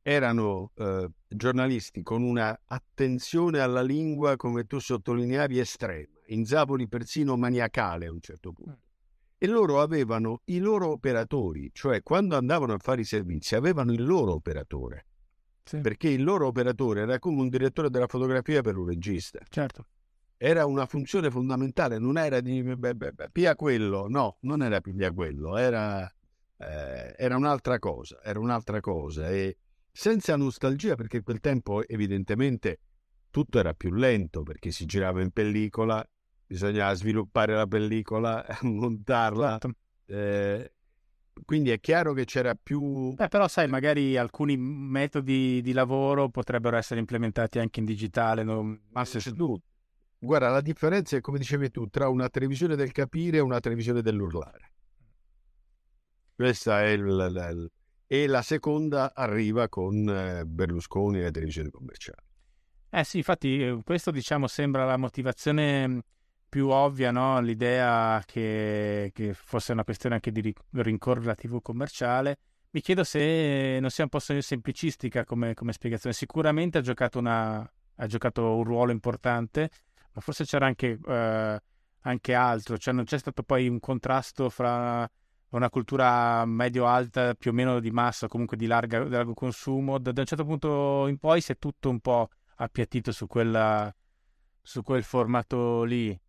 erano 0.01 0.72
eh, 0.76 1.10
giornalisti 1.26 2.03
con 2.03 2.22
una 2.22 2.60
attenzione 2.66 3.60
alla 3.60 3.82
lingua, 3.82 4.36
come 4.36 4.66
tu 4.66 4.80
sottolineavi, 4.80 5.57
estrema, 5.57 6.20
in 6.28 6.45
Zavoli 6.45 6.89
persino 6.89 7.38
maniacale 7.38 8.07
a 8.07 8.12
un 8.12 8.20
certo 8.20 8.51
punto. 8.51 8.80
E 9.38 9.47
loro 9.47 9.80
avevano 9.80 10.41
i 10.45 10.60
loro 10.60 10.91
operatori, 10.91 11.70
cioè 11.72 12.03
quando 12.03 12.36
andavano 12.36 12.74
a 12.74 12.78
fare 12.78 12.99
i 13.01 13.05
servizi 13.05 13.55
avevano 13.55 13.93
il 13.93 14.03
loro 14.03 14.34
operatore 14.34 15.05
sì. 15.70 15.82
perché 15.82 16.09
il 16.09 16.24
loro 16.24 16.47
operatore 16.47 17.01
era 17.01 17.20
come 17.20 17.41
un 17.41 17.49
direttore 17.49 17.91
della 17.91 18.07
fotografia 18.07 18.61
per 18.61 18.76
un 18.76 18.88
regista. 18.88 19.39
Certo. 19.47 19.86
Era 20.36 20.65
una 20.65 20.88
funzione 20.88 21.30
fondamentale, 21.30 21.99
non 21.99 22.17
era 22.17 22.39
di 22.39 22.63
beh, 22.63 22.95
beh, 22.95 23.11
beh, 23.11 23.30
pia 23.32 23.55
quello, 23.55 24.07
no, 24.07 24.38
non 24.41 24.63
era 24.63 24.82
pia 24.82 25.11
quello, 25.11 25.57
era, 25.57 26.11
eh, 26.57 27.13
era 27.15 27.36
un'altra 27.36 27.78
cosa, 27.78 28.20
era 28.24 28.39
un'altra 28.39 28.80
cosa 28.80 29.30
e 29.30 29.57
senza 29.91 30.36
nostalgia 30.38 30.95
perché 30.95 31.22
quel 31.22 31.39
tempo 31.39 31.86
evidentemente 31.86 32.80
tutto 33.30 33.59
era 33.59 33.74
più 33.74 33.91
lento 33.91 34.41
perché 34.41 34.72
si 34.72 34.86
girava 34.86 35.22
in 35.22 35.30
pellicola, 35.30 36.03
bisognava 36.47 36.93
sviluppare 36.95 37.53
la 37.53 37.67
pellicola, 37.67 38.43
montarla. 38.63 39.57
Certo. 39.59 39.72
Eh, 40.05 40.74
quindi 41.46 41.70
è 41.72 41.80
chiaro 41.80 42.14
che 42.14 42.26
c'era 42.26 42.56
più... 42.56 43.14
Beh, 43.14 43.28
però 43.28 43.48
sai, 43.48 43.68
magari 43.68 44.18
alcuni 44.18 44.58
metodi 44.58 45.62
di 45.62 45.74
lavoro 45.74 46.30
potrebbero 46.30 46.78
essere 46.78 47.00
implementati 47.00 47.60
anche 47.60 47.80
in 47.80 47.86
digitale. 47.86 48.44
No? 48.44 48.80
Ma 48.90 49.06
se 49.06 49.20
tu... 49.34 49.60
Guarda, 50.22 50.50
la 50.50 50.62
differenza 50.62 51.16
è, 51.16 51.22
come 51.22 51.38
dicevi 51.38 51.72
tu, 51.72 51.88
tra 51.88 52.10
una 52.10 52.28
televisione 52.30 52.76
del 52.76 52.92
capire 52.92 53.38
e 53.38 53.42
una 53.42 53.60
televisione 53.60 54.02
dell'urlare. 54.02 54.72
Questa 56.36 56.82
è 56.84 56.88
il, 56.88 57.02
il, 57.04 57.72
e 58.08 58.28
la 58.28 58.42
seconda 58.42 59.14
arriva 59.14 59.70
con 59.70 60.10
eh, 60.10 60.44
Berlusconi 60.46 61.20
e 61.20 61.24
le 61.24 61.32
televisioni 61.32 61.70
commerciali. 61.70 62.26
Eh 62.90 63.04
sì, 63.04 63.18
infatti 63.18 63.62
eh, 63.62 63.80
questo 63.84 64.10
diciamo 64.10 64.48
sembra 64.48 64.84
la 64.84 64.98
motivazione 64.98 66.02
più 66.50 66.68
ovvia 66.70 67.12
no? 67.12 67.39
l'idea 67.39 68.22
che, 68.26 69.12
che, 69.14 69.34
fosse 69.34 69.72
una 69.72 69.84
questione 69.84 70.16
anche 70.16 70.32
di 70.32 70.54
rincorrere 70.72 71.26
la 71.28 71.36
TV 71.36 71.62
commerciale. 71.62 72.39
Mi 72.72 72.82
chiedo 72.82 73.04
se 73.04 73.78
non 73.80 73.89
sia 73.89 74.04
un 74.04 74.10
po' 74.10 74.20
semplicistica 74.20 75.24
come, 75.24 75.54
come 75.54 75.72
spiegazione. 75.72 76.16
Sicuramente 76.16 76.80
ha 76.80 76.82
giocato, 76.82 77.20
una, 77.20 77.60
ha 77.95 78.08
giocato, 78.08 78.56
un 78.56 78.64
ruolo 78.64 78.91
importante, 78.91 79.70
ma 80.14 80.22
forse 80.22 80.45
c'era 80.45 80.66
anche, 80.66 81.00
eh, 81.08 81.62
anche 82.02 82.34
altro. 82.34 82.78
Cioè 82.78 82.93
non 82.93 83.06
c'è 83.06 83.18
stato 83.18 83.43
poi 83.43 83.68
un 83.68 83.80
contrasto 83.80 84.50
fra 84.50 85.10
una 85.50 85.70
cultura 85.70 86.45
medio-alta, 86.45 87.34
più 87.34 87.52
o 87.52 87.54
meno 87.54 87.80
di 87.80 87.91
massa, 87.91 88.28
comunque 88.28 88.58
di, 88.58 88.68
larga, 88.68 89.04
di 89.04 89.10
largo 89.10 89.34
consumo. 89.34 89.97
Da, 89.97 90.12
da 90.12 90.22
un 90.22 90.28
certo 90.28 90.45
punto 90.45 91.08
in 91.08 91.18
poi 91.18 91.41
si 91.41 91.54
è 91.54 91.58
tutto 91.58 91.89
un 91.89 92.00
po' 92.00 92.30
appiattito 92.56 93.12
su, 93.12 93.26
quella, 93.28 93.93
su 94.62 94.84
quel 94.84 95.04
formato 95.04 95.84
lì. 95.84 96.20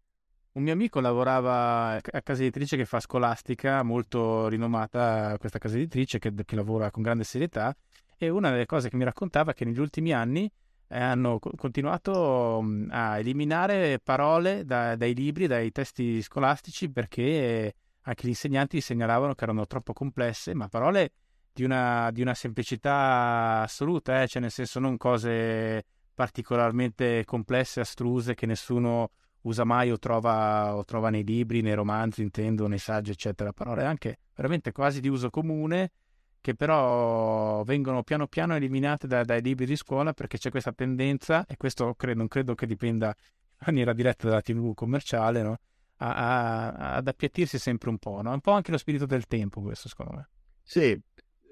Un 0.52 0.64
mio 0.64 0.72
amico 0.72 0.98
lavorava 0.98 1.92
a 1.92 2.22
casa 2.22 2.42
editrice 2.42 2.76
che 2.76 2.84
fa 2.84 2.98
scolastica, 2.98 3.84
molto 3.84 4.48
rinomata 4.48 5.36
questa 5.38 5.58
casa 5.58 5.76
editrice 5.76 6.18
che, 6.18 6.32
che 6.44 6.56
lavora 6.56 6.90
con 6.90 7.02
grande 7.02 7.22
serietà 7.22 7.72
e 8.16 8.28
una 8.30 8.50
delle 8.50 8.66
cose 8.66 8.88
che 8.88 8.96
mi 8.96 9.04
raccontava 9.04 9.52
è 9.52 9.54
che 9.54 9.64
negli 9.64 9.78
ultimi 9.78 10.12
anni 10.12 10.50
eh, 10.88 11.00
hanno 11.00 11.38
co- 11.38 11.52
continuato 11.56 12.64
a 12.88 13.18
eliminare 13.18 14.00
parole 14.02 14.64
da, 14.64 14.96
dai 14.96 15.14
libri, 15.14 15.46
dai 15.46 15.70
testi 15.70 16.20
scolastici 16.20 16.90
perché 16.90 17.74
anche 18.02 18.26
gli 18.26 18.30
insegnanti 18.30 18.80
segnalavano 18.80 19.36
che 19.36 19.44
erano 19.44 19.68
troppo 19.68 19.92
complesse, 19.92 20.52
ma 20.52 20.66
parole 20.66 21.12
di 21.52 21.62
una, 21.62 22.10
di 22.10 22.22
una 22.22 22.34
semplicità 22.34 23.62
assoluta, 23.62 24.20
eh? 24.20 24.26
cioè 24.26 24.42
nel 24.42 24.50
senso 24.50 24.80
non 24.80 24.96
cose 24.96 25.84
particolarmente 26.12 27.24
complesse, 27.24 27.78
astruse 27.78 28.34
che 28.34 28.46
nessuno 28.46 29.10
usa 29.42 29.64
mai 29.64 29.90
o 29.90 29.98
trova, 29.98 30.76
o 30.76 30.84
trova 30.84 31.10
nei 31.10 31.24
libri, 31.24 31.60
nei 31.60 31.74
romanzi, 31.74 32.22
intendo, 32.22 32.66
nei 32.66 32.78
saggi, 32.78 33.10
eccetera. 33.10 33.52
Parole 33.52 33.84
anche 33.84 34.18
veramente 34.34 34.72
quasi 34.72 35.00
di 35.00 35.08
uso 35.08 35.30
comune 35.30 35.92
che 36.40 36.54
però 36.54 37.62
vengono 37.64 38.02
piano 38.02 38.26
piano 38.26 38.54
eliminate 38.54 39.06
da, 39.06 39.24
dai 39.24 39.42
libri 39.42 39.66
di 39.66 39.76
scuola 39.76 40.14
perché 40.14 40.38
c'è 40.38 40.50
questa 40.50 40.72
tendenza, 40.72 41.44
e 41.46 41.56
questo 41.56 41.94
credo, 41.94 42.18
non 42.18 42.28
credo 42.28 42.54
che 42.54 42.66
dipenda 42.66 43.08
in 43.08 43.66
maniera 43.66 43.92
diretta 43.92 44.28
dalla 44.28 44.40
TV 44.40 44.72
commerciale, 44.74 45.42
no? 45.42 45.58
a, 45.96 46.14
a, 46.14 46.94
ad 46.94 47.08
appiattirsi 47.08 47.58
sempre 47.58 47.90
un 47.90 47.98
po', 47.98 48.22
no? 48.22 48.32
un 48.32 48.40
po' 48.40 48.52
anche 48.52 48.70
lo 48.70 48.78
spirito 48.78 49.04
del 49.04 49.26
tempo 49.26 49.60
questo 49.60 49.88
secondo 49.88 50.12
me. 50.16 50.28
Sì, 50.62 50.98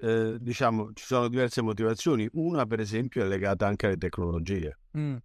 eh, 0.01 0.37
diciamo 0.39 0.91
ci 0.93 1.05
sono 1.05 1.27
diverse 1.27 1.61
motivazioni, 1.61 2.27
una 2.33 2.65
per 2.65 2.79
esempio 2.79 3.23
è 3.23 3.27
legata 3.27 3.67
anche 3.67 3.85
alle 3.85 3.97
tecnologie. 3.97 4.77
Mm 4.97 5.17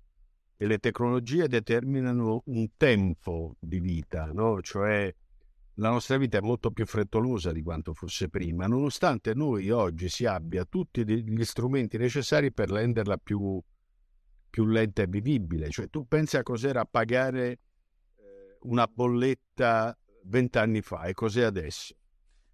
e 0.57 0.67
le 0.67 0.79
tecnologie 0.79 1.49
determinano 1.49 2.43
un 2.47 2.69
tempo 2.77 3.57
di 3.59 3.81
vita, 3.81 4.31
no? 4.33 4.61
cioè 4.63 5.13
la 5.79 5.91
nostra 5.91 6.17
vita 6.17 6.39
è 6.39 6.41
molto 6.41 6.71
più 6.71 6.87
frettolosa 6.87 7.51
di 7.51 7.63
quanto 7.63 7.95
fosse 7.95 8.29
prima, 8.29 8.67
nonostante 8.67 9.35
noi 9.35 9.71
oggi 9.71 10.09
si 10.09 10.25
abbia 10.25 10.65
tutti 10.65 11.05
gli 11.05 11.45
strumenti 11.45 11.99
necessari 11.99 12.53
per 12.53 12.71
renderla 12.71 13.17
più, 13.17 13.61
più 14.49 14.67
lenta 14.67 15.03
e 15.03 15.07
vivibile. 15.09 15.71
Cioè, 15.71 15.91
tu 15.91 16.07
pensi 16.07 16.37
a 16.37 16.45
cos'era 16.45 16.85
pagare 16.85 17.49
eh, 17.49 17.59
una 18.63 18.87
bolletta 18.87 19.99
vent'anni 20.27 20.81
fa 20.81 21.05
e 21.05 21.15
cos'è 21.15 21.43
adesso. 21.43 21.97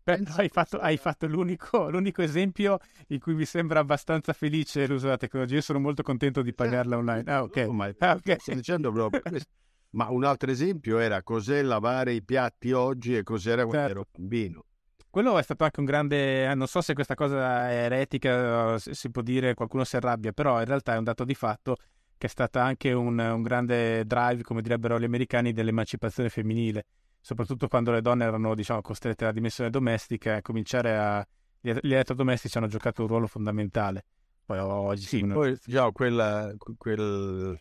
Hai 0.04 0.48
fatto, 0.48 0.78
hai 0.78 0.96
fatto 0.96 1.26
l'unico, 1.26 1.88
l'unico, 1.90 2.22
esempio 2.22 2.78
in 3.08 3.20
cui 3.20 3.34
mi 3.34 3.44
sembra 3.44 3.80
abbastanza 3.80 4.32
felice 4.32 4.86
l'uso 4.86 5.04
della 5.04 5.16
tecnologia. 5.16 5.56
Io 5.56 5.60
sono 5.60 5.78
molto 5.78 6.02
contento 6.02 6.42
di 6.42 6.54
pagarla 6.54 6.96
online. 6.96 7.30
Ah, 7.30 7.42
ok. 7.42 7.56
No, 7.56 7.72
ma 7.72 7.90
ah, 7.98 8.12
okay. 8.12 8.36
sto 8.38 8.54
dicendo 8.54 8.90
proprio 8.92 9.20
questo. 9.20 9.48
Ma 9.90 10.08
un 10.10 10.24
altro 10.24 10.50
esempio 10.50 10.98
era 10.98 11.22
cos'è 11.22 11.62
lavare 11.62 12.12
i 12.12 12.22
piatti 12.22 12.70
oggi 12.70 13.16
e 13.16 13.24
cos'era 13.24 13.64
quando 13.64 13.88
certo. 13.88 13.90
ero 13.90 14.06
bambino. 14.12 14.64
quello 15.10 15.36
è 15.36 15.42
stato 15.42 15.64
anche 15.64 15.80
un 15.80 15.86
grande, 15.86 16.48
eh, 16.48 16.54
non 16.54 16.68
so 16.68 16.80
se 16.80 16.94
questa 16.94 17.16
cosa 17.16 17.68
è 17.68 17.84
eretica, 17.86 18.78
se 18.78 18.94
si 18.94 19.10
può 19.10 19.20
dire, 19.20 19.54
qualcuno 19.54 19.82
si 19.82 19.96
arrabbia, 19.96 20.30
però 20.30 20.60
in 20.60 20.66
realtà 20.66 20.94
è 20.94 20.96
un 20.96 21.02
dato 21.02 21.24
di 21.24 21.34
fatto 21.34 21.76
che 22.16 22.26
è 22.26 22.30
stata 22.30 22.62
anche 22.62 22.92
un, 22.92 23.18
un 23.18 23.42
grande 23.42 24.04
drive, 24.04 24.42
come 24.42 24.62
direbbero 24.62 25.00
gli 25.00 25.04
americani, 25.04 25.52
dell'emancipazione 25.52 26.28
femminile, 26.28 26.84
soprattutto 27.20 27.68
quando 27.68 27.92
le 27.92 28.00
donne 28.00 28.24
erano, 28.24 28.54
diciamo, 28.54 28.80
costrette 28.80 29.24
alla 29.24 29.32
dimensione 29.32 29.70
domestica 29.70 30.36
e 30.36 30.42
cominciare 30.42 30.96
a... 30.96 31.26
Gli 31.62 31.92
elettrodomestici 31.92 32.56
hanno 32.56 32.68
giocato 32.68 33.02
un 33.02 33.08
ruolo 33.08 33.26
fondamentale. 33.26 34.06
Poi 34.44 34.58
oggi... 34.58 35.06
Sì, 35.06 35.20
uno... 35.20 35.34
poi 35.34 35.58
già 35.64 35.90
quella, 35.90 36.52
quel, 36.78 37.60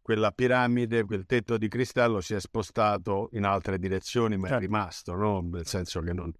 quella 0.00 0.30
piramide, 0.32 1.04
quel 1.04 1.24
tetto 1.26 1.56
di 1.56 1.68
cristallo 1.68 2.20
si 2.20 2.34
è 2.34 2.40
spostato 2.40 3.28
in 3.32 3.44
altre 3.44 3.78
direzioni, 3.78 4.36
ma 4.36 4.48
certo. 4.48 4.62
è 4.62 4.66
rimasto, 4.66 5.14
no? 5.14 5.40
Nel 5.40 5.66
senso 5.66 6.00
che 6.00 6.12
non 6.12 6.32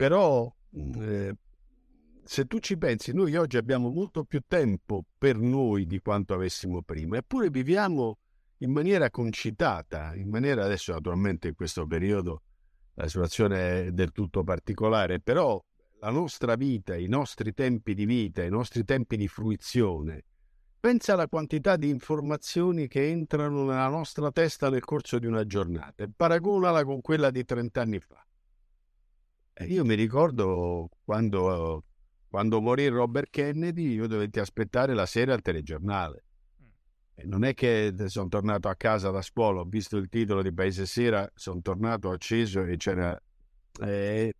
però 0.00 0.50
eh, 0.72 1.36
se 2.24 2.46
tu 2.46 2.58
ci 2.58 2.78
pensi, 2.78 3.12
noi 3.12 3.36
oggi 3.36 3.58
abbiamo 3.58 3.90
molto 3.90 4.24
più 4.24 4.40
tempo 4.48 5.04
per 5.18 5.36
noi 5.36 5.84
di 5.84 6.00
quanto 6.00 6.32
avessimo 6.32 6.80
prima, 6.80 7.18
eppure 7.18 7.50
viviamo 7.50 8.16
in 8.62 8.72
maniera 8.72 9.10
concitata, 9.10 10.14
in 10.14 10.28
maniera 10.28 10.64
adesso 10.64 10.92
naturalmente 10.92 11.48
in 11.48 11.54
questo 11.54 11.86
periodo 11.86 12.42
la 12.94 13.08
situazione 13.08 13.86
è 13.86 13.90
del 13.92 14.12
tutto 14.12 14.44
particolare, 14.44 15.20
però 15.20 15.62
la 16.00 16.10
nostra 16.10 16.54
vita, 16.56 16.96
i 16.96 17.08
nostri 17.08 17.54
tempi 17.54 17.94
di 17.94 18.04
vita, 18.04 18.42
i 18.42 18.50
nostri 18.50 18.84
tempi 18.84 19.16
di 19.16 19.28
fruizione, 19.28 20.24
pensa 20.78 21.14
alla 21.14 21.28
quantità 21.28 21.76
di 21.76 21.88
informazioni 21.88 22.88
che 22.88 23.08
entrano 23.08 23.64
nella 23.64 23.88
nostra 23.88 24.30
testa 24.30 24.68
nel 24.68 24.84
corso 24.84 25.18
di 25.18 25.26
una 25.26 25.46
giornata 25.46 26.04
e 26.04 26.10
paragonala 26.14 26.84
con 26.84 27.00
quella 27.00 27.30
di 27.30 27.44
30 27.44 27.80
anni 27.80 28.00
fa. 28.00 28.24
Io 29.66 29.84
mi 29.84 29.94
ricordo 29.94 30.88
quando, 31.04 31.84
quando 32.28 32.60
morì 32.60 32.88
Robert 32.88 33.28
Kennedy, 33.30 33.94
io 33.94 34.06
dovetti 34.06 34.40
aspettare 34.40 34.94
la 34.94 35.06
sera 35.06 35.34
al 35.34 35.42
telegiornale. 35.42 36.24
Mm. 37.20 37.24
E 37.24 37.26
non 37.26 37.44
è 37.44 37.54
che 37.54 37.94
sono 38.06 38.28
tornato 38.28 38.68
a 38.68 38.74
casa 38.74 39.10
da 39.10 39.22
scuola, 39.22 39.60
ho 39.60 39.64
visto 39.64 39.96
il 39.96 40.08
titolo 40.08 40.42
di 40.42 40.52
Paese 40.52 40.86
Sera, 40.86 41.30
sono 41.34 41.60
tornato 41.60 42.10
acceso 42.10 42.64
e 42.64 42.76
c'era, 42.76 43.20
eh, 43.82 44.34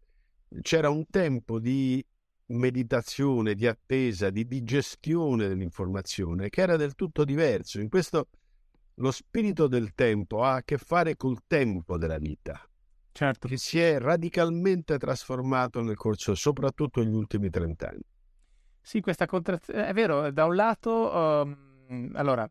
c'era 0.63 0.91
un 0.91 1.05
tempo 1.09 1.59
di 1.59 2.05
meditazione, 2.47 3.55
di 3.55 3.67
attesa, 3.67 4.31
di 4.31 4.47
digestione 4.47 5.47
dell'informazione 5.47 6.49
che 6.49 6.61
era 6.63 6.77
del 6.77 6.95
tutto 6.95 7.25
diverso. 7.25 7.81
In 7.81 7.89
questo 7.89 8.29
lo 8.95 9.11
spirito 9.13 9.67
del 9.67 9.95
tempo 9.95 10.43
ha 10.43 10.55
a 10.55 10.63
che 10.63 10.77
fare 10.77 11.17
col 11.17 11.39
tempo 11.47 11.97
della 11.97 12.19
vita 12.19 12.61
certo. 13.13 13.49
che 13.49 13.57
si 13.57 13.79
è 13.79 13.99
radicalmente 13.99 14.99
trasformato 14.99 15.83
nel 15.83 15.97
corso, 15.97 16.35
soprattutto 16.35 17.03
negli 17.03 17.15
ultimi 17.15 17.51
trent'anni. 17.51 18.03
Sì, 18.81 19.01
questa 19.01 19.27
contrazione 19.27 19.87
è 19.87 19.93
vero, 19.93 20.31
da 20.31 20.47
un 20.47 20.55
lato, 20.55 21.11
um, 21.15 22.13
allora, 22.15 22.51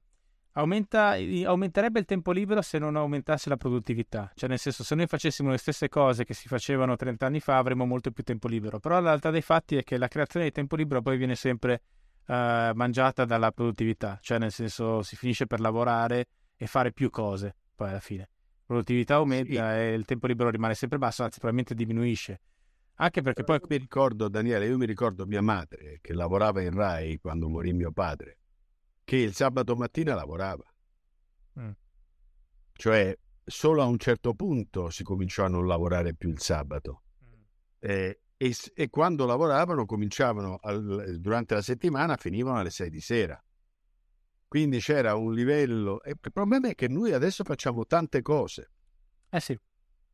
aumenta, 0.53 1.15
aumenterebbe 1.45 1.99
il 1.99 2.05
tempo 2.05 2.31
libero 2.31 2.61
se 2.61 2.79
non 2.79 2.95
aumentasse 2.95 3.49
la 3.49 3.57
produttività, 3.57 4.31
cioè 4.35 4.49
nel 4.49 4.59
senso 4.59 4.83
se 4.83 4.95
noi 4.95 5.07
facessimo 5.07 5.49
le 5.49 5.57
stesse 5.57 5.89
cose 5.89 6.25
che 6.25 6.33
si 6.33 6.47
facevano 6.47 6.95
30 6.95 7.25
anni 7.25 7.39
fa 7.39 7.57
avremmo 7.57 7.85
molto 7.85 8.11
più 8.11 8.23
tempo 8.23 8.47
libero, 8.47 8.79
però 8.79 8.95
la 8.95 9.09
realtà 9.09 9.29
dei 9.29 9.41
fatti 9.41 9.75
è 9.75 9.83
che 9.83 9.97
la 9.97 10.07
creazione 10.07 10.45
di 10.45 10.51
tempo 10.51 10.75
libero 10.75 11.01
poi 11.01 11.17
viene 11.17 11.35
sempre 11.35 11.81
uh, 12.27 12.33
mangiata 12.73 13.25
dalla 13.25 13.51
produttività, 13.51 14.17
cioè 14.21 14.39
nel 14.39 14.51
senso 14.51 15.01
si 15.03 15.15
finisce 15.15 15.45
per 15.45 15.59
lavorare 15.59 16.27
e 16.55 16.67
fare 16.67 16.91
più 16.91 17.09
cose 17.09 17.55
poi 17.75 17.89
alla 17.89 17.99
fine. 17.99 18.29
Produttività 18.65 19.15
aumenta 19.15 19.73
sì. 19.73 19.79
e 19.79 19.93
il 19.93 20.05
tempo 20.05 20.27
libero 20.27 20.49
rimane 20.49 20.75
sempre 20.75 20.97
basso, 20.97 21.23
anzi 21.23 21.39
probabilmente 21.39 21.73
diminuisce. 21.73 22.41
Anche 23.01 23.21
perché 23.21 23.43
poi... 23.43 23.59
Mi 23.67 23.77
ricordo, 23.77 24.27
Daniele, 24.27 24.67
io 24.67 24.77
mi 24.77 24.85
ricordo 24.85 25.25
mia 25.25 25.41
madre 25.41 25.99
che 26.01 26.13
lavorava 26.13 26.61
in 26.61 26.71
RAI 26.71 27.17
quando 27.17 27.47
morì 27.47 27.71
mio 27.71 27.91
padre, 27.91 28.38
che 29.09 29.17
il 29.17 29.33
sabato 29.33 29.75
mattina 29.75 30.13
lavorava. 30.13 30.63
Mm. 31.59 31.71
Cioè, 32.73 33.17
solo 33.43 33.81
a 33.81 33.85
un 33.85 33.97
certo 33.97 34.35
punto 34.35 34.91
si 34.91 35.01
cominciò 35.01 35.45
a 35.45 35.47
non 35.47 35.65
lavorare 35.65 36.13
più 36.13 36.29
il 36.29 36.39
sabato. 36.39 37.01
Mm. 37.25 37.41
Eh, 37.79 38.21
e, 38.37 38.55
e, 38.75 38.89
quando 38.91 39.25
lavoravano, 39.25 39.87
cominciavano 39.87 40.59
al, 40.61 41.17
durante 41.19 41.55
la 41.55 41.63
settimana, 41.63 42.17
finivano 42.17 42.59
alle 42.59 42.69
6 42.69 42.89
di 42.91 43.01
sera. 43.01 43.43
Quindi 44.47 44.77
c'era 44.77 45.15
un 45.15 45.33
livello... 45.33 46.03
E 46.03 46.11
il 46.11 46.31
problema 46.31 46.69
è 46.69 46.75
che 46.75 46.87
noi 46.87 47.11
adesso 47.11 47.43
facciamo 47.43 47.87
tante 47.87 48.21
cose. 48.21 48.69
Eh 49.27 49.39
sì. 49.39 49.59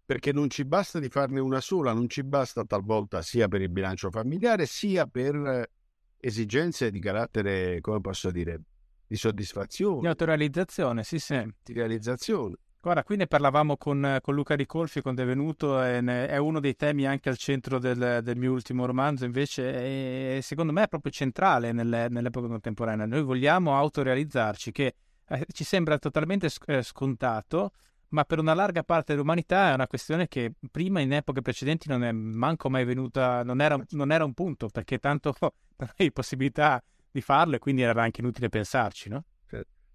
Perché 0.06 0.32
non 0.32 0.50
ci 0.50 0.64
basta 0.64 1.00
di 1.00 1.10
farne 1.10 1.42
una 1.42 1.60
sola, 1.60 1.92
non 1.92 2.08
ci 2.08 2.24
basta 2.24 2.64
talvolta 2.64 3.22
sia 3.22 3.50
per 3.50 3.60
il 3.60 3.70
bilancio 3.70 4.10
familiare, 4.10 4.66
sia 4.66 5.06
per 5.06 5.70
esigenze 6.18 6.92
di 6.92 7.02
carattere, 7.02 7.82
come 7.82 8.00
posso 8.00 8.32
dire, 8.32 8.62
di 9.08 9.16
soddisfazione. 9.16 10.02
Di 10.02 10.08
autorealizzazione, 10.08 11.04
sì, 11.04 11.20
sì. 11.20 11.44
Di 11.64 11.74
realizzazione. 11.74 12.56
Guarda, 12.86 13.04
qui 13.04 13.16
ne 13.16 13.26
parlavamo 13.26 13.78
con, 13.78 14.20
con 14.22 14.36
Luca 14.36 14.54
Ricolfi 14.54 15.02
quando 15.02 15.24
è 15.24 15.26
venuto, 15.26 15.82
e 15.82 16.02
ne, 16.02 16.28
è 16.28 16.38
uno 16.38 16.60
dei 16.60 16.76
temi 16.76 17.08
anche 17.08 17.30
al 17.30 17.38
centro 17.38 17.80
del, 17.80 18.20
del 18.22 18.38
mio 18.38 18.52
ultimo 18.52 18.86
romanzo, 18.86 19.26
invece 19.26 20.38
è, 20.38 20.42
secondo 20.42 20.72
me 20.72 20.84
è 20.84 20.88
proprio 20.88 21.12
centrale 21.12 21.72
nelle, 21.72 22.10
nell'epoca 22.10 22.48
contemporanea. 22.48 23.08
Noi 23.08 23.24
vogliamo 23.24 23.76
autorealizzarci, 23.76 24.72
che 24.72 24.94
eh, 25.28 25.46
ci 25.52 25.64
sembra 25.64 25.98
totalmente 25.98 26.48
eh, 26.68 26.84
scontato, 26.84 27.72
ma 28.10 28.24
per 28.24 28.38
una 28.38 28.54
larga 28.54 28.84
parte 28.84 29.14
dell'umanità 29.14 29.72
è 29.72 29.74
una 29.74 29.88
questione 29.88 30.28
che 30.28 30.54
prima 30.70 31.00
in 31.00 31.12
epoche 31.12 31.42
precedenti 31.42 31.90
non 31.90 32.04
è 32.04 32.12
manco 32.12 32.70
mai 32.70 32.86
venuta, 32.86 33.44
non 33.44 33.62
era, 33.62 33.84
non 33.90 34.12
era 34.12 34.24
un 34.24 34.34
punto, 34.36 34.68
perché 34.68 35.00
tanto 35.00 35.34
non 35.42 35.90
avevi 35.92 36.12
possibilità 36.12 36.80
di 37.16 37.22
farlo 37.22 37.56
e 37.56 37.60
quindi 37.60 37.82
era 37.82 38.04
anche 38.04 38.20
inutile 38.20 38.50
pensarci, 38.50 39.08
no? 39.08 39.24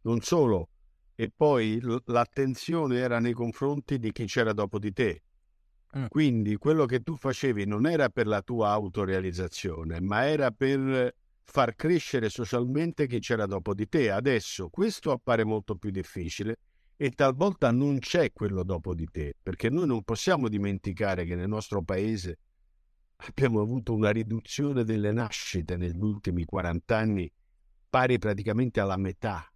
Non 0.02 0.22
solo, 0.22 0.70
e 1.14 1.30
poi 1.30 1.78
l'attenzione 2.06 2.96
era 2.96 3.18
nei 3.18 3.34
confronti 3.34 3.98
di 3.98 4.10
chi 4.10 4.24
c'era 4.24 4.54
dopo 4.54 4.78
di 4.78 4.90
te. 4.94 5.22
Mm. 5.98 6.06
Quindi 6.06 6.56
quello 6.56 6.86
che 6.86 7.02
tu 7.02 7.16
facevi 7.16 7.66
non 7.66 7.86
era 7.86 8.08
per 8.08 8.26
la 8.26 8.40
tua 8.40 8.70
autorealizzazione, 8.70 10.00
ma 10.00 10.26
era 10.26 10.50
per 10.50 11.14
far 11.44 11.76
crescere 11.76 12.30
socialmente 12.30 13.06
chi 13.06 13.18
c'era 13.18 13.44
dopo 13.44 13.74
di 13.74 13.86
te. 13.86 14.10
Adesso 14.10 14.70
questo 14.70 15.10
appare 15.10 15.44
molto 15.44 15.74
più 15.76 15.90
difficile 15.90 16.56
e 16.96 17.10
talvolta 17.10 17.70
non 17.70 17.98
c'è 17.98 18.32
quello 18.32 18.62
dopo 18.62 18.94
di 18.94 19.06
te, 19.10 19.34
perché 19.42 19.68
noi 19.68 19.86
non 19.86 20.02
possiamo 20.04 20.48
dimenticare 20.48 21.26
che 21.26 21.34
nel 21.34 21.48
nostro 21.48 21.82
paese 21.82 22.38
abbiamo 23.28 23.60
avuto 23.60 23.94
una 23.94 24.10
riduzione 24.10 24.84
delle 24.84 25.12
nascite 25.12 25.76
negli 25.76 26.00
ultimi 26.00 26.44
40 26.44 26.96
anni 26.96 27.30
pari 27.88 28.18
praticamente 28.18 28.80
alla 28.80 28.96
metà 28.96 29.50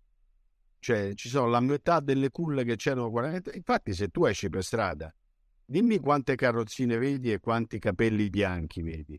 cioè, 0.84 1.14
ci 1.14 1.30
sono 1.30 1.46
la 1.46 1.60
metà 1.60 2.00
delle 2.00 2.28
culle 2.28 2.62
che 2.62 2.76
c'erano 2.76 3.08
40. 3.08 3.52
Infatti, 3.54 3.94
se 3.94 4.08
tu 4.08 4.26
esci 4.26 4.50
per 4.50 4.62
strada, 4.62 5.10
dimmi 5.64 5.98
quante 5.98 6.34
carrozzine 6.34 6.98
vedi 6.98 7.32
e 7.32 7.40
quanti 7.40 7.78
capelli 7.78 8.28
bianchi 8.28 8.82
vedi. 8.82 9.18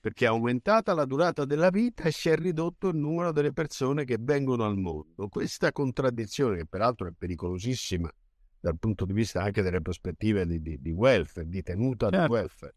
Perché 0.00 0.24
è 0.24 0.28
aumentata 0.28 0.92
la 0.92 1.04
durata 1.04 1.44
della 1.44 1.70
vita 1.70 2.02
e 2.02 2.10
si 2.10 2.30
è 2.30 2.36
ridotto 2.36 2.88
il 2.88 2.96
numero 2.96 3.30
delle 3.30 3.52
persone 3.52 4.04
che 4.04 4.16
vengono 4.18 4.64
al 4.64 4.76
mondo. 4.76 5.28
Questa 5.28 5.70
contraddizione, 5.70 6.56
che 6.56 6.66
peraltro 6.66 7.06
è 7.06 7.12
pericolosissima 7.16 8.10
dal 8.58 8.76
punto 8.76 9.04
di 9.04 9.12
vista 9.12 9.42
anche 9.42 9.62
delle 9.62 9.80
prospettive 9.80 10.44
di, 10.46 10.60
di, 10.60 10.80
di 10.80 10.90
welfare, 10.90 11.48
di 11.48 11.62
tenuta 11.62 12.10
certo. 12.10 12.26
di 12.26 12.32
welfare, 12.32 12.74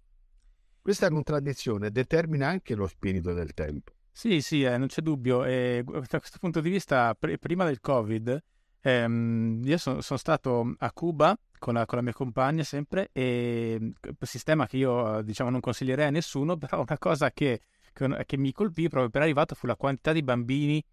questa 0.89 1.09
contraddizione 1.11 1.91
determina 1.91 2.47
anche 2.47 2.73
lo 2.73 2.87
spirito 2.87 3.31
del 3.33 3.53
tempo. 3.53 3.93
Sì, 4.11 4.41
sì, 4.41 4.63
eh, 4.63 4.75
non 4.79 4.87
c'è 4.87 5.03
dubbio. 5.03 5.45
E 5.45 5.83
da 5.85 6.17
questo 6.17 6.39
punto 6.39 6.61
di 6.61 6.69
vista, 6.71 7.13
pr- 7.13 7.37
prima 7.37 7.63
del 7.63 7.79
Covid, 7.79 8.41
ehm, 8.81 9.61
io 9.63 9.77
sono, 9.77 10.01
sono 10.01 10.17
stato 10.17 10.73
a 10.79 10.91
Cuba 10.91 11.37
con 11.59 11.75
la, 11.75 11.85
con 11.85 11.99
la, 11.99 12.03
mia 12.03 12.13
compagna 12.13 12.63
sempre, 12.63 13.09
e 13.13 13.93
sistema 14.21 14.65
che 14.65 14.77
io 14.77 15.21
diciamo 15.21 15.51
non 15.51 15.59
consiglierei 15.59 16.07
a 16.07 16.09
nessuno, 16.09 16.57
però 16.57 16.81
una 16.81 16.97
cosa 16.97 17.29
che, 17.29 17.61
che, 17.93 18.23
che 18.25 18.37
mi 18.37 18.51
colpì 18.51 18.87
proprio 18.87 19.09
appena 19.09 19.25
arrivato 19.25 19.53
fu 19.53 19.67
la 19.67 19.75
quantità 19.75 20.11
di 20.11 20.23
bambini 20.23 20.83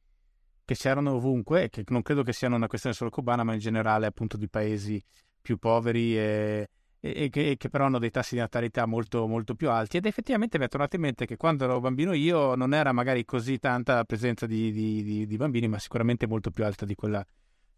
che 0.63 0.75
c'erano 0.75 1.13
ovunque, 1.13 1.71
che 1.71 1.85
non 1.89 2.03
credo 2.03 2.23
che 2.23 2.35
siano 2.35 2.57
una 2.57 2.67
questione 2.67 2.95
solo 2.95 3.09
cubana, 3.09 3.45
ma 3.45 3.55
in 3.55 3.61
generale 3.61 4.05
appunto 4.05 4.37
di 4.37 4.49
paesi 4.51 5.03
più 5.41 5.57
poveri 5.57 6.19
e, 6.19 6.69
e 7.13 7.29
che, 7.31 7.57
che, 7.57 7.69
però 7.69 7.87
hanno 7.87 7.99
dei 7.99 8.11
tassi 8.11 8.35
di 8.35 8.41
natalità 8.41 8.87
molto, 8.87 9.27
molto 9.27 9.55
più 9.55 9.71
alti. 9.71 9.97
Ed 9.97 10.07
effettivamente 10.07 10.59
mi 10.59 10.65
è 10.65 10.69
tornato 10.69 10.97
in 10.97 11.03
mente 11.03 11.27
che 11.27 11.37
quando 11.37 11.65
ero 11.65 11.81
bambino 11.81 12.13
io 12.13 12.55
non 12.55 12.75
era 12.75 12.93
magari 12.93 13.25
così 13.25 13.59
tanta 13.59 13.95
la 13.95 14.05
presenza 14.05 14.47
di, 14.47 14.71
di, 14.73 15.03
di, 15.03 15.27
di 15.27 15.37
bambini, 15.37 15.69
ma 15.69 15.79
sicuramente 15.79 16.27
molto 16.27 16.51
più 16.51 16.65
alta 16.65 16.85
di 16.85 16.95
quella 16.95 17.25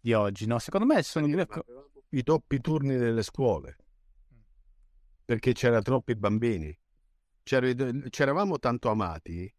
di 0.01 0.12
oggi. 0.12 0.47
No? 0.47 0.59
Secondo 0.59 0.87
me 0.87 1.03
sono 1.03 1.26
i... 1.26 1.47
i 2.11 2.22
troppi 2.22 2.61
turni 2.61 2.97
delle 2.97 3.22
scuole 3.22 3.76
perché 5.29 5.53
c'erano 5.53 5.83
troppi 5.83 6.16
bambini. 6.16 6.74
C'era, 7.43 7.70
c'eravamo 8.09 8.59
tanto 8.59 8.89
amati, 8.89 9.53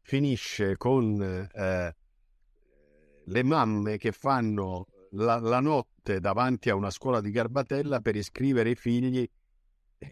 finisce 0.00 0.76
con 0.76 1.22
eh, 1.22 1.96
le 3.24 3.42
mamme 3.44 3.98
che 3.98 4.10
fanno 4.10 4.86
la, 5.10 5.38
la, 5.38 5.60
notte 5.60 5.91
davanti 6.02 6.70
a 6.70 6.74
una 6.74 6.90
scuola 6.90 7.20
di 7.20 7.30
Garbatella 7.30 8.00
per 8.00 8.16
iscrivere 8.16 8.70
i 8.70 8.74
figli 8.74 9.28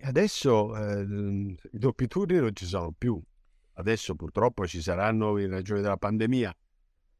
adesso 0.02 0.76
eh, 0.76 1.02
i 1.02 1.78
doppi 1.78 2.06
turni 2.06 2.38
non 2.38 2.54
ci 2.54 2.66
sono 2.66 2.92
più. 2.96 3.20
Adesso 3.74 4.14
purtroppo 4.14 4.66
ci 4.66 4.82
saranno 4.82 5.38
in 5.38 5.50
ragione 5.50 5.80
della 5.80 5.96
pandemia, 5.96 6.54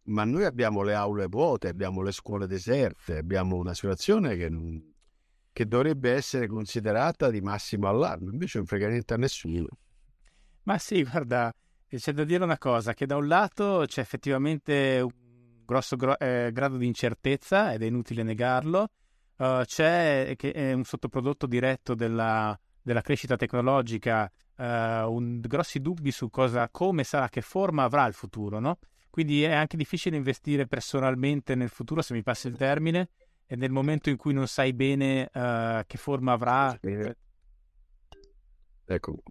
ma 0.04 0.24
noi 0.24 0.44
abbiamo 0.44 0.82
le 0.82 0.94
aule 0.94 1.26
vuote, 1.26 1.68
abbiamo 1.68 2.02
le 2.02 2.12
scuole 2.12 2.46
deserte, 2.46 3.18
abbiamo 3.18 3.56
una 3.56 3.72
situazione 3.72 4.36
che, 4.36 4.50
che 5.52 5.66
dovrebbe 5.66 6.12
essere 6.12 6.46
considerata 6.46 7.30
di 7.30 7.40
massimo 7.40 7.88
allarme, 7.88 8.32
invece 8.32 8.58
non 8.58 8.66
frega 8.66 8.88
niente 8.88 9.14
a 9.14 9.16
nessuno. 9.16 9.68
Ma 10.64 10.76
sì, 10.76 11.02
guarda, 11.02 11.52
c'è 11.88 12.12
da 12.12 12.24
dire 12.24 12.44
una 12.44 12.58
cosa, 12.58 12.92
che 12.92 13.06
da 13.06 13.16
un 13.16 13.26
lato 13.26 13.84
c'è 13.86 14.00
effettivamente 14.00 15.00
un 15.02 15.10
grosso 15.70 15.94
gro- 15.94 16.18
eh, 16.18 16.50
grado 16.52 16.76
di 16.76 16.86
incertezza 16.86 17.72
ed 17.72 17.82
è 17.82 17.86
inutile 17.86 18.24
negarlo, 18.24 18.88
uh, 19.36 19.62
c'è 19.62 20.34
che 20.36 20.50
è 20.50 20.72
un 20.72 20.82
sottoprodotto 20.82 21.46
diretto 21.46 21.94
della, 21.94 22.58
della 22.82 23.02
crescita 23.02 23.36
tecnologica, 23.36 24.30
uh, 24.56 24.62
un, 24.64 25.38
grossi 25.38 25.80
dubbi 25.80 26.10
su 26.10 26.28
cosa, 26.28 26.68
come 26.70 27.04
sarà, 27.04 27.28
che 27.28 27.40
forma 27.40 27.84
avrà 27.84 28.04
il 28.06 28.14
futuro, 28.14 28.58
no? 28.58 28.78
Quindi 29.10 29.44
è 29.44 29.52
anche 29.52 29.76
difficile 29.76 30.16
investire 30.16 30.66
personalmente 30.66 31.54
nel 31.54 31.68
futuro, 31.68 32.02
se 32.02 32.14
mi 32.14 32.24
passa 32.24 32.48
il 32.48 32.56
termine, 32.56 33.10
e 33.46 33.54
nel 33.54 33.70
momento 33.70 34.10
in 34.10 34.16
cui 34.16 34.32
non 34.32 34.48
sai 34.48 34.72
bene 34.72 35.30
uh, 35.32 35.84
che 35.86 35.98
forma 35.98 36.32
avrà. 36.32 36.76
Ecco. 38.86 39.22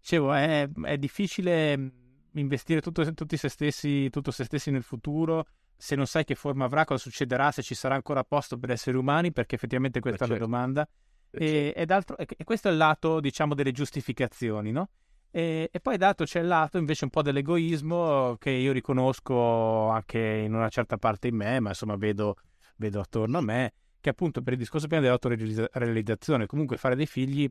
Dicevo, 0.00 0.32
è, 0.32 0.68
è 0.68 0.98
difficile 0.98 1.76
mm, 1.76 1.88
investire 2.32 2.80
tutto, 2.80 3.14
tutti 3.14 3.36
se 3.36 3.48
stessi, 3.48 4.10
tutto 4.10 4.32
se 4.32 4.42
stessi 4.42 4.72
nel 4.72 4.82
futuro 4.82 5.46
se 5.80 5.94
non 5.94 6.06
sai 6.06 6.24
che 6.24 6.34
forma 6.34 6.64
avrà, 6.64 6.84
cosa 6.84 7.00
succederà, 7.00 7.52
se 7.52 7.62
ci 7.62 7.76
sarà 7.76 7.94
ancora 7.94 8.24
posto 8.24 8.58
per 8.58 8.70
esseri 8.70 8.96
umani, 8.96 9.32
perché 9.32 9.54
effettivamente 9.54 10.00
questa 10.00 10.26
certo. 10.26 10.34
è 10.34 10.38
la 10.38 10.44
domanda. 10.44 10.88
E, 11.30 11.72
certo. 11.76 12.16
e, 12.18 12.26
e, 12.36 12.44
questo 12.44 12.68
è 12.68 12.72
il 12.72 12.76
lato, 12.78 13.20
diciamo, 13.20 13.54
delle 13.54 13.70
giustificazioni, 13.70 14.72
no? 14.72 14.88
E, 15.30 15.68
e 15.70 15.80
poi 15.80 15.96
d'altro 15.96 16.26
c'è 16.26 16.40
il 16.40 16.48
lato 16.48 16.78
invece 16.78 17.04
un 17.04 17.10
po' 17.10 17.22
dell'egoismo 17.22 18.36
che 18.38 18.50
io 18.50 18.72
riconosco 18.72 19.88
anche 19.88 20.18
in 20.18 20.52
una 20.52 20.68
certa 20.68 20.96
parte 20.96 21.28
in 21.28 21.36
me, 21.36 21.60
ma 21.60 21.68
insomma 21.68 21.94
vedo, 21.94 22.36
vedo 22.76 22.98
attorno 23.00 23.38
a 23.38 23.42
me, 23.42 23.72
che 24.00 24.10
appunto 24.10 24.42
per 24.42 24.54
il 24.54 24.58
discorso 24.58 24.88
prima 24.88 25.02
dell'autorealizzazione, 25.02 26.46
comunque 26.46 26.76
fare 26.76 26.96
dei 26.96 27.06
figli 27.06 27.48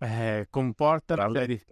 eh, 0.00 0.48
comporta, 0.50 1.14
una 1.14 1.30
serie 1.30 1.46
di, 1.46 1.62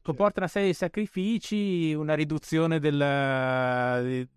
comporta 0.00 0.40
una 0.40 0.48
serie 0.48 0.68
di 0.68 0.74
sacrifici, 0.74 1.92
una 1.92 2.14
riduzione 2.14 2.78
del, 2.78 4.28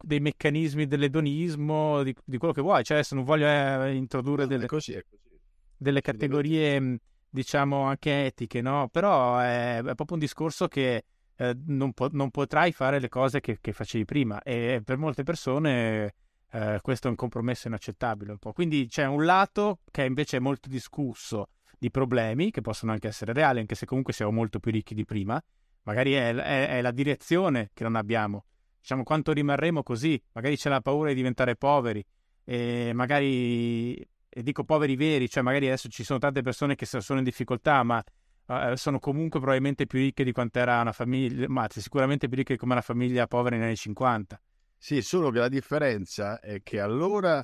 dei 0.00 0.20
meccanismi 0.20 0.86
dell'edonismo, 0.86 2.02
di, 2.02 2.14
di, 2.24 2.38
quello 2.38 2.54
che 2.54 2.62
vuoi. 2.62 2.84
Cioè, 2.84 2.98
adesso 2.98 3.14
non 3.14 3.24
voglio 3.24 3.46
eh, 3.46 3.94
introdurre 3.94 4.46
delle, 4.46 4.66
così, 4.66 4.92
così. 4.92 5.40
delle 5.76 6.00
categorie, 6.00 6.98
diciamo, 7.28 7.82
anche 7.82 8.26
etiche, 8.26 8.60
no? 8.60 8.88
Però 8.90 9.38
è, 9.38 9.78
è 9.78 9.94
proprio 9.94 10.12
un 10.12 10.18
discorso 10.18 10.68
che 10.68 11.04
eh, 11.36 11.56
non, 11.66 11.92
po- 11.92 12.10
non, 12.12 12.30
potrai 12.30 12.72
fare 12.72 13.00
le 13.00 13.08
cose 13.08 13.40
che, 13.40 13.58
che, 13.60 13.72
facevi 13.72 14.04
prima 14.04 14.40
e 14.42 14.80
per 14.84 14.98
molte 14.98 15.24
persone 15.24 16.14
eh, 16.50 16.78
questo 16.80 17.08
è 17.08 17.10
un 17.10 17.16
compromesso 17.16 17.66
inaccettabile 17.66 18.30
un 18.32 18.38
po'. 18.38 18.52
Quindi 18.52 18.86
c'è 18.86 19.04
un 19.06 19.24
lato 19.24 19.80
che 19.90 20.04
invece 20.04 20.36
è 20.36 20.40
molto 20.40 20.68
discusso 20.68 21.48
di 21.76 21.90
problemi 21.90 22.50
che 22.50 22.60
possono 22.60 22.92
anche 22.92 23.08
essere 23.08 23.32
reali, 23.32 23.58
anche 23.58 23.74
se 23.74 23.86
comunque 23.86 24.12
siamo 24.12 24.30
molto 24.30 24.60
più 24.60 24.70
ricchi 24.70 24.94
di 24.94 25.04
prima. 25.04 25.42
Magari 25.82 26.12
è, 26.12 26.32
è, 26.32 26.68
è 26.68 26.80
la 26.80 26.92
direzione 26.92 27.70
che 27.74 27.82
non 27.82 27.96
abbiamo 27.96 28.44
diciamo, 28.84 29.02
quanto 29.02 29.32
rimarremo 29.32 29.82
così? 29.82 30.22
Magari 30.32 30.58
c'è 30.58 30.68
la 30.68 30.82
paura 30.82 31.08
di 31.08 31.14
diventare 31.14 31.56
poveri, 31.56 32.04
e 32.44 32.92
magari, 32.92 33.94
e 33.96 34.42
dico 34.42 34.62
poveri 34.64 34.94
veri, 34.94 35.26
cioè 35.26 35.42
magari 35.42 35.66
adesso 35.68 35.88
ci 35.88 36.04
sono 36.04 36.18
tante 36.18 36.42
persone 36.42 36.74
che 36.74 36.84
sono 36.84 37.18
in 37.18 37.24
difficoltà, 37.24 37.82
ma 37.82 38.04
uh, 38.44 38.74
sono 38.74 38.98
comunque 38.98 39.40
probabilmente 39.40 39.86
più 39.86 40.00
ricche 40.00 40.22
di 40.22 40.32
quanto 40.32 40.58
era 40.58 40.82
una 40.82 40.92
famiglia, 40.92 41.46
ma 41.48 41.66
sicuramente 41.70 42.28
più 42.28 42.36
ricche 42.36 42.58
come 42.58 42.72
una 42.72 42.82
famiglia 42.82 43.26
povera 43.26 43.56
negli 43.56 43.64
anni 43.64 43.76
50. 43.76 44.38
Sì, 44.76 45.00
solo 45.00 45.30
che 45.30 45.38
la 45.38 45.48
differenza 45.48 46.38
è 46.40 46.62
che 46.62 46.78
allora 46.78 47.42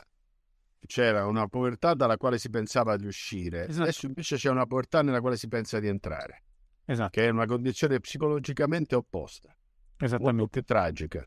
c'era 0.86 1.26
una 1.26 1.46
povertà 1.46 1.94
dalla 1.94 2.18
quale 2.18 2.36
si 2.36 2.50
pensava 2.50 2.98
di 2.98 3.06
uscire, 3.06 3.66
esatto. 3.66 3.84
adesso 3.84 4.04
invece 4.04 4.36
c'è 4.36 4.50
una 4.50 4.66
povertà 4.66 5.00
nella 5.00 5.22
quale 5.22 5.38
si 5.38 5.48
pensa 5.48 5.80
di 5.80 5.88
entrare, 5.88 6.42
esatto. 6.84 7.08
che 7.08 7.28
è 7.28 7.30
una 7.30 7.46
condizione 7.46 7.98
psicologicamente 7.98 8.94
opposta. 8.94 9.54
Esattamente. 10.00 10.62
Tragica. 10.62 11.26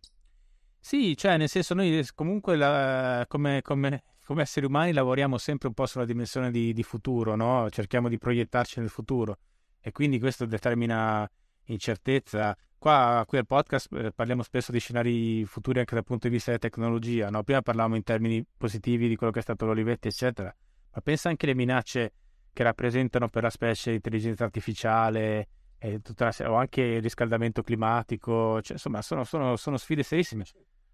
Sì, 0.80 1.16
cioè 1.16 1.38
nel 1.38 1.48
senso 1.48 1.74
noi 1.74 2.06
comunque 2.14 2.58
la, 2.58 3.26
come, 3.30 3.62
come, 3.62 4.04
come, 4.26 4.42
esseri 4.42 4.66
umani 4.66 4.92
lavoriamo 4.92 5.38
sempre 5.38 5.70
un 5.70 5.74
po' 5.74 5.86
sulla 5.86 6.04
dimensione 6.04 6.52
di, 6.52 6.74
di 6.74 6.84
futuro, 6.84 7.36
no? 7.36 7.70
cerchiamo 7.70 8.10
di 8.10 8.18
proiettarci 8.18 8.82
nel 8.82 8.90
futuro 8.90 9.38
e 9.80 9.94
quindi 9.94 10.20
questo 10.20 10.46
determina 10.46 11.30
incertezza. 11.68 12.54
Qua 12.78 13.24
qui 13.26 13.38
al 13.38 13.46
podcast 13.46 13.94
eh, 13.94 14.12
parliamo 14.12 14.44
spesso 14.44 14.74
di 14.74 14.80
scenari 14.80 15.46
futuri 15.46 15.80
anche 15.80 15.96
dal 15.96 16.04
punto 16.04 16.28
di 16.28 16.34
vista 16.34 16.52
della 16.52 16.64
tecnologia, 16.64 17.30
no? 17.30 17.44
prima 17.44 17.62
parlavamo 17.62 17.96
in 17.96 18.04
termini 18.04 18.46
positivi 18.58 19.08
di 19.08 19.16
quello 19.16 19.32
che 19.32 19.40
è 19.40 19.44
stato 19.44 19.66
l'Olivetti 19.66 20.10
eccetera, 20.10 20.54
ma 20.92 21.02
pensa 21.02 21.30
anche 21.30 21.46
alle 21.46 21.56
minacce 21.56 22.12
che 22.52 22.64
rappresentano 22.64 23.30
per 23.30 23.44
la 23.44 23.50
specie 23.50 23.92
l'intelligenza 23.92 24.44
artificiale, 24.44 25.48
la, 25.84 26.50
o 26.50 26.56
anche 26.56 26.82
il 26.82 27.02
riscaldamento 27.02 27.62
climatico, 27.62 28.62
cioè, 28.62 28.74
insomma 28.74 29.02
sono, 29.02 29.24
sono, 29.24 29.56
sono, 29.56 29.78
sfide 29.78 30.04
serissime. 30.04 30.46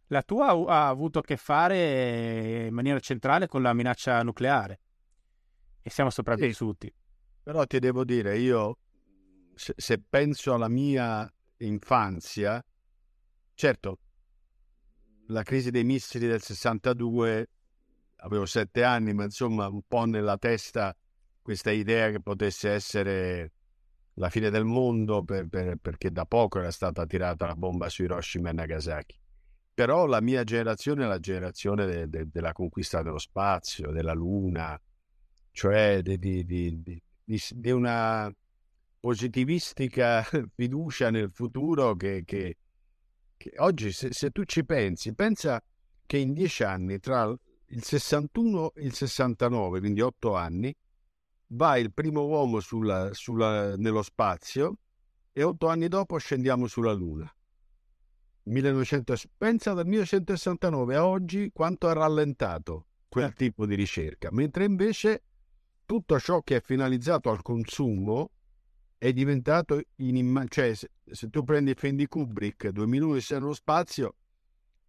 La 0.07 0.23
tua 0.23 0.47
ha 0.47 0.87
avuto 0.87 1.19
a 1.19 1.21
che 1.21 1.37
fare 1.37 2.65
in 2.67 2.73
maniera 2.73 2.99
centrale 2.99 3.47
con 3.47 3.61
la 3.61 3.73
minaccia 3.73 4.23
nucleare 4.23 4.79
e 5.81 5.89
siamo 5.89 6.09
sopravvissuti. 6.09 6.87
Sì, 6.87 6.93
però 7.43 7.65
ti 7.65 7.79
devo 7.79 8.03
dire, 8.03 8.37
io 8.37 8.79
se, 9.53 9.73
se 9.77 10.01
penso 10.01 10.53
alla 10.53 10.69
mia 10.69 11.31
infanzia, 11.57 12.63
certo, 13.53 13.99
la 15.27 15.43
crisi 15.43 15.69
dei 15.69 15.83
missili 15.83 16.25
del 16.25 16.41
62, 16.41 17.49
avevo 18.17 18.45
sette 18.45 18.83
anni, 18.83 19.13
ma 19.13 19.25
insomma 19.25 19.67
un 19.67 19.81
po' 19.87 20.05
nella 20.05 20.37
testa 20.37 20.95
questa 21.41 21.71
idea 21.71 22.09
che 22.09 22.19
potesse 22.19 22.71
essere 22.71 23.51
la 24.15 24.29
fine 24.29 24.49
del 24.49 24.65
mondo 24.65 25.23
per, 25.23 25.47
per, 25.47 25.77
perché 25.77 26.11
da 26.11 26.25
poco 26.25 26.59
era 26.59 26.71
stata 26.71 27.05
tirata 27.05 27.45
la 27.47 27.55
bomba 27.55 27.89
su 27.89 28.03
Hiroshima 28.03 28.49
e 28.49 28.53
Nagasaki. 28.53 29.19
Però 29.73 30.05
la 30.05 30.19
mia 30.19 30.43
generazione 30.43 31.05
è 31.05 31.07
la 31.07 31.19
generazione 31.19 31.85
de, 31.85 32.09
de, 32.09 32.27
della 32.29 32.51
conquista 32.51 33.01
dello 33.01 33.17
spazio, 33.17 33.91
della 33.91 34.13
Luna, 34.13 34.79
cioè 35.51 36.01
di, 36.01 36.17
di, 36.17 36.45
di, 36.45 37.01
di 37.23 37.71
una 37.71 38.29
positivistica 38.99 40.21
fiducia 40.53 41.09
nel 41.09 41.31
futuro 41.31 41.95
che, 41.95 42.23
che, 42.25 42.57
che 43.37 43.53
oggi, 43.57 43.91
se, 43.91 44.09
se, 44.11 44.31
tu 44.31 44.43
ci 44.43 44.65
pensi, 44.65 45.13
pensa 45.13 45.61
che 46.05 46.17
in 46.17 46.33
dieci 46.33 46.63
anni, 46.63 46.99
tra 46.99 47.33
il 47.67 47.83
61 47.83 48.73
e 48.73 48.83
il 48.83 48.93
69, 48.93 49.79
quindi 49.79 50.01
otto 50.01 50.35
anni, 50.35 50.75
va 51.51 51.77
il 51.77 51.93
primo 51.93 52.25
uomo 52.25 52.59
sulla, 52.59 53.13
sulla, 53.13 53.75
nello 53.75 54.01
spazio 54.01 54.77
e 55.31 55.43
otto 55.43 55.67
anni 55.67 55.87
dopo 55.87 56.17
scendiamo 56.17 56.67
sulla 56.67 56.91
Luna. 56.91 57.31
1900, 58.43 59.15
pensa 59.37 59.73
dal 59.73 59.85
1969 59.85 60.95
a 60.95 61.05
oggi 61.05 61.51
quanto 61.53 61.87
ha 61.87 61.93
rallentato 61.93 62.87
quel 63.07 63.29
eh. 63.29 63.33
tipo 63.33 63.65
di 63.65 63.75
ricerca, 63.75 64.29
mentre 64.31 64.65
invece 64.65 65.23
tutto 65.85 66.19
ciò 66.19 66.41
che 66.41 66.57
è 66.57 66.61
finalizzato 66.61 67.29
al 67.29 67.41
consumo 67.41 68.31
è 68.97 69.13
diventato 69.13 69.81
inimmaginabile. 69.95 70.49
Cioè, 70.49 70.73
se, 70.75 70.91
se, 71.05 71.29
tu 71.29 71.43
prendi 71.43 71.71
il 71.71 71.77
film 71.77 71.95
di 71.95 72.07
Kubrick, 72.07 72.69
2001 72.69 73.19
nello 73.29 73.53
spazio, 73.53 74.15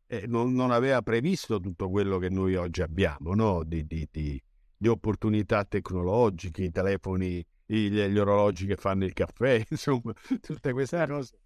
eh, 0.06 0.26
non, 0.26 0.52
non, 0.52 0.70
aveva 0.72 1.00
previsto 1.02 1.60
tutto 1.60 1.88
quello 1.88 2.18
che 2.18 2.28
noi 2.28 2.54
oggi 2.56 2.82
abbiamo, 2.82 3.34
no? 3.34 3.62
di, 3.62 3.86
di, 3.86 4.08
di 4.10 4.42
di 4.80 4.88
opportunità 4.88 5.62
tecnologiche, 5.66 6.62
i 6.62 6.70
telefoni, 6.70 7.44
gli, 7.66 7.90
gli, 7.90 8.18
orologi 8.18 8.64
che 8.64 8.76
fanno 8.76 9.04
il 9.04 9.12
caffè, 9.12 9.62
insomma, 9.68 10.14
tutte 10.40 10.72
queste 10.72 10.96
certo. 10.96 11.14
cose. 11.14 11.38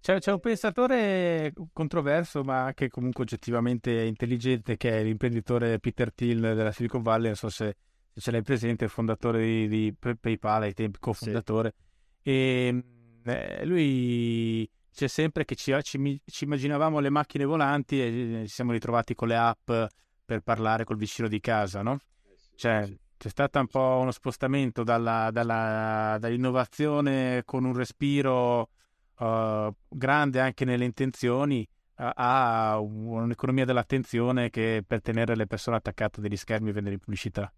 C'è, 0.00 0.18
c'è, 0.18 0.32
un 0.32 0.40
pensatore 0.40 1.52
controverso, 1.74 2.42
ma 2.42 2.72
che 2.74 2.88
comunque 2.88 3.24
oggettivamente 3.24 3.90
intelligente, 4.04 4.78
che 4.78 5.00
è 5.00 5.02
l'imprenditore 5.02 5.78
Peter 5.80 6.14
Thiel 6.14 6.40
della 6.40 6.72
Silicon 6.72 7.02
Valley, 7.02 7.26
non 7.26 7.36
so 7.36 7.50
se, 7.50 7.76
se 8.10 8.20
ce 8.22 8.30
l'hai 8.30 8.42
presente, 8.42 8.88
fondatore 8.88 9.44
di, 9.44 9.68
di 9.68 9.94
PayPal 9.94 10.62
ai 10.62 10.72
tempi, 10.72 10.98
cofondatore. 10.98 11.74
Sì. 12.22 12.30
E 12.30 12.84
eh, 13.24 13.66
lui 13.66 14.70
c'è 14.90 15.08
sempre 15.08 15.44
che 15.44 15.56
ci, 15.56 15.76
ci, 15.82 16.22
ci, 16.24 16.44
immaginavamo 16.44 17.00
le 17.00 17.10
macchine 17.10 17.44
volanti 17.44 18.00
e 18.00 18.44
ci 18.46 18.54
siamo 18.54 18.72
ritrovati 18.72 19.14
con 19.14 19.28
le 19.28 19.36
app 19.36 19.70
per 20.24 20.40
parlare 20.40 20.84
col 20.84 20.96
vicino 20.96 21.28
di 21.28 21.38
casa, 21.38 21.82
no? 21.82 21.98
Cioè, 22.58 22.92
c'è 23.16 23.28
stato 23.28 23.60
un 23.60 23.68
po' 23.68 23.98
uno 24.00 24.10
spostamento 24.10 24.82
dalla, 24.82 25.30
dalla, 25.30 26.16
dall'innovazione 26.18 27.42
con 27.44 27.64
un 27.64 27.72
respiro 27.72 28.70
uh, 29.18 29.72
grande 29.88 30.40
anche 30.40 30.64
nelle 30.64 30.84
intenzioni 30.84 31.64
a, 31.94 32.72
a 32.72 32.80
un'economia 32.80 33.64
dell'attenzione 33.64 34.50
che 34.50 34.82
per 34.84 35.00
tenere 35.02 35.36
le 35.36 35.46
persone 35.46 35.76
attaccate 35.76 36.20
degli 36.20 36.36
schermi 36.36 36.70
e 36.70 36.72
vendere 36.72 36.98
pubblicità. 36.98 37.52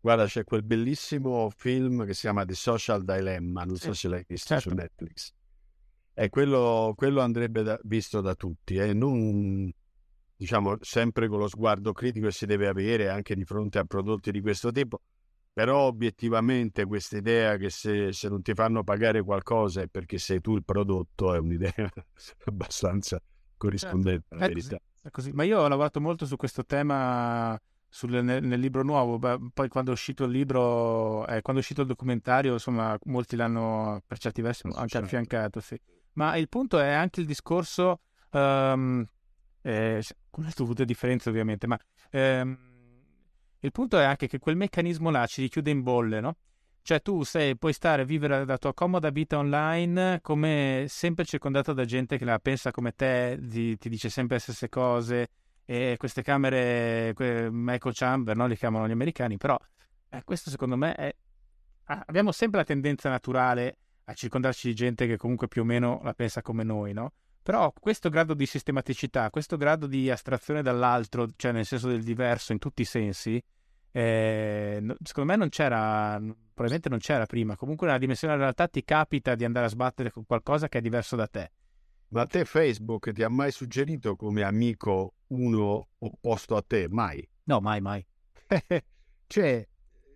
Guarda, 0.00 0.26
c'è 0.26 0.42
quel 0.42 0.64
bellissimo 0.64 1.48
film 1.56 2.04
che 2.04 2.12
si 2.12 2.22
chiama 2.22 2.44
The 2.44 2.54
Social 2.54 3.04
Dilemma, 3.04 3.62
non 3.62 3.76
so 3.76 3.92
se 3.92 4.08
l'hai 4.08 4.24
visto 4.26 4.54
certo. 4.54 4.70
su 4.70 4.74
Netflix. 4.74 5.32
E 6.14 6.28
quello, 6.30 6.94
quello 6.96 7.20
andrebbe 7.20 7.62
da, 7.62 7.78
visto 7.84 8.20
da 8.20 8.34
tutti, 8.34 8.74
eh? 8.74 8.92
non 8.92 9.70
diciamo 10.40 10.78
sempre 10.80 11.28
con 11.28 11.38
lo 11.38 11.48
sguardo 11.48 11.92
critico 11.92 12.24
che 12.24 12.32
si 12.32 12.46
deve 12.46 12.66
avere 12.66 13.10
anche 13.10 13.34
di 13.34 13.44
fronte 13.44 13.78
a 13.78 13.84
prodotti 13.84 14.30
di 14.30 14.40
questo 14.40 14.72
tipo. 14.72 15.02
Però 15.52 15.80
obiettivamente 15.80 16.86
questa 16.86 17.18
idea 17.18 17.58
che 17.58 17.68
se, 17.68 18.14
se, 18.14 18.30
non 18.30 18.40
ti 18.40 18.54
fanno 18.54 18.82
pagare 18.82 19.22
qualcosa 19.22 19.82
è 19.82 19.88
perché 19.88 20.16
sei 20.16 20.40
tu 20.40 20.56
il 20.56 20.64
prodotto 20.64 21.34
è 21.34 21.38
un'idea 21.38 21.74
abbastanza 22.46 23.20
corrispondente 23.58 24.24
certo. 24.28 24.34
alla 24.34 24.46
verità. 24.46 24.80
Così, 25.02 25.10
così. 25.10 25.32
Ma 25.32 25.42
io 25.42 25.60
ho 25.60 25.68
lavorato 25.68 26.00
molto 26.00 26.24
su 26.24 26.36
questo 26.36 26.64
tema 26.64 27.60
sul, 27.86 28.24
nel, 28.24 28.42
nel, 28.42 28.60
libro 28.60 28.82
nuovo, 28.82 29.18
Beh, 29.18 29.50
poi 29.52 29.68
quando 29.68 29.90
è 29.90 29.92
uscito 29.92 30.24
il 30.24 30.30
libro, 30.30 31.26
eh, 31.26 31.42
quando 31.42 31.60
è 31.60 31.64
uscito 31.64 31.82
il 31.82 31.88
documentario, 31.88 32.54
insomma, 32.54 32.96
molti 33.04 33.36
l'hanno 33.36 34.02
per 34.06 34.18
certi 34.18 34.40
versi 34.40 34.66
anche 34.68 34.88
certo. 34.88 35.04
affiancato, 35.04 35.60
sì. 35.60 35.78
Ma 36.12 36.36
il 36.36 36.48
punto 36.48 36.78
è 36.78 36.92
anche 36.92 37.20
il 37.20 37.26
discorso, 37.26 38.00
um, 38.30 39.04
eh, 39.62 40.02
con 40.30 40.44
le 40.44 40.52
dovute 40.54 40.84
differenze 40.84 41.28
ovviamente, 41.28 41.66
ma 41.66 41.78
ehm, 42.10 42.58
il 43.60 43.72
punto 43.72 43.98
è 43.98 44.04
anche 44.04 44.26
che 44.26 44.38
quel 44.38 44.56
meccanismo 44.56 45.10
là 45.10 45.26
ci 45.26 45.42
richiude 45.42 45.70
in 45.70 45.82
bolle, 45.82 46.20
no? 46.20 46.36
Cioè 46.82 47.02
tu 47.02 47.22
sei, 47.24 47.56
puoi 47.58 47.74
stare 47.74 48.02
a 48.02 48.04
vivere 48.06 48.44
la 48.44 48.56
tua 48.56 48.72
comoda 48.72 49.10
vita 49.10 49.36
online 49.36 50.20
come 50.22 50.86
sempre 50.88 51.26
circondato 51.26 51.74
da 51.74 51.84
gente 51.84 52.16
che 52.16 52.24
la 52.24 52.38
pensa 52.38 52.70
come 52.70 52.94
te, 52.94 53.38
ti, 53.48 53.76
ti 53.76 53.88
dice 53.90 54.08
sempre 54.08 54.36
le 54.36 54.42
stesse 54.42 54.68
cose, 54.70 55.28
e 55.70 55.94
queste 55.98 56.22
camere 56.22 57.14
echo 57.14 57.90
chamber, 57.92 58.34
no? 58.34 58.48
li 58.48 58.56
chiamano 58.56 58.88
gli 58.88 58.90
americani, 58.90 59.36
però 59.36 59.56
eh, 60.08 60.24
questo 60.24 60.50
secondo 60.50 60.76
me 60.76 60.94
è... 60.94 61.14
abbiamo 61.84 62.32
sempre 62.32 62.58
la 62.58 62.64
tendenza 62.64 63.08
naturale 63.08 63.76
a 64.06 64.12
circondarci 64.12 64.66
di 64.66 64.74
gente 64.74 65.06
che 65.06 65.16
comunque 65.16 65.46
più 65.46 65.62
o 65.62 65.64
meno 65.64 66.00
la 66.02 66.12
pensa 66.12 66.42
come 66.42 66.64
noi, 66.64 66.92
no? 66.92 67.12
Però 67.50 67.72
questo 67.72 68.10
grado 68.10 68.34
di 68.34 68.46
sistematicità, 68.46 69.28
questo 69.28 69.56
grado 69.56 69.88
di 69.88 70.08
astrazione 70.08 70.62
dall'altro, 70.62 71.30
cioè 71.34 71.50
nel 71.50 71.66
senso 71.66 71.88
del 71.88 72.04
diverso 72.04 72.52
in 72.52 72.60
tutti 72.60 72.82
i 72.82 72.84
sensi, 72.84 73.42
eh, 73.90 74.96
secondo 75.02 75.32
me 75.32 75.36
non 75.36 75.48
c'era, 75.48 76.16
probabilmente 76.20 76.88
non 76.88 77.00
c'era 77.00 77.26
prima. 77.26 77.56
Comunque 77.56 77.88
nella 77.88 77.98
dimensione 77.98 78.34
della 78.34 78.44
realtà 78.44 78.68
ti 78.68 78.84
capita 78.84 79.34
di 79.34 79.44
andare 79.44 79.66
a 79.66 79.68
sbattere 79.68 80.12
con 80.12 80.24
qualcosa 80.26 80.68
che 80.68 80.78
è 80.78 80.80
diverso 80.80 81.16
da 81.16 81.26
te. 81.26 81.50
Ma 82.10 82.24
te 82.24 82.44
Facebook 82.44 83.10
ti 83.10 83.24
ha 83.24 83.28
mai 83.28 83.50
suggerito 83.50 84.14
come 84.14 84.44
amico 84.44 85.14
uno 85.30 85.88
opposto 85.98 86.54
a 86.54 86.62
te? 86.64 86.86
Mai? 86.88 87.28
No, 87.46 87.58
mai, 87.58 87.80
mai. 87.80 88.06
cioè, 89.26 89.68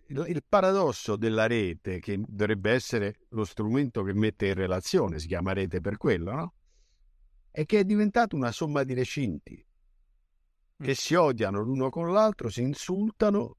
il, 0.07 0.43
paradosso 0.47 1.17
della 1.17 1.47
rete, 1.47 1.99
che 1.99 2.17
dovrebbe 2.25 2.71
essere 2.71 3.17
lo 3.31 3.43
strumento 3.43 4.03
che 4.03 4.13
mette 4.13 4.47
in 4.47 4.53
relazione, 4.53 5.19
si 5.19 5.27
chiama 5.27 5.51
rete 5.51 5.81
per 5.81 5.97
quello, 5.97 6.31
no? 6.31 6.53
È 7.55 7.65
che 7.65 7.79
è 7.79 7.85
diventato 7.85 8.35
una 8.35 8.51
somma 8.51 8.83
di 8.83 8.93
recinti 8.93 9.65
che 10.77 10.89
mm. 10.89 10.91
si 10.91 11.15
odiano 11.15 11.61
l'uno 11.61 11.89
con 11.89 12.11
l'altro, 12.11 12.49
si 12.49 12.61
insultano, 12.61 13.55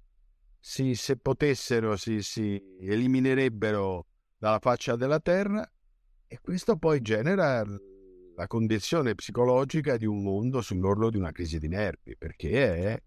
si, 0.61 0.95
se 0.95 1.17
potessero 1.17 1.97
si, 1.97 2.21
si 2.21 2.63
eliminerebbero 2.79 4.07
dalla 4.37 4.59
faccia 4.59 4.97
della 4.97 5.19
terra 5.19 5.67
e 6.27 6.39
questo 6.43 6.77
poi 6.77 7.01
genera 7.01 7.65
la 8.35 8.47
condizione 8.47 9.15
psicologica 9.15 9.97
di 9.97 10.05
un 10.05 10.23
mondo 10.23 10.61
sull'orlo 10.61 11.09
di 11.09 11.17
una 11.17 11.33
crisi 11.33 11.59
di 11.59 11.69
nervi, 11.69 12.19
perché 12.19 12.51
è, 12.51 12.93
è 12.93 13.03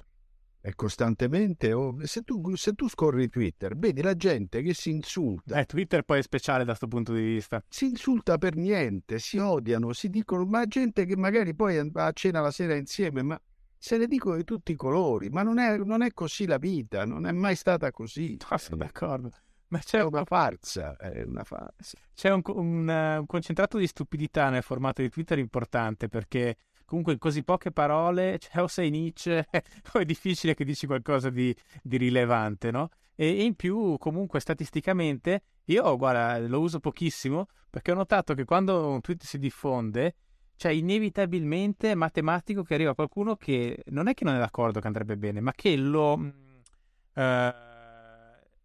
costantemente... 0.75 1.73
Oh, 1.73 1.95
se, 2.03 2.21
tu, 2.21 2.55
se, 2.55 2.73
tu, 2.73 2.87
scorri 2.89 3.29
Twitter, 3.29 3.77
vedi 3.77 4.01
la 4.01 4.15
gente 4.15 4.61
che 4.61 4.73
si 4.73 4.89
insulta. 4.89 5.59
Eh, 5.59 5.65
Twitter 5.65 6.03
poi 6.03 6.19
è 6.19 6.21
speciale 6.21 6.59
da 6.59 6.75
questo 6.75 6.87
punto 6.87 7.13
di 7.13 7.21
vista. 7.21 7.63
Si 7.67 7.85
insulta 7.85 8.37
per 8.37 8.55
niente, 8.55 9.19
si 9.19 9.37
odiano, 9.37 9.93
si 9.93 10.09
dicono, 10.09 10.45
ma 10.45 10.65
gente 10.65 11.05
che 11.05 11.15
magari 11.15 11.55
poi 11.55 11.89
va 11.91 12.05
a 12.05 12.11
cena 12.11 12.41
la 12.41 12.51
sera 12.51 12.75
insieme, 12.75 13.21
ma 13.21 13.41
se 13.77 13.97
ne 13.97 14.07
dicono 14.07 14.35
di 14.35 14.43
tutti 14.43 14.73
i 14.73 14.75
colori, 14.75 15.29
ma 15.29 15.41
non 15.41 15.57
è, 15.57 15.77
non 15.77 16.01
è 16.01 16.11
così 16.11 16.45
la 16.45 16.57
vita, 16.57 17.05
non 17.05 17.25
è 17.25 17.31
mai 17.31 17.55
stata 17.55 17.91
così. 17.91 18.37
No, 18.49 18.57
sono 18.57 18.75
d'accordo. 18.75 19.31
Ma 19.69 19.79
c'è 19.79 20.03
una 20.03 20.25
farsa, 20.25 20.97
è 20.97 21.23
una 21.23 21.43
farsa. 21.43 21.97
C'è 22.13 22.31
un, 22.31 22.41
un, 22.45 22.89
un, 22.89 23.25
concentrato 23.27 23.77
di 23.77 23.87
stupidità 23.87 24.49
nel 24.49 24.63
formato 24.63 25.01
di 25.01 25.09
Twitter 25.09 25.37
importante 25.37 26.09
perché 26.09 26.57
comunque 26.89 27.13
in 27.13 27.19
così 27.19 27.43
poche 27.43 27.71
parole, 27.71 28.39
cioè, 28.39 28.63
o 28.63 28.67
sei 28.67 28.89
Nietzsche 28.89 29.45
o 29.93 29.99
è 29.99 30.05
difficile 30.05 30.55
che 30.55 30.65
dici 30.65 30.87
qualcosa 30.87 31.29
di, 31.29 31.55
di 31.83 31.97
rilevante, 31.97 32.71
no? 32.71 32.89
E 33.15 33.43
in 33.43 33.55
più 33.55 33.97
comunque 33.97 34.39
statisticamente 34.39 35.43
io 35.65 35.97
guarda 35.97 36.39
lo 36.39 36.59
uso 36.59 36.79
pochissimo 36.79 37.47
perché 37.69 37.91
ho 37.91 37.95
notato 37.95 38.33
che 38.33 38.45
quando 38.45 38.89
un 38.89 39.01
tweet 39.01 39.23
si 39.23 39.37
diffonde 39.37 40.15
cioè 40.55 40.71
inevitabilmente 40.71 41.95
matematico 41.95 42.63
che 42.63 42.73
arriva 42.73 42.95
qualcuno 42.95 43.35
che 43.35 43.83
non 43.87 44.07
è 44.07 44.13
che 44.13 44.23
non 44.23 44.35
è 44.35 44.39
d'accordo 44.39 44.79
che 44.79 44.87
andrebbe 44.87 45.17
bene 45.17 45.41
ma 45.41 45.51
che 45.51 45.75
lo... 45.75 46.13
Uh, 46.13 47.68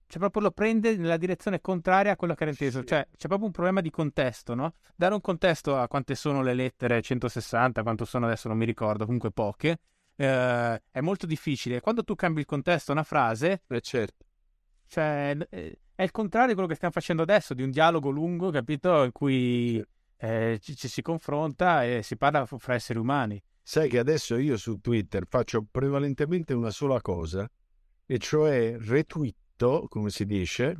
cioè 0.06 0.18
proprio 0.18 0.42
lo 0.42 0.50
prende 0.50 0.96
nella 0.96 1.16
direzione 1.16 1.60
contraria 1.60 2.12
a 2.12 2.16
quello 2.16 2.34
che 2.34 2.42
era 2.42 2.52
inteso. 2.52 2.80
Sì. 2.80 2.86
Cioè 2.86 3.08
c'è 3.16 3.26
proprio 3.26 3.46
un 3.46 3.52
problema 3.52 3.80
di 3.80 3.90
contesto, 3.90 4.54
no? 4.54 4.74
Dare 4.94 5.14
un 5.14 5.20
contesto 5.20 5.76
a 5.76 5.88
quante 5.88 6.14
sono 6.14 6.42
le 6.42 6.54
lettere, 6.54 7.00
160, 7.00 7.82
quanto 7.82 8.04
sono 8.04 8.26
adesso 8.26 8.48
non 8.48 8.56
mi 8.56 8.64
ricordo, 8.64 9.04
comunque 9.04 9.30
poche, 9.30 9.78
eh, 10.16 10.82
è 10.90 11.00
molto 11.00 11.26
difficile. 11.26 11.80
Quando 11.80 12.04
tu 12.04 12.14
cambi 12.14 12.40
il 12.40 12.46
contesto 12.46 12.90
a 12.90 12.94
una 12.94 13.04
frase... 13.04 13.62
Eh 13.66 13.80
certo. 13.80 14.24
Cioè 14.86 15.36
eh, 15.50 15.78
è 15.94 16.02
il 16.02 16.10
contrario 16.10 16.48
di 16.48 16.54
quello 16.54 16.68
che 16.68 16.74
stiamo 16.74 16.92
facendo 16.92 17.22
adesso, 17.22 17.54
di 17.54 17.62
un 17.62 17.70
dialogo 17.70 18.10
lungo, 18.10 18.50
capito? 18.50 19.02
In 19.02 19.12
cui 19.12 19.84
eh, 20.16 20.58
ci, 20.60 20.76
ci 20.76 20.88
si 20.88 21.02
confronta 21.02 21.84
e 21.84 22.02
si 22.02 22.16
parla 22.16 22.46
fra 22.46 22.74
esseri 22.74 22.98
umani. 22.98 23.42
Sai 23.62 23.88
che 23.88 23.98
adesso 23.98 24.36
io 24.36 24.56
su 24.56 24.78
Twitter 24.80 25.24
faccio 25.26 25.64
prevalentemente 25.70 26.52
una 26.52 26.70
sola 26.70 27.00
cosa, 27.00 27.50
e 28.06 28.18
cioè 28.18 28.76
retweet 28.78 29.34
letto, 29.54 29.86
come 29.88 30.10
si 30.10 30.26
dice, 30.26 30.76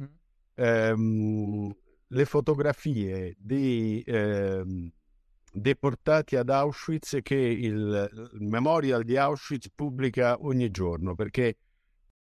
ehm, 0.55 1.75
le 2.09 2.25
fotografie 2.25 3.35
dei 3.39 4.03
ehm, 4.03 4.91
deportati 5.53 6.37
ad 6.37 6.51
Auschwitz 6.51 7.19
che 7.23 7.37
il, 7.37 8.31
il 8.35 8.47
Memorial 8.47 9.05
di 9.05 9.17
Auschwitz 9.17 9.71
pubblica 9.75 10.37
ogni 10.41 10.71
giorno, 10.71 11.15
perché 11.15 11.57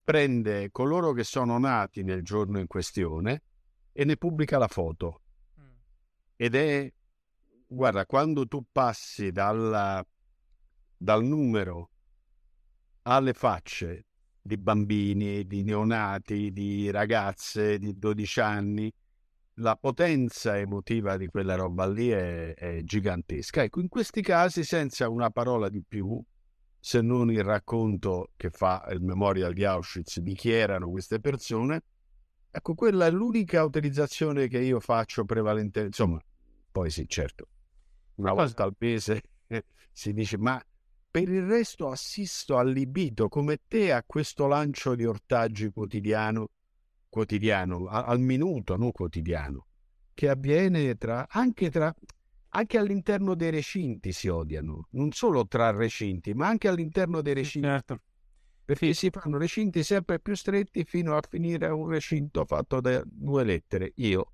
prende 0.04 0.70
coloro 0.70 1.12
che 1.12 1.24
sono 1.24 1.58
nati 1.58 2.02
nel 2.02 2.22
giorno 2.22 2.58
in 2.58 2.66
questione 2.66 3.42
e 3.92 4.04
ne 4.04 4.16
pubblica 4.16 4.58
la 4.58 4.68
foto. 4.68 5.22
Mm. 5.60 5.64
Ed 6.36 6.54
è, 6.54 6.92
guarda, 7.66 8.04
quando 8.06 8.46
tu 8.46 8.64
passi 8.70 9.30
dalla, 9.30 10.04
dal 10.96 11.24
numero 11.24 11.90
alle 13.04 13.32
facce 13.32 14.06
di 14.42 14.56
bambini, 14.56 15.46
di 15.46 15.62
neonati, 15.62 16.52
di 16.52 16.90
ragazze 16.90 17.78
di 17.78 17.96
12 17.96 18.40
anni, 18.40 18.92
la 19.56 19.76
potenza 19.76 20.58
emotiva 20.58 21.16
di 21.16 21.26
quella 21.26 21.54
roba 21.54 21.86
lì 21.86 22.08
è, 22.08 22.54
è, 22.54 22.82
gigantesca. 22.82 23.62
Ecco, 23.62 23.80
in 23.80 23.88
questi 23.88 24.20
casi, 24.20 24.64
senza 24.64 25.08
una 25.08 25.30
parola 25.30 25.68
di 25.68 25.82
più, 25.86 26.20
se 26.78 27.00
non 27.00 27.30
il 27.30 27.44
racconto 27.44 28.30
che 28.36 28.50
fa 28.50 28.84
il 28.90 29.00
Memorial 29.00 29.52
di 29.52 29.64
Auschwitz 29.64 30.18
di 30.18 30.34
chi 30.34 30.50
erano 30.50 30.90
queste 30.90 31.20
persone, 31.20 31.82
ecco, 32.50 32.74
quella 32.74 33.06
è 33.06 33.10
l'unica 33.10 33.62
utilizzazione 33.62 34.48
che 34.48 34.58
io 34.58 34.80
faccio 34.80 35.24
prevalentemente. 35.24 35.82
Insomma, 35.82 36.20
poi 36.72 36.90
sì, 36.90 37.06
certo, 37.06 37.46
una 38.16 38.32
volta 38.32 38.64
al 38.64 38.74
mese 38.78 39.22
si 39.92 40.12
dice, 40.12 40.38
ma 40.38 40.60
per 41.12 41.28
il 41.28 41.44
resto 41.44 41.90
assisto 41.90 42.56
allibito 42.56 43.28
come 43.28 43.58
te 43.68 43.92
a 43.92 44.02
questo 44.02 44.46
lancio 44.46 44.94
di 44.94 45.04
ortaggi 45.04 45.70
quotidiano, 45.70 46.48
quotidiano, 47.10 47.84
al 47.86 48.18
minuto, 48.18 48.78
non 48.78 48.92
quotidiano, 48.92 49.66
che 50.14 50.30
avviene 50.30 50.96
tra, 50.96 51.26
anche, 51.28 51.68
tra, 51.68 51.94
anche 52.48 52.78
all'interno 52.78 53.34
dei 53.34 53.50
recinti 53.50 54.10
si 54.10 54.28
odiano, 54.28 54.88
non 54.92 55.12
solo 55.12 55.46
tra 55.46 55.70
recinti, 55.70 56.32
ma 56.32 56.48
anche 56.48 56.68
all'interno 56.68 57.20
dei 57.20 57.34
recinti. 57.34 57.68
Certo. 57.68 58.00
Perché 58.64 58.94
si 58.94 59.10
fanno 59.10 59.36
recinti 59.36 59.82
sempre 59.82 60.18
più 60.18 60.34
stretti 60.34 60.82
fino 60.84 61.14
a 61.14 61.20
finire 61.28 61.66
un 61.68 61.88
recinto 61.88 62.46
fatto 62.46 62.80
da 62.80 63.02
due 63.04 63.44
lettere, 63.44 63.92
io. 63.96 64.32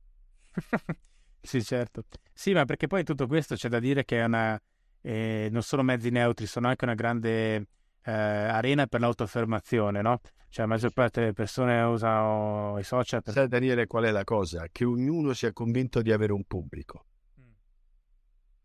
sì, 1.40 1.60
certo. 1.64 2.04
Sì, 2.32 2.52
ma 2.52 2.64
perché 2.64 2.86
poi 2.86 3.02
tutto 3.02 3.26
questo 3.26 3.56
c'è 3.56 3.68
da 3.68 3.80
dire 3.80 4.04
che 4.04 4.20
è 4.20 4.24
una 4.24 4.62
e 5.08 5.48
non 5.50 5.62
sono 5.62 5.82
mezzi 5.82 6.10
neutri, 6.10 6.44
sono 6.44 6.68
anche 6.68 6.84
una 6.84 6.92
grande 6.92 7.54
eh, 8.02 8.12
arena 8.12 8.86
per 8.86 9.00
l'autoaffermazione, 9.00 10.02
no? 10.02 10.20
Cioè 10.50 10.66
la 10.66 10.72
maggior 10.72 10.90
parte 10.90 11.20
delle 11.20 11.32
persone 11.32 11.80
usano 11.80 12.78
i 12.78 12.82
social 12.82 13.22
per... 13.22 13.32
Sai 13.32 13.48
Daniele 13.48 13.86
qual 13.86 14.04
è 14.04 14.10
la 14.10 14.24
cosa? 14.24 14.66
Che 14.70 14.84
ognuno 14.84 15.32
sia 15.32 15.50
convinto 15.54 16.02
di 16.02 16.12
avere 16.12 16.34
un 16.34 16.44
pubblico. 16.44 17.06
Mm. 17.40 17.44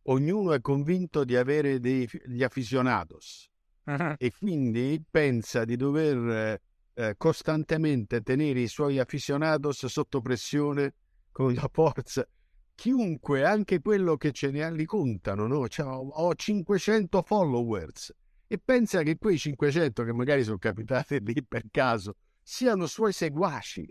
Ognuno 0.03 0.51
è 0.51 0.59
convinto 0.59 1.23
di 1.23 1.37
avere 1.37 1.79
degli 1.79 2.43
aficionados 2.43 3.49
uh-huh. 3.85 4.15
e 4.17 4.33
quindi 4.37 5.01
pensa 5.09 5.63
di 5.63 5.77
dover 5.77 6.59
eh, 6.93 7.15
costantemente 7.15 8.21
tenere 8.21 8.59
i 8.59 8.67
suoi 8.67 8.99
aficionados 8.99 9.85
sotto 9.85 10.19
pressione 10.19 10.93
con 11.31 11.53
la 11.53 11.69
forza. 11.71 12.27
Chiunque, 12.75 13.45
anche 13.45 13.79
quello 13.79 14.17
che 14.17 14.31
ce 14.31 14.51
ne 14.51 14.63
ha, 14.63 14.69
li 14.69 14.85
contano, 14.85 15.47
no? 15.47 15.67
Cioè, 15.67 15.85
ho, 15.85 16.07
ho 16.07 16.33
500 16.33 17.21
followers 17.21 18.13
e 18.47 18.59
pensa 18.63 19.03
che 19.03 19.17
quei 19.17 19.37
500 19.37 20.03
che 20.03 20.13
magari 20.13 20.43
sono 20.43 20.57
capitati 20.57 21.19
lì 21.23 21.43
per 21.43 21.63
caso 21.71 22.15
siano 22.41 22.85
suoi 22.87 23.13
seguaci. 23.13 23.87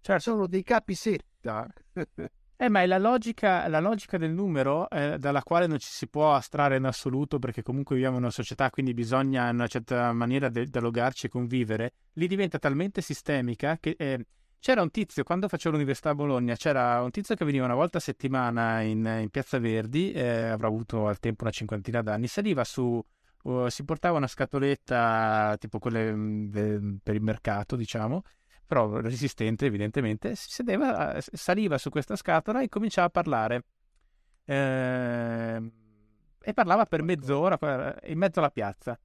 Cioè, 0.00 0.20
sono 0.20 0.46
dei 0.46 0.62
capisetta. 0.62 1.66
Eh, 2.60 2.68
ma 2.68 2.82
è 2.82 2.86
la 2.86 2.98
logica, 2.98 3.68
la 3.68 3.78
logica 3.78 4.18
del 4.18 4.32
numero 4.32 4.90
eh, 4.90 5.16
dalla 5.16 5.44
quale 5.44 5.68
non 5.68 5.78
ci 5.78 5.88
si 5.88 6.08
può 6.08 6.34
astrarre 6.34 6.76
in 6.76 6.86
assoluto, 6.86 7.38
perché 7.38 7.62
comunque 7.62 7.94
viviamo 7.94 8.16
in 8.16 8.22
una 8.22 8.32
società, 8.32 8.68
quindi 8.70 8.94
bisogna 8.94 9.48
in 9.48 9.54
una 9.54 9.68
certa 9.68 10.12
maniera 10.12 10.48
de- 10.48 10.66
dialogarci 10.66 11.26
e 11.26 11.28
convivere, 11.28 11.92
lì 12.14 12.26
diventa 12.26 12.58
talmente 12.58 13.00
sistemica 13.00 13.78
che 13.78 13.94
eh, 13.96 14.26
c'era 14.60 14.82
un 14.82 14.90
tizio, 14.90 15.22
quando 15.22 15.48
facevo 15.48 15.74
l'università 15.74 16.10
a 16.10 16.14
Bologna, 16.14 16.54
c'era 16.56 17.02
un 17.02 17.10
tizio 17.10 17.34
che 17.34 17.44
veniva 17.44 17.64
una 17.64 17.74
volta 17.74 17.98
a 17.98 18.00
settimana 18.00 18.80
in, 18.80 19.04
in 19.20 19.28
Piazza 19.30 19.58
Verdi, 19.58 20.12
eh, 20.12 20.48
avrà 20.48 20.66
avuto 20.66 21.06
al 21.06 21.18
tempo 21.18 21.44
una 21.44 21.52
cinquantina 21.52 22.02
d'anni, 22.02 22.26
saliva 22.26 22.64
su, 22.64 23.02
uh, 23.42 23.68
si 23.68 23.84
portava 23.84 24.16
una 24.16 24.26
scatoletta 24.26 25.56
tipo 25.58 25.78
quelle 25.78 26.12
mh, 26.12 26.50
mm, 26.58 26.96
per 27.02 27.14
il 27.14 27.22
mercato, 27.22 27.76
diciamo, 27.76 28.22
però 28.66 29.00
resistente 29.00 29.66
evidentemente, 29.66 30.34
si 30.34 30.50
sedeva, 30.50 31.16
saliva 31.20 31.78
su 31.78 31.88
questa 31.90 32.16
scatola 32.16 32.60
e 32.60 32.68
cominciava 32.68 33.06
a 33.06 33.10
parlare. 33.10 33.64
Eh, 34.44 35.72
e 36.40 36.54
parlava 36.54 36.86
per 36.86 37.02
mezz'ora 37.02 37.58
in 38.04 38.18
mezzo 38.18 38.38
alla 38.38 38.50
piazza. 38.50 38.98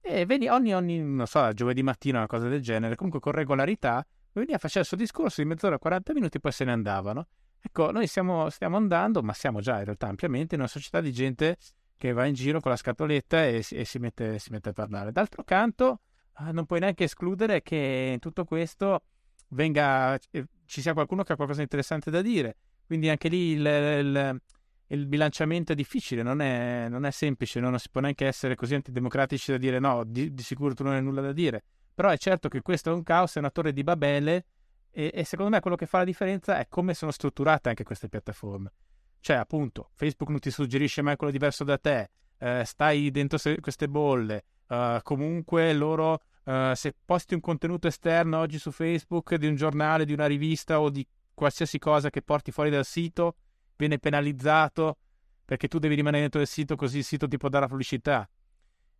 E 0.00 0.26
ogni, 0.48 0.74
ogni, 0.74 1.02
non 1.02 1.26
so, 1.26 1.52
giovedì 1.52 1.82
mattina, 1.82 2.18
una 2.18 2.26
cosa 2.26 2.48
del 2.48 2.62
genere, 2.62 2.94
comunque 2.94 3.20
con 3.20 3.32
regolarità, 3.32 4.04
veniva, 4.32 4.58
faceva 4.58 4.80
il 4.80 4.86
suo 4.86 4.96
discorso 4.96 5.42
di 5.42 5.48
mezz'ora, 5.48 5.78
40 5.78 6.12
minuti, 6.12 6.40
poi 6.40 6.52
se 6.52 6.64
ne 6.64 6.72
andavano. 6.72 7.26
Ecco, 7.60 7.90
noi 7.90 8.06
stiamo, 8.06 8.48
stiamo 8.48 8.76
andando, 8.76 9.22
ma 9.22 9.32
siamo 9.32 9.60
già 9.60 9.78
in 9.78 9.84
realtà 9.84 10.08
ampiamente 10.08 10.54
in 10.54 10.60
una 10.60 10.70
società 10.70 11.00
di 11.00 11.12
gente 11.12 11.56
che 11.96 12.12
va 12.12 12.24
in 12.24 12.32
giro 12.32 12.60
con 12.60 12.70
la 12.70 12.76
scatoletta 12.76 13.44
e, 13.44 13.64
e 13.70 13.84
si, 13.84 13.98
mette, 13.98 14.38
si, 14.38 14.50
mette, 14.50 14.70
a 14.70 14.72
parlare. 14.72 15.12
D'altro 15.12 15.44
canto, 15.44 16.00
ah, 16.34 16.50
non 16.52 16.64
puoi 16.64 16.80
neanche 16.80 17.04
escludere 17.04 17.60
che 17.60 18.10
in 18.14 18.18
tutto 18.18 18.44
questo 18.44 19.02
venga, 19.48 20.18
eh, 20.30 20.46
ci 20.64 20.80
sia 20.80 20.92
qualcuno 20.92 21.22
che 21.22 21.32
ha 21.32 21.36
qualcosa 21.36 21.58
di 21.58 21.64
interessante 21.64 22.10
da 22.10 22.22
dire. 22.22 22.56
Quindi 22.86 23.08
anche 23.08 23.28
lì 23.28 23.52
il, 23.52 23.66
il, 23.66 24.40
il 24.86 25.06
bilanciamento 25.06 25.72
è 25.72 25.74
difficile, 25.74 26.22
non 26.22 26.40
è, 26.40 26.88
non 26.88 27.04
è 27.04 27.10
semplice, 27.10 27.60
non 27.60 27.78
si 27.78 27.88
può 27.90 28.00
neanche 28.00 28.26
essere 28.26 28.54
così 28.54 28.74
antidemocratici 28.74 29.52
da 29.52 29.58
dire 29.58 29.78
no, 29.78 30.02
di, 30.04 30.32
di, 30.32 30.42
sicuro 30.42 30.74
tu 30.74 30.82
non 30.82 30.94
hai 30.94 31.02
nulla 31.02 31.20
da 31.20 31.32
dire. 31.32 31.62
Però 32.00 32.10
è 32.10 32.16
certo 32.16 32.48
che 32.48 32.62
questo 32.62 32.88
è 32.88 32.94
un 32.94 33.02
caos, 33.02 33.36
è 33.36 33.40
una 33.40 33.50
torre 33.50 33.74
di 33.74 33.84
Babele 33.84 34.46
e, 34.90 35.10
e 35.12 35.22
secondo 35.22 35.50
me 35.50 35.60
quello 35.60 35.76
che 35.76 35.84
fa 35.84 35.98
la 35.98 36.04
differenza 36.04 36.58
è 36.58 36.66
come 36.66 36.94
sono 36.94 37.10
strutturate 37.10 37.68
anche 37.68 37.84
queste 37.84 38.08
piattaforme. 38.08 38.72
Cioè, 39.20 39.36
appunto, 39.36 39.90
Facebook 39.92 40.30
non 40.30 40.38
ti 40.38 40.50
suggerisce 40.50 41.02
mai 41.02 41.16
quello 41.16 41.30
diverso 41.30 41.62
da 41.62 41.76
te, 41.76 42.08
eh, 42.38 42.64
stai 42.64 43.10
dentro 43.10 43.36
queste 43.60 43.86
bolle, 43.86 44.44
uh, 44.68 45.02
comunque 45.02 45.74
loro 45.74 46.22
Uh, 46.42 46.72
se 46.72 46.96
posti 47.04 47.34
un 47.34 47.40
contenuto 47.40 47.86
esterno 47.86 48.38
oggi 48.38 48.58
su 48.58 48.70
Facebook 48.72 49.34
di 49.34 49.46
un 49.46 49.56
giornale, 49.56 50.06
di 50.06 50.14
una 50.14 50.24
rivista 50.24 50.80
o 50.80 50.88
di 50.88 51.06
qualsiasi 51.34 51.78
cosa 51.78 52.08
che 52.08 52.22
porti 52.22 52.50
fuori 52.50 52.70
dal 52.70 52.86
sito, 52.86 53.36
viene 53.76 53.98
penalizzato 53.98 54.96
perché 55.44 55.68
tu 55.68 55.78
devi 55.78 55.96
rimanere 55.96 56.22
dentro 56.22 56.40
il 56.40 56.46
sito 56.46 56.76
così 56.76 56.98
il 56.98 57.04
sito 57.04 57.28
ti 57.28 57.36
può 57.36 57.50
dare 57.50 57.64
la 57.64 57.68
pubblicità. 57.68 58.28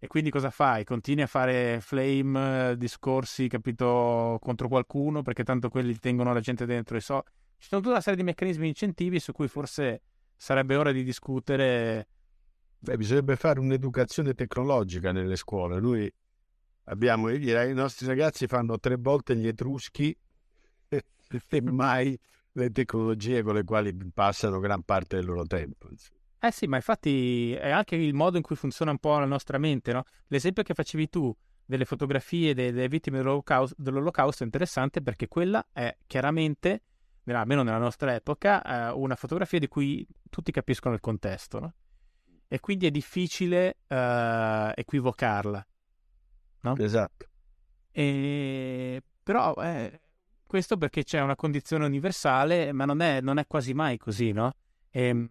E 0.02 0.06
quindi 0.06 0.30
cosa 0.30 0.48
fai? 0.48 0.82
Continui 0.82 1.24
a 1.24 1.26
fare 1.26 1.78
flame, 1.82 2.74
discorsi, 2.78 3.48
capito, 3.48 4.38
contro 4.40 4.66
qualcuno 4.66 5.20
perché 5.20 5.44
tanto 5.44 5.68
quelli 5.68 5.94
tengono 5.98 6.32
la 6.32 6.40
gente 6.40 6.64
dentro 6.64 6.96
e 6.96 7.00
so. 7.00 7.22
Ci 7.58 7.68
sono 7.68 7.82
tutta 7.82 7.92
una 7.92 8.02
serie 8.02 8.18
di 8.18 8.24
meccanismi 8.24 8.66
incentivi 8.66 9.20
su 9.20 9.32
cui 9.32 9.46
forse 9.46 10.00
sarebbe 10.34 10.76
ora 10.76 10.90
di 10.90 11.04
discutere. 11.04 12.08
Beh, 12.78 12.96
bisognerebbe 12.96 13.36
fare 13.36 13.60
un'educazione 13.60 14.32
tecnologica 14.32 15.12
nelle 15.12 15.36
scuole. 15.36 15.78
Noi 15.80 16.10
abbiamo, 16.84 17.28
i 17.28 17.74
nostri 17.74 18.06
ragazzi 18.06 18.46
fanno 18.46 18.78
tre 18.78 18.96
volte 18.96 19.36
gli 19.36 19.46
etruschi 19.46 20.16
e 20.88 21.60
mai 21.60 22.18
le 22.52 22.70
tecnologie 22.70 23.42
con 23.42 23.52
le 23.52 23.64
quali 23.64 23.94
passano 24.14 24.60
gran 24.60 24.82
parte 24.82 25.16
del 25.16 25.26
loro 25.26 25.44
tempo. 25.44 25.88
Eh 26.40 26.50
sì, 26.50 26.66
ma 26.66 26.76
infatti 26.76 27.52
è 27.52 27.70
anche 27.70 27.96
il 27.96 28.14
modo 28.14 28.36
in 28.36 28.42
cui 28.42 28.56
funziona 28.56 28.90
un 28.90 28.98
po' 28.98 29.18
la 29.18 29.26
nostra 29.26 29.58
mente, 29.58 29.92
no? 29.92 30.04
L'esempio 30.28 30.62
che 30.62 30.74
facevi 30.74 31.08
tu 31.08 31.34
delle 31.64 31.84
fotografie 31.84 32.54
delle, 32.54 32.72
delle 32.72 32.88
vittime 32.88 33.18
dell'olocausto, 33.18 33.74
dell'olocausto, 33.78 34.42
è 34.42 34.46
interessante 34.46 35.02
perché 35.02 35.28
quella 35.28 35.68
è 35.72 35.94
chiaramente, 36.06 36.82
almeno 37.26 37.62
nella 37.62 37.78
nostra 37.78 38.14
epoca, 38.14 38.62
eh, 38.62 38.92
una 38.92 39.16
fotografia 39.16 39.58
di 39.58 39.68
cui 39.68 40.06
tutti 40.30 40.50
capiscono 40.50 40.94
il 40.94 41.00
contesto, 41.00 41.60
no? 41.60 41.74
E 42.48 42.58
quindi 42.58 42.86
è 42.86 42.90
difficile 42.90 43.76
eh, 43.86 44.72
equivocarla 44.74 45.64
no? 46.60 46.76
Esatto. 46.76 47.26
E... 47.90 49.02
Però 49.22 49.54
eh, 49.62 50.00
questo 50.46 50.76
perché 50.76 51.04
c'è 51.04 51.20
una 51.20 51.36
condizione 51.36 51.84
universale, 51.84 52.72
ma 52.72 52.84
non 52.84 53.00
è, 53.00 53.20
non 53.20 53.38
è 53.38 53.46
quasi 53.46 53.74
mai 53.74 53.96
così, 53.98 54.32
no? 54.32 54.52
E, 54.90 55.02
ehm, 55.02 55.30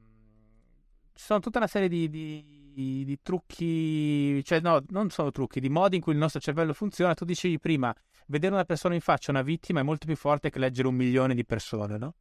ci 1.14 1.26
sono 1.26 1.40
tutta 1.40 1.58
una 1.58 1.68
serie 1.68 1.88
di, 1.88 2.10
di, 2.10 3.04
di, 3.04 3.20
trucchi, 3.22 4.44
cioè 4.44 4.62
no, 4.62 4.84
non 4.90 5.10
sono 5.10 5.32
trucchi, 5.32 5.60
di 5.60 5.70
modi 5.70 5.98
in 5.98 6.02
cui 6.02 6.14
il 6.14 6.18
nostro 6.18 6.40
cervello 6.40 6.74
funziona. 6.74 7.14
Tu 7.14 7.26
dicevi 7.26 7.60
prima, 7.60 7.94
vedere 8.28 8.54
una 8.54 8.66
persona 8.66 8.94
in 8.94 9.02
faccia, 9.02 9.32
una 9.32 9.42
vittima, 9.42 9.82
è 9.82 9.84
molto 9.84 10.06
più 10.06 10.16
forte 10.16 10.50
che 10.50 10.60
leggere 10.60 10.88
un 10.88 10.96
milione 10.96 11.36
di 11.36 11.46
persone, 11.46 11.98
no? 11.98 12.16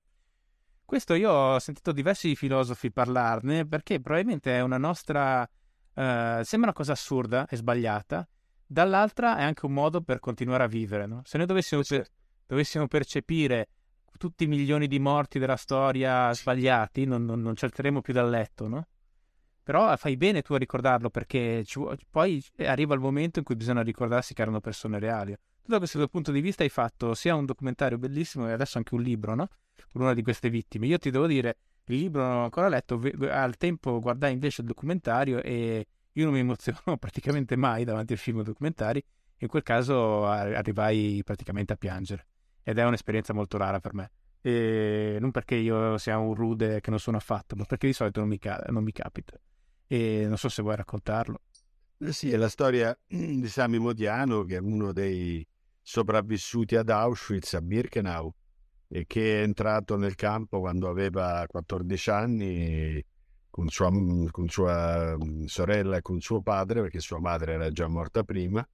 Questo 0.85 1.13
io 1.15 1.31
ho 1.31 1.59
sentito 1.59 1.93
diversi 1.93 2.35
filosofi 2.35 2.91
parlarne 2.91 3.67
perché 3.67 4.01
probabilmente 4.01 4.57
è 4.57 4.61
una 4.63 4.79
nostra... 4.79 5.43
Uh, 5.43 6.43
sembra 6.43 6.71
una 6.71 6.73
cosa 6.73 6.93
assurda 6.93 7.47
e 7.47 7.57
sbagliata, 7.57 8.27
dall'altra 8.65 9.37
è 9.37 9.43
anche 9.43 9.67
un 9.67 9.73
modo 9.73 10.01
per 10.01 10.19
continuare 10.19 10.65
a 10.65 10.67
vivere. 10.67 11.07
No? 11.07 11.23
Se 11.25 11.37
noi 11.37 11.47
dovessimo, 11.47 11.83
per, 11.87 12.09
dovessimo, 12.47 12.87
percepire 12.87 13.69
tutti 14.17 14.45
i 14.45 14.47
milioni 14.47 14.87
di 14.87 14.99
morti 14.99 15.39
della 15.39 15.57
storia 15.57 16.33
sbagliati, 16.33 17.05
non, 17.05 17.25
non, 17.25 17.41
non 17.41 17.57
ci 17.57 17.65
alzeremo 17.65 18.01
più 18.01 18.13
dal 18.13 18.29
letto, 18.29 18.69
no? 18.69 18.87
Però 19.63 19.95
fai 19.97 20.17
bene 20.17 20.41
tu 20.43 20.55
a 20.55 20.59
ricordarlo 20.59 21.11
perché 21.11 21.63
ci, 21.65 21.79
poi 22.11 22.43
arriva 22.59 22.95
il 22.95 23.01
momento 23.01 23.39
in 23.39 23.45
cui 23.45 23.55
bisogna 23.55 23.83
ricordarsi 23.83 24.33
che 24.33 24.43
erano 24.43 24.61
persone 24.61 24.99
reali. 24.99 25.37
Tu 25.63 25.71
da 25.71 25.79
questo 25.79 26.09
punto 26.09 26.33
di 26.33 26.41
vista 26.41 26.63
hai 26.63 26.71
fatto 26.71 27.15
sia 27.15 27.35
un 27.35 27.45
documentario 27.45 27.99
bellissimo 27.99 28.49
e 28.49 28.53
adesso 28.53 28.79
anche 28.79 28.95
un 28.95 29.03
libro, 29.03 29.35
no? 29.35 29.49
Con 29.93 30.01
una 30.03 30.15
di 30.15 30.23
queste 30.23 30.49
vittime. 30.49 30.87
Io 30.87 30.99
ti 30.99 31.11
devo 31.11 31.27
dire, 31.27 31.59
il 31.85 31.99
libro 31.99 32.23
non 32.23 32.37
ho 32.37 32.45
ancora 32.45 32.69
letto, 32.69 33.01
al 33.29 33.57
tempo 33.59 34.01
guardai 34.01 34.33
invece 34.33 34.63
il 34.63 34.69
documentario 34.69 35.43
e 35.43 35.87
io 36.13 36.25
non 36.25 36.33
mi 36.33 36.41
emoziono 36.41 36.97
praticamente 36.99 37.55
mai 37.55 37.85
davanti 37.85 38.15
a 38.15 38.17
film 38.17 38.39
o 38.39 38.43
documentari, 38.43 39.05
in 39.41 39.49
quel 39.49 39.63
caso 39.63 40.27
arrivai 40.27 41.21
praticamente 41.25 41.75
a 41.75 41.77
piangere 41.77 42.27
ed 42.69 42.77
è 42.77 42.85
un'esperienza 42.85 43.33
molto 43.33 43.57
rara 43.57 43.81
per 43.81 43.95
me. 43.95 44.11
E 44.43 45.17
non 45.21 45.31
perché 45.31 45.55
io 45.55 45.97
sia 45.97 46.19
un 46.19 46.35
rude 46.35 46.83
che 46.83 46.91
non 46.91 46.99
sono 46.99 47.17
affatto, 47.17 47.57
ma 47.57 47.65
perché 47.65 47.87
di 47.87 47.95
solito 47.95 48.21
non 48.21 48.29
mi, 48.29 48.39
non 48.69 48.85
mi 48.85 48.93
capita. 48.93 49.41
E 49.87 50.27
non 50.27 50.37
so 50.37 50.51
se 50.51 50.61
vuoi 50.61 50.77
raccontarlo. 50.77 51.41
Eh 51.97 52.13
sì, 52.13 52.31
è 52.31 52.37
la 52.37 52.51
storia 52.51 52.95
di 53.07 53.49
Sami 53.49 53.79
Modiano, 53.79 54.45
che 54.45 54.57
è 54.57 54.61
uno 54.61 54.93
dei 54.93 55.45
sopravvissuti 55.81 56.77
ad 56.77 56.91
Auschwitz, 56.91 57.55
a 57.55 57.63
Birkenau, 57.63 58.31
e 58.89 59.07
che 59.07 59.41
è 59.41 59.43
entrato 59.45 59.97
nel 59.97 60.15
campo 60.15 60.61
quando 60.61 60.91
aveva 60.91 61.47
14 61.47 62.11
anni 62.11 63.03
con 63.49 63.69
sua, 63.69 63.91
con 64.31 64.49
sua 64.51 65.17
sorella 65.47 65.97
e 65.97 66.03
con 66.03 66.21
suo 66.21 66.43
padre, 66.43 66.83
perché 66.83 67.01
sua 67.01 67.19
madre 67.19 67.55
era 67.55 67.71
già 67.71 67.89
morta 67.89 68.25
prima, 68.25 68.67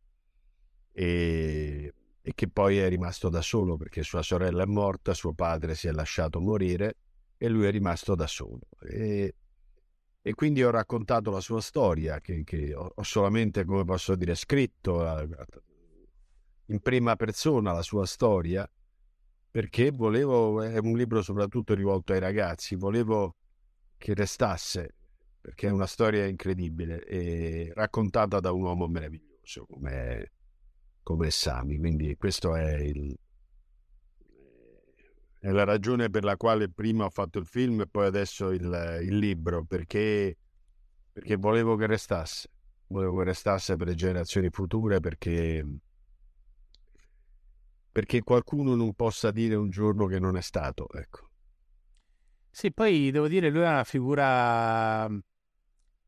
e, 0.90 1.94
e 2.26 2.32
che 2.34 2.48
poi 2.48 2.78
è 2.78 2.88
rimasto 2.88 3.28
da 3.28 3.42
solo 3.42 3.76
perché 3.76 4.02
sua 4.02 4.22
sorella 4.22 4.62
è 4.62 4.66
morta, 4.66 5.12
suo 5.12 5.34
padre 5.34 5.74
si 5.74 5.88
è 5.88 5.92
lasciato 5.92 6.40
morire 6.40 6.96
e 7.36 7.48
lui 7.50 7.66
è 7.66 7.70
rimasto 7.70 8.14
da 8.14 8.26
solo. 8.26 8.60
E, 8.80 9.34
e 10.22 10.32
quindi 10.32 10.62
ho 10.62 10.70
raccontato 10.70 11.30
la 11.30 11.40
sua 11.40 11.60
storia, 11.60 12.22
che, 12.22 12.42
che 12.42 12.74
ho, 12.74 12.94
solamente, 13.02 13.66
come 13.66 13.84
posso 13.84 14.14
dire, 14.14 14.34
scritto 14.34 15.04
in 16.68 16.80
prima 16.80 17.14
persona 17.14 17.72
la 17.72 17.82
sua 17.82 18.06
storia, 18.06 18.66
perché 19.50 19.90
volevo, 19.90 20.62
è 20.62 20.78
un 20.78 20.96
libro 20.96 21.20
soprattutto 21.20 21.74
rivolto 21.74 22.14
ai 22.14 22.20
ragazzi, 22.20 22.74
volevo 22.74 23.36
che 23.98 24.14
restasse, 24.14 24.94
perché 25.42 25.68
è 25.68 25.70
una 25.70 25.86
storia 25.86 26.24
incredibile 26.24 27.04
e 27.04 27.70
raccontata 27.74 28.40
da 28.40 28.50
un 28.50 28.62
uomo 28.62 28.86
meraviglioso 28.86 29.66
come, 29.66 30.30
come 31.04 31.30
Sami. 31.30 31.78
Quindi 31.78 32.16
questo 32.16 32.56
è 32.56 32.74
il, 32.80 33.16
è 35.38 35.50
la 35.50 35.62
ragione 35.62 36.10
per 36.10 36.24
la 36.24 36.36
quale 36.36 36.68
prima 36.68 37.04
ho 37.04 37.10
fatto 37.10 37.38
il 37.38 37.46
film 37.46 37.82
e 37.82 37.86
poi 37.86 38.06
adesso 38.06 38.50
il, 38.50 38.98
il 39.02 39.16
libro, 39.16 39.64
perché, 39.64 40.36
perché, 41.12 41.36
volevo 41.36 41.76
che 41.76 41.86
restasse, 41.86 42.48
volevo 42.88 43.18
che 43.18 43.24
restasse 43.24 43.76
per 43.76 43.86
le 43.86 43.94
generazioni 43.94 44.50
future, 44.50 44.98
perché 44.98 45.64
perché 47.94 48.24
qualcuno 48.24 48.74
non 48.74 48.92
possa 48.94 49.30
dire 49.30 49.54
un 49.54 49.70
giorno 49.70 50.06
che 50.06 50.18
non 50.18 50.36
è 50.36 50.42
stato. 50.42 50.88
Ecco. 50.92 51.28
Sì, 52.50 52.72
poi 52.72 53.12
devo 53.12 53.28
dire, 53.28 53.50
lui 53.50 53.62
è 53.62 53.68
una 53.68 53.84
figura 53.84 55.08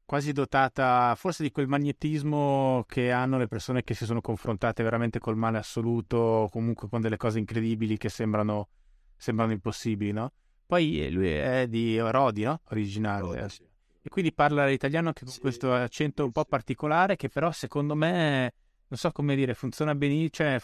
quasi 0.06 0.32
dotata 0.32 1.14
forse 1.16 1.42
di 1.42 1.50
quel 1.50 1.66
magnetismo 1.66 2.84
che 2.86 3.10
hanno 3.10 3.36
le 3.36 3.48
persone 3.48 3.82
che 3.82 3.92
si 3.92 4.06
sono 4.06 4.20
confrontate 4.20 4.82
veramente 4.84 5.18
col 5.18 5.36
male 5.36 5.58
assoluto, 5.58 6.16
o 6.16 6.48
comunque 6.48 6.88
con 6.88 7.00
delle 7.00 7.16
cose 7.16 7.40
incredibili 7.40 7.98
che 7.98 8.08
sembrano, 8.08 8.68
sembrano 9.16 9.52
impossibili, 9.52 10.12
no? 10.12 10.32
Poi 10.64 11.04
eh, 11.04 11.10
lui 11.10 11.28
è 11.28 11.66
di 11.68 11.98
Rodi, 11.98 12.44
no? 12.44 12.60
Originale. 12.70 13.20
Rodi, 13.20 13.48
sì. 13.50 13.68
E 14.00 14.08
quindi 14.08 14.32
parla 14.32 14.66
l'italiano 14.66 15.08
anche 15.08 15.24
con 15.24 15.32
sì, 15.32 15.40
questo 15.40 15.74
accento 15.74 16.24
un 16.24 16.30
po' 16.30 16.44
particolare 16.44 17.16
che 17.16 17.28
però 17.28 17.50
secondo 17.50 17.96
me, 17.96 18.54
non 18.86 18.98
so 18.98 19.10
come 19.10 19.34
dire, 19.34 19.54
funziona 19.54 19.96
benissimo, 19.96 20.30
cioè 20.30 20.60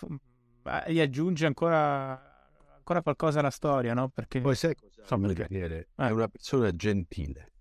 gli 0.87 1.01
aggiunge 1.01 1.47
ancora, 1.47 2.49
ancora 2.77 3.03
qualcosa 3.03 3.41
alla 3.41 3.51
storia, 3.51 3.93
no? 3.93 4.09
Perché... 4.09 4.41
Poi 4.41 4.55
sai 4.55 4.77
cosa? 4.77 5.05
So, 5.05 5.19
perché... 5.19 5.47
Daniele, 5.49 5.89
eh. 5.97 6.07
È 6.07 6.11
una 6.11 6.29
persona 6.29 6.71
gentile 6.77 7.52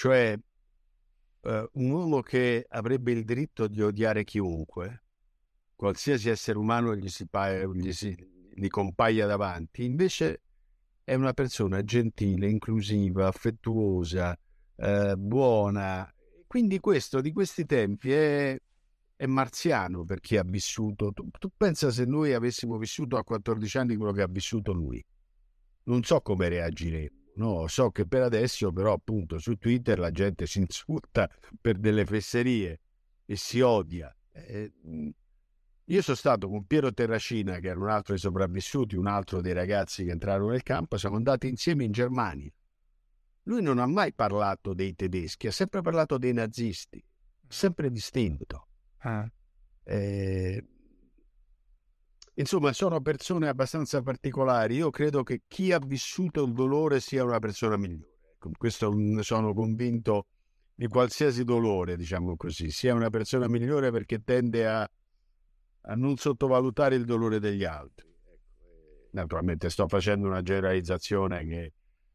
cioè 0.00 0.34
uh, 0.34 1.50
un 1.72 1.90
uomo 1.90 2.22
che 2.22 2.64
avrebbe 2.70 3.12
il 3.12 3.22
diritto 3.22 3.68
di 3.68 3.82
odiare 3.82 4.24
chiunque, 4.24 5.02
qualsiasi 5.76 6.30
essere 6.30 6.56
umano 6.56 6.96
gli, 6.96 7.10
si, 7.10 7.28
gli, 7.74 7.92
si, 7.92 8.16
gli 8.54 8.68
compaia 8.68 9.26
davanti, 9.26 9.84
invece 9.84 10.40
è 11.04 11.12
una 11.12 11.34
persona 11.34 11.84
gentile, 11.84 12.48
inclusiva, 12.48 13.26
affettuosa, 13.26 14.34
uh, 14.76 15.16
buona. 15.18 16.10
Quindi 16.46 16.80
questo 16.80 17.20
di 17.20 17.30
questi 17.30 17.66
tempi 17.66 18.10
è, 18.10 18.58
è 19.16 19.26
marziano 19.26 20.04
per 20.04 20.20
chi 20.20 20.38
ha 20.38 20.44
vissuto. 20.46 21.12
Tu, 21.12 21.28
tu 21.38 21.50
pensa 21.54 21.90
se 21.90 22.06
noi 22.06 22.32
avessimo 22.32 22.78
vissuto 22.78 23.18
a 23.18 23.22
14 23.22 23.76
anni 23.76 23.96
quello 23.96 24.12
che 24.12 24.22
ha 24.22 24.28
vissuto 24.28 24.72
lui. 24.72 25.04
Non 25.82 26.02
so 26.04 26.22
come 26.22 26.48
reagiremmo. 26.48 27.19
No, 27.34 27.66
so 27.68 27.90
che 27.90 28.06
per 28.06 28.22
adesso 28.22 28.72
però 28.72 28.92
appunto 28.92 29.38
su 29.38 29.56
Twitter 29.56 29.98
la 29.98 30.10
gente 30.10 30.46
si 30.46 30.58
insulta 30.58 31.28
per 31.60 31.78
delle 31.78 32.04
fesserie 32.04 32.80
e 33.24 33.36
si 33.36 33.60
odia. 33.60 34.14
Eh, 34.32 34.72
io 35.84 36.02
sono 36.02 36.16
stato 36.16 36.48
con 36.48 36.66
Piero 36.66 36.92
Terracina, 36.92 37.58
che 37.58 37.68
era 37.68 37.80
un 37.80 37.88
altro 37.88 38.12
dei 38.12 38.22
sopravvissuti, 38.22 38.94
un 38.94 39.08
altro 39.08 39.40
dei 39.40 39.52
ragazzi 39.52 40.04
che 40.04 40.12
entrarono 40.12 40.50
nel 40.50 40.62
campo, 40.62 40.96
siamo 40.96 41.16
andati 41.16 41.48
insieme 41.48 41.84
in 41.84 41.90
Germania. 41.90 42.50
Lui 43.44 43.62
non 43.62 43.78
ha 43.78 43.86
mai 43.86 44.12
parlato 44.12 44.72
dei 44.72 44.94
tedeschi, 44.94 45.48
ha 45.48 45.52
sempre 45.52 45.80
parlato 45.80 46.16
dei 46.16 46.32
nazisti, 46.32 47.02
sempre 47.48 47.90
distinto. 47.90 48.68
Ah. 48.98 49.28
Eh, 49.82 50.64
Insomma, 52.40 52.72
sono 52.72 53.02
persone 53.02 53.48
abbastanza 53.48 54.00
particolari. 54.00 54.76
Io 54.76 54.88
credo 54.88 55.22
che 55.22 55.42
chi 55.46 55.72
ha 55.72 55.78
vissuto 55.78 56.42
il 56.42 56.54
dolore 56.54 56.98
sia 56.98 57.22
una 57.22 57.38
persona 57.38 57.76
migliore. 57.76 58.08
Questo 58.56 58.90
ne 58.94 59.22
sono 59.22 59.52
convinto 59.52 60.26
di 60.74 60.86
qualsiasi 60.86 61.44
dolore, 61.44 61.98
diciamo 61.98 62.36
così, 62.36 62.70
sia 62.70 62.94
una 62.94 63.10
persona 63.10 63.46
migliore 63.46 63.90
perché 63.90 64.22
tende 64.24 64.66
a, 64.66 64.80
a 64.80 65.94
non 65.94 66.16
sottovalutare 66.16 66.94
il 66.94 67.04
dolore 67.04 67.38
degli 67.40 67.64
altri. 67.64 68.08
Ecco, 68.08 69.08
naturalmente 69.10 69.68
sto 69.68 69.86
facendo 69.86 70.26
una 70.26 70.40
generalizzazione 70.40 71.44
che 71.44 71.72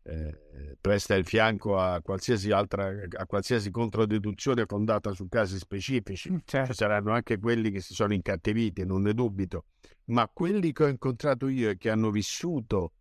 eh, 0.08 0.78
presta 0.80 1.16
il 1.16 1.26
fianco 1.26 1.80
a 1.80 2.00
qualsiasi 2.02 2.52
altra 2.52 2.94
a 3.18 3.26
qualsiasi 3.26 3.72
controdeduzione 3.72 4.66
fondata 4.68 5.12
su 5.14 5.28
casi 5.28 5.58
specifici. 5.58 6.32
Mm, 6.32 6.38
certo. 6.46 6.72
Ci 6.72 6.78
saranno 6.78 7.12
anche 7.12 7.40
quelli 7.40 7.72
che 7.72 7.82
si 7.82 7.96
sono 7.96 8.14
incattiviti, 8.14 8.86
non 8.86 9.02
ne 9.02 9.14
dubito, 9.14 9.66
ma 10.06 10.30
quelli 10.32 10.72
che 10.72 10.84
ho 10.84 10.88
incontrato 10.88 11.48
io 11.48 11.72
e 11.72 11.78
che 11.78 11.90
hanno 11.90 12.12
vissuto 12.12 12.94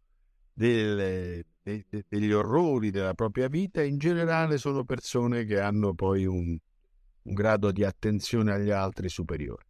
delle, 0.53 1.45
de, 1.63 1.85
de, 1.89 2.05
degli 2.09 2.33
orrori 2.33 2.91
della 2.91 3.15
propria 3.15 3.49
vita, 3.49 3.83
in 3.83 3.99
generale 3.99 4.57
sono 4.57 4.85
persone 4.85 5.45
che 5.45 5.61
hanno 5.61 5.93
poi 5.95 6.25
un, 6.25 6.57
un 7.23 7.35
grado 7.35 7.71
di 7.71 7.85
attenzione 7.85 8.53
agli 8.53 8.71
altri 8.71 9.11
superiore. 9.11 9.67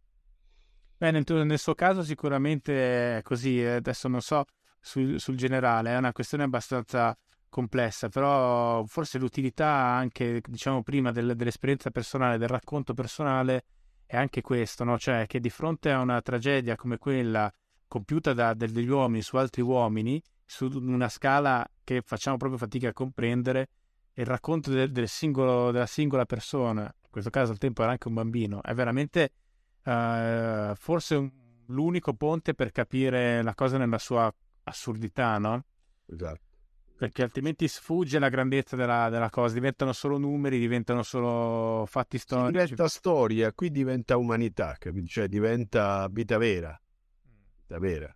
Beh, 0.97 1.11
nel, 1.11 1.25
nel 1.27 1.59
suo 1.59 1.75
caso 1.75 2.01
sicuramente 2.01 3.17
è 3.17 3.21
così, 3.23 3.61
eh, 3.61 3.71
adesso 3.71 4.07
non 4.07 4.21
so 4.21 4.45
sul, 4.79 5.19
sul 5.19 5.35
generale, 5.35 5.89
è 5.89 5.97
una 5.97 6.13
questione 6.13 6.45
abbastanza 6.45 7.17
complessa, 7.55 8.09
però 8.09 8.83
forse 8.83 9.17
l'utilità 9.17 9.65
anche, 9.65 10.41
diciamo 10.45 10.83
prima, 10.83 11.13
del, 11.13 11.37
dell'esperienza 11.37 11.89
personale, 11.89 12.37
del 12.37 12.49
racconto 12.49 12.93
personale, 12.93 13.63
è 14.05 14.17
anche 14.17 14.41
questo, 14.41 14.83
no? 14.83 14.97
cioè 14.97 15.25
che 15.25 15.39
di 15.39 15.49
fronte 15.49 15.89
a 15.89 16.01
una 16.01 16.21
tragedia 16.21 16.75
come 16.75 16.97
quella 16.97 17.49
compiuta 17.87 18.33
da 18.33 18.53
degli 18.53 18.89
uomini 18.89 19.21
su 19.21 19.37
altri 19.37 19.61
uomini, 19.61 20.21
su 20.43 20.69
una 20.69 21.07
scala 21.07 21.65
che 21.85 22.01
facciamo 22.01 22.35
proprio 22.35 22.59
fatica 22.59 22.89
a 22.89 22.93
comprendere, 22.93 23.69
il 24.15 24.25
racconto 24.25 24.69
del, 24.71 24.91
del 24.91 25.07
singolo, 25.07 25.71
della 25.71 25.85
singola 25.85 26.25
persona, 26.25 26.81
in 26.81 27.09
questo 27.09 27.29
caso 27.29 27.53
al 27.53 27.57
tempo 27.57 27.83
era 27.83 27.91
anche 27.91 28.09
un 28.09 28.15
bambino, 28.15 28.61
è 28.63 28.73
veramente 28.73 29.31
uh, 29.85 30.75
forse 30.75 31.15
un, 31.15 31.31
l'unico 31.67 32.13
ponte 32.15 32.53
per 32.53 32.71
capire 32.73 33.41
la 33.41 33.55
cosa 33.55 33.77
nella 33.77 33.97
sua 33.97 34.29
assurdità, 34.63 35.37
no? 35.37 35.63
Esatto. 36.07 36.44
Perché 36.97 37.23
altrimenti 37.23 37.67
sfugge 37.67 38.19
la 38.19 38.29
grandezza 38.29 38.75
della, 38.75 39.09
della 39.09 39.29
cosa, 39.29 39.53
diventano 39.53 39.91
solo 39.91 40.17
numeri, 40.17 40.59
diventano 40.59 41.03
solo 41.03 41.85
fatti 41.87 42.17
storici. 42.17 42.51
Diventa 42.51 42.87
storia, 42.87 43.51
qui 43.51 43.69
diventa 43.69 44.15
umanità, 44.15 44.75
capito? 44.79 45.07
cioè 45.07 45.27
diventa 45.27 46.07
vita 46.09 46.37
vera. 46.37 46.79
Vita 47.61 47.79
vera. 47.79 48.15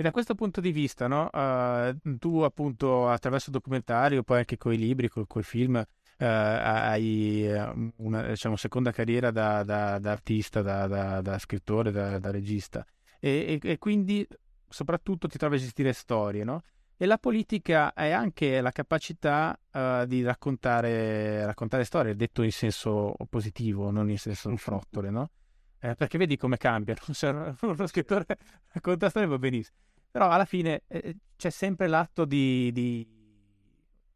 E 0.00 0.02
da 0.02 0.12
questo 0.12 0.34
punto 0.34 0.62
di 0.62 0.72
vista, 0.72 1.08
no? 1.08 1.28
Uh, 1.30 2.16
tu 2.16 2.38
appunto 2.38 3.08
attraverso 3.08 3.50
il 3.50 3.56
documentario, 3.56 4.22
poi 4.22 4.38
anche 4.38 4.56
con 4.56 4.72
i 4.72 4.78
libri, 4.78 5.08
con 5.08 5.26
i 5.34 5.42
film, 5.42 5.74
uh, 5.74 5.84
hai 6.24 7.46
eh, 7.46 7.92
una 7.96 8.28
diciamo, 8.28 8.56
seconda 8.56 8.92
carriera 8.92 9.30
da, 9.30 9.62
da, 9.62 9.98
da 9.98 10.10
artista, 10.10 10.62
da, 10.62 11.20
da 11.20 11.38
scrittore, 11.38 11.90
da, 11.90 12.30
regista. 12.30 12.82
E, 13.18 13.60
e, 13.62 13.68
e, 13.72 13.76
quindi 13.76 14.26
soprattutto 14.66 15.28
ti 15.28 15.36
trovi 15.36 15.56
a 15.56 15.58
gestire 15.58 15.92
storie, 15.92 16.44
no? 16.44 16.62
E 17.02 17.06
la 17.06 17.16
politica 17.16 17.94
è 17.94 18.10
anche 18.10 18.60
la 18.60 18.72
capacità 18.72 19.58
uh, 19.72 20.04
di 20.04 20.22
raccontare, 20.22 21.46
raccontare, 21.46 21.84
storie, 21.84 22.14
detto 22.14 22.42
in 22.42 22.52
senso 22.52 23.14
positivo, 23.30 23.90
non 23.90 24.10
in 24.10 24.18
senso 24.18 24.54
frottole, 24.58 25.08
no? 25.08 25.30
Eh, 25.78 25.94
perché 25.94 26.18
vedi 26.18 26.36
come 26.36 26.58
cambiano. 26.58 27.00
Se 27.10 27.26
uno 27.26 27.86
scrittore 27.86 28.26
racconta 28.68 29.08
storie 29.08 29.26
va 29.26 29.38
benissimo. 29.38 29.78
Però 30.10 30.28
alla 30.28 30.44
fine 30.44 30.82
eh, 30.88 31.16
c'è 31.38 31.48
sempre 31.48 31.86
l'atto 31.86 32.26
di, 32.26 32.70
di, 32.70 33.08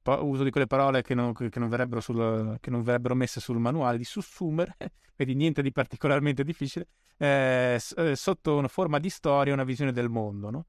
uso 0.05 0.43
di 0.43 0.51
quelle 0.51 0.66
parole 0.66 1.01
che 1.01 1.14
non, 1.14 1.32
che, 1.32 1.49
non 1.55 1.70
sul, 2.03 2.59
che 2.61 2.68
non, 2.68 2.82
verrebbero 2.82 3.14
messe 3.14 3.41
sul 3.41 3.57
manuale, 3.57 3.97
di 3.97 4.05
sussumere, 4.05 4.76
vedi 5.16 5.35
niente 5.35 5.62
di 5.62 5.72
particolarmente 5.72 6.45
difficile, 6.45 6.89
eh, 7.16 7.80
eh, 7.97 8.14
sotto 8.14 8.59
una 8.59 8.68
forma 8.68 8.99
di 8.99 9.09
storia, 9.09 9.55
una 9.55 9.64
visione 9.64 9.91
del 9.91 10.11
mondo, 10.11 10.51
no? 10.51 10.66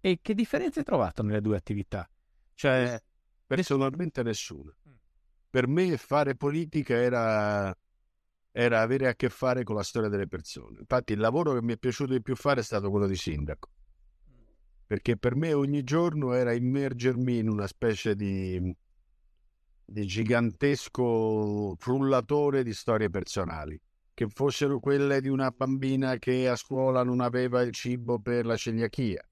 E 0.00 0.18
che 0.22 0.34
differenza 0.34 0.78
hai 0.78 0.84
trovato 0.84 1.22
nelle 1.22 1.40
due 1.40 1.56
attività? 1.56 2.08
Cioè, 2.54 3.00
personalmente 3.46 4.22
nessuna. 4.22 4.74
Mm. 4.88 4.92
Per 5.50 5.66
me 5.66 5.96
fare 5.96 6.36
politica 6.36 6.94
era, 6.94 7.74
era 8.52 8.80
avere 8.80 9.08
a 9.08 9.14
che 9.14 9.28
fare 9.28 9.64
con 9.64 9.76
la 9.76 9.82
storia 9.82 10.08
delle 10.08 10.28
persone. 10.28 10.78
Infatti 10.80 11.12
il 11.12 11.18
lavoro 11.18 11.54
che 11.54 11.62
mi 11.62 11.72
è 11.72 11.78
piaciuto 11.78 12.12
di 12.12 12.22
più 12.22 12.36
fare 12.36 12.60
è 12.60 12.64
stato 12.64 12.90
quello 12.90 13.06
di 13.06 13.16
sindaco 13.16 13.70
perché 14.88 15.18
per 15.18 15.36
me 15.36 15.52
ogni 15.52 15.84
giorno 15.84 16.32
era 16.32 16.54
immergermi 16.54 17.36
in 17.36 17.50
una 17.50 17.66
specie 17.66 18.16
di, 18.16 18.74
di 19.84 20.06
gigantesco 20.06 21.76
frullatore 21.76 22.64
di 22.64 22.72
storie 22.72 23.10
personali, 23.10 23.78
che 24.14 24.28
fossero 24.28 24.80
quelle 24.80 25.20
di 25.20 25.28
una 25.28 25.50
bambina 25.50 26.16
che 26.16 26.48
a 26.48 26.56
scuola 26.56 27.02
non 27.02 27.20
aveva 27.20 27.60
il 27.60 27.72
cibo 27.72 28.18
per 28.18 28.46
la 28.46 28.56
celiachia, 28.56 29.27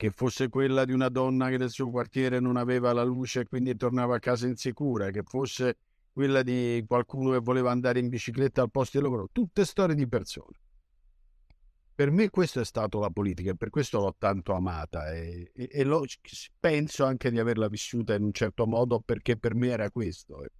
che 0.00 0.12
fosse 0.12 0.48
quella 0.48 0.86
di 0.86 0.92
una 0.92 1.10
donna 1.10 1.50
che 1.50 1.58
nel 1.58 1.68
suo 1.68 1.90
quartiere 1.90 2.40
non 2.40 2.56
aveva 2.56 2.94
la 2.94 3.02
luce 3.02 3.40
e 3.40 3.46
quindi 3.46 3.76
tornava 3.76 4.16
a 4.16 4.18
casa 4.18 4.46
insicura, 4.46 5.10
che 5.10 5.22
fosse 5.22 5.76
quella 6.10 6.42
di 6.42 6.82
qualcuno 6.88 7.32
che 7.32 7.40
voleva 7.40 7.70
andare 7.70 7.98
in 7.98 8.08
bicicletta 8.08 8.62
al 8.62 8.70
posto 8.70 8.96
di 8.96 9.04
lavoro, 9.04 9.28
tutte 9.30 9.66
storie 9.66 9.94
di 9.94 10.08
persone 10.08 10.56
per 11.94 12.10
me 12.10 12.30
questo 12.30 12.60
è 12.60 12.64
stato 12.64 12.98
la 12.98 13.10
politica 13.10 13.50
e 13.50 13.56
per 13.56 13.68
questo 13.68 14.00
l'ho 14.00 14.14
tanto 14.16 14.54
amata 14.54 15.12
e, 15.12 15.50
e, 15.52 15.68
e 15.70 15.84
lo, 15.84 16.02
penso 16.58 17.04
anche 17.04 17.30
di 17.30 17.38
averla 17.38 17.68
vissuta 17.68 18.14
in 18.14 18.22
un 18.22 18.32
certo 18.32 18.66
modo 18.66 19.00
perché 19.00 19.36
per 19.36 19.54
me 19.54 19.68
era 19.68 19.90
questo. 19.90 20.42
Eh. 20.42 20.50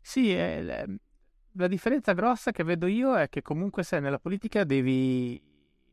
Sì, 0.00 0.34
eh, 0.34 0.86
la 1.52 1.68
differenza 1.68 2.14
grossa 2.14 2.50
che 2.50 2.64
vedo 2.64 2.86
io 2.86 3.14
è 3.14 3.28
che 3.28 3.42
comunque 3.42 3.82
se 3.82 4.00
nella 4.00 4.18
politica 4.18 4.64
devi 4.64 5.38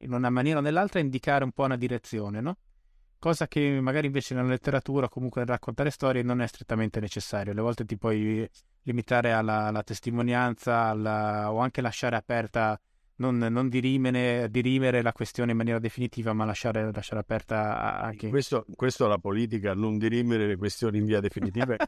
in 0.03 0.13
una 0.13 0.29
maniera 0.29 0.59
o 0.59 0.61
nell'altra 0.61 0.99
indicare 0.99 1.43
un 1.43 1.51
po' 1.51 1.63
una 1.63 1.77
direzione, 1.77 2.41
no? 2.41 2.57
Cosa 3.19 3.47
che 3.47 3.79
magari 3.79 4.07
invece 4.07 4.35
nella 4.35 4.49
letteratura 4.49 5.05
o 5.05 5.09
comunque 5.09 5.41
nel 5.41 5.49
raccontare 5.49 5.89
storie 5.89 6.23
non 6.23 6.41
è 6.41 6.47
strettamente 6.47 6.99
necessario. 6.99 7.53
Alle 7.53 7.61
volte 7.61 7.85
ti 7.85 7.97
puoi 7.97 8.47
limitare 8.83 9.31
alla, 9.31 9.67
alla 9.67 9.83
testimonianza 9.83 10.87
alla, 10.87 11.51
o 11.51 11.59
anche 11.59 11.81
lasciare 11.81 12.17
aperta 12.17 12.79
non, 13.15 13.37
non 13.37 13.69
dirimere, 13.69 14.49
dirimere, 14.49 15.01
la 15.01 15.13
questione 15.13 15.51
in 15.51 15.57
maniera 15.57 15.79
definitiva, 15.79 16.33
ma 16.33 16.43
lasciare, 16.45 16.91
lasciare 16.91 17.21
aperta 17.21 18.01
anche... 18.01 18.29
Questo, 18.29 18.65
questo 18.75 19.07
la 19.07 19.17
politica, 19.17 19.73
non 19.73 19.97
dirimere 19.97 20.47
le 20.47 20.57
questioni 20.57 20.97
in 20.97 21.05
via 21.05 21.21
definitiva. 21.21 21.75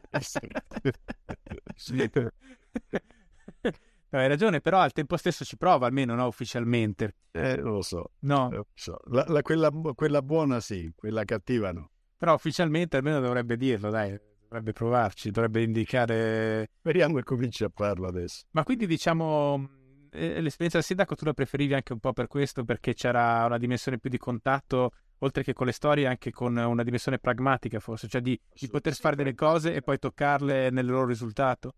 Hai 4.18 4.28
ragione, 4.28 4.60
però 4.60 4.78
al 4.78 4.92
tempo 4.92 5.16
stesso 5.16 5.44
ci 5.44 5.56
prova, 5.56 5.86
almeno 5.86 6.14
no, 6.14 6.26
ufficialmente. 6.26 7.16
Eh, 7.32 7.56
non 7.56 7.72
lo 7.72 7.82
so. 7.82 8.12
No. 8.20 8.48
Lo 8.50 8.66
so. 8.74 8.98
La, 9.10 9.24
la, 9.28 9.42
quella, 9.42 9.70
quella, 9.94 10.22
buona 10.22 10.60
sì, 10.60 10.90
quella 10.94 11.24
cattiva 11.24 11.70
no. 11.72 11.90
Però 12.16 12.32
ufficialmente 12.32 12.96
almeno 12.96 13.20
dovrebbe 13.20 13.56
dirlo, 13.56 13.90
dai, 13.90 14.18
dovrebbe 14.40 14.72
provarci, 14.72 15.30
dovrebbe 15.30 15.62
indicare... 15.62 16.70
Speriamo 16.78 17.16
che 17.16 17.24
cominci 17.24 17.64
a 17.64 17.70
farlo 17.74 18.08
adesso. 18.08 18.44
Ma 18.52 18.64
quindi 18.64 18.86
diciamo, 18.86 19.68
eh, 20.10 20.40
l'esperienza 20.40 20.78
del 20.78 20.86
sindaco 20.86 21.14
tu 21.14 21.26
la 21.26 21.34
preferivi 21.34 21.74
anche 21.74 21.92
un 21.92 21.98
po' 21.98 22.14
per 22.14 22.26
questo, 22.26 22.64
perché 22.64 22.94
c'era 22.94 23.44
una 23.44 23.58
dimensione 23.58 23.98
più 23.98 24.08
di 24.08 24.18
contatto, 24.18 24.92
oltre 25.18 25.42
che 25.42 25.52
con 25.52 25.66
le 25.66 25.72
storie, 25.72 26.06
anche 26.06 26.30
con 26.30 26.56
una 26.56 26.82
dimensione 26.82 27.18
pragmatica 27.18 27.80
forse, 27.80 28.08
cioè 28.08 28.22
di, 28.22 28.40
di 28.50 28.68
poter 28.68 28.94
fare 28.94 29.14
delle 29.14 29.34
cose 29.34 29.74
e 29.74 29.82
poi 29.82 29.98
toccarle 29.98 30.70
nel 30.70 30.86
loro 30.86 31.04
risultato? 31.04 31.74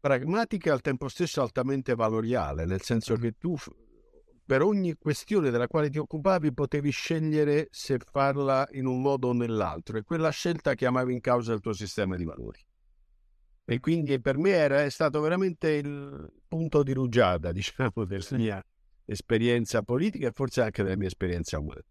Pragmatica 0.00 0.70
e 0.70 0.72
al 0.72 0.80
tempo 0.80 1.08
stesso 1.08 1.42
altamente 1.42 1.94
valoriale, 1.94 2.64
nel 2.64 2.82
senso 2.82 3.16
che 3.16 3.32
tu 3.38 3.56
per 4.44 4.62
ogni 4.62 4.94
questione 4.94 5.50
della 5.50 5.66
quale 5.66 5.90
ti 5.90 5.98
occupavi 5.98 6.54
potevi 6.54 6.90
scegliere 6.90 7.68
se 7.70 7.98
farla 7.98 8.66
in 8.72 8.86
un 8.86 9.02
modo 9.02 9.28
o 9.28 9.32
nell'altro 9.34 9.98
e 9.98 10.02
quella 10.04 10.30
scelta 10.30 10.74
chiamava 10.74 11.12
in 11.12 11.20
causa 11.20 11.52
il 11.52 11.60
tuo 11.60 11.74
sistema 11.74 12.16
di 12.16 12.24
valori. 12.24 12.58
E 13.66 13.80
quindi 13.80 14.18
per 14.18 14.38
me 14.38 14.50
era, 14.50 14.82
è 14.82 14.88
stato 14.88 15.20
veramente 15.20 15.72
il 15.72 16.32
punto 16.48 16.82
di 16.82 16.94
rugiada, 16.94 17.52
diciamo, 17.52 18.06
della 18.06 18.24
mia 18.30 18.64
esperienza 19.04 19.82
politica 19.82 20.28
e 20.28 20.32
forse 20.32 20.62
anche 20.62 20.82
della 20.82 20.96
mia 20.96 21.08
esperienza 21.08 21.58
umana. 21.58 21.82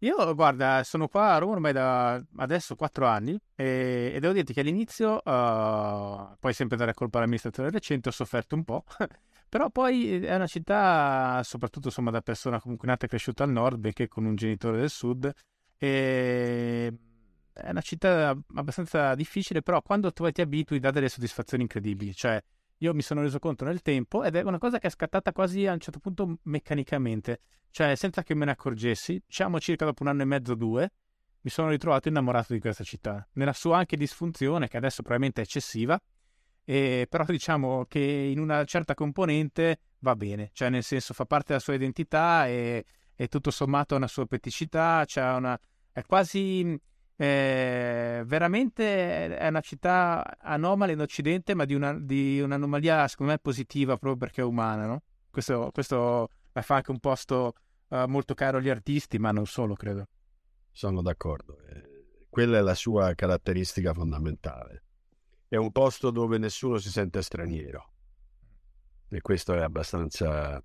Io, 0.00 0.34
guarda, 0.34 0.82
sono 0.84 1.08
qua 1.08 1.34
a 1.34 1.38
Roma 1.38 1.52
ormai 1.52 1.72
da 1.72 2.22
adesso 2.36 2.76
quattro 2.76 3.06
anni 3.06 3.34
e, 3.54 4.12
e 4.14 4.20
devo 4.20 4.34
dirti 4.34 4.52
che 4.52 4.60
all'inizio, 4.60 5.14
uh, 5.16 6.36
poi 6.38 6.52
sempre 6.52 6.76
dare 6.76 6.92
colpa 6.92 7.16
all'amministrazione 7.16 7.70
recente, 7.70 8.10
ho 8.10 8.12
sofferto 8.12 8.54
un 8.54 8.64
po', 8.64 8.84
però 9.48 9.70
poi 9.70 10.22
è 10.22 10.34
una 10.34 10.46
città, 10.46 11.40
soprattutto 11.44 11.86
insomma 11.88 12.10
da 12.10 12.20
persona 12.20 12.60
comunque 12.60 12.86
nata 12.86 13.06
e 13.06 13.08
cresciuta 13.08 13.44
al 13.44 13.50
nord, 13.50 13.78
benché 13.78 14.06
con 14.06 14.26
un 14.26 14.34
genitore 14.34 14.78
del 14.78 14.90
sud, 14.90 15.32
e 15.78 16.94
è 17.54 17.70
una 17.70 17.80
città 17.80 18.36
abbastanza 18.54 19.14
difficile, 19.14 19.62
però 19.62 19.80
quando 19.80 20.12
tu 20.12 20.30
ti 20.30 20.42
abitui 20.42 20.78
dà 20.78 20.90
delle 20.90 21.08
soddisfazioni 21.08 21.62
incredibili, 21.62 22.14
cioè 22.14 22.38
io 22.78 22.94
mi 22.94 23.02
sono 23.02 23.22
reso 23.22 23.38
conto 23.38 23.64
nel 23.64 23.82
tempo 23.82 24.22
ed 24.22 24.36
è 24.36 24.42
una 24.42 24.58
cosa 24.58 24.78
che 24.78 24.88
è 24.88 24.90
scattata 24.90 25.32
quasi 25.32 25.66
a 25.66 25.72
un 25.72 25.80
certo 25.80 25.98
punto 25.98 26.38
meccanicamente, 26.42 27.40
cioè 27.70 27.94
senza 27.94 28.22
che 28.22 28.34
me 28.34 28.44
ne 28.44 28.50
accorgessi, 28.52 29.22
diciamo 29.26 29.58
circa 29.60 29.84
dopo 29.84 30.02
un 30.02 30.08
anno 30.08 30.22
e 30.22 30.26
mezzo, 30.26 30.54
due, 30.54 30.92
mi 31.40 31.50
sono 31.50 31.70
ritrovato 31.70 32.08
innamorato 32.08 32.52
di 32.52 32.60
questa 32.60 32.84
città, 32.84 33.26
nella 33.34 33.52
sua 33.52 33.78
anche 33.78 33.96
disfunzione, 33.96 34.68
che 34.68 34.76
adesso 34.76 35.02
probabilmente 35.02 35.40
è 35.40 35.44
eccessiva, 35.44 36.00
e, 36.64 37.06
però 37.08 37.24
diciamo 37.28 37.86
che 37.86 38.00
in 38.00 38.40
una 38.40 38.64
certa 38.64 38.94
componente 38.94 39.78
va 40.00 40.16
bene, 40.16 40.50
cioè 40.52 40.68
nel 40.68 40.82
senso 40.82 41.14
fa 41.14 41.24
parte 41.24 41.48
della 41.48 41.60
sua 41.60 41.74
identità 41.74 42.46
e, 42.46 42.84
e 43.14 43.28
tutto 43.28 43.50
sommato 43.50 43.94
ha 43.94 43.98
una 43.98 44.08
sua 44.08 44.26
peticità, 44.26 45.04
cioè 45.04 45.34
una, 45.34 45.58
è 45.92 46.02
quasi 46.02 46.78
eh, 47.16 48.22
veramente 48.26 49.36
è 49.36 49.48
una 49.48 49.60
città 49.60 50.38
anomala 50.38 50.92
in 50.92 51.00
Occidente, 51.00 51.54
ma 51.54 51.64
di, 51.64 51.74
una, 51.74 51.98
di, 51.98 52.40
un'anomalia 52.40 53.08
secondo 53.08 53.32
me 53.32 53.38
positiva 53.38 53.96
proprio 53.96 54.16
perché 54.16 54.42
è 54.42 54.44
umana, 54.44 54.86
no? 54.86 55.02
Questo, 55.30 55.70
questo 55.72 56.28
la 56.52 56.62
fa 56.62 56.76
anche 56.76 56.90
un 56.90 57.00
posto 57.00 57.54
uh, 57.88 58.04
molto 58.06 58.34
caro 58.34 58.58
agli 58.58 58.68
artisti, 58.68 59.18
ma 59.18 59.30
non 59.32 59.46
solo, 59.46 59.74
credo. 59.74 60.08
Sono 60.70 61.00
d'accordo. 61.00 61.58
Eh, 61.66 62.26
quella 62.28 62.58
è 62.58 62.60
la 62.60 62.74
sua 62.74 63.14
caratteristica 63.14 63.94
fondamentale. 63.94 64.82
È 65.48 65.56
un 65.56 65.72
posto 65.72 66.10
dove 66.10 66.38
nessuno 66.38 66.76
si 66.78 66.90
sente 66.90 67.22
straniero. 67.22 67.92
E 69.08 69.20
questo 69.20 69.54
è 69.54 69.60
abbastanza 69.60 70.62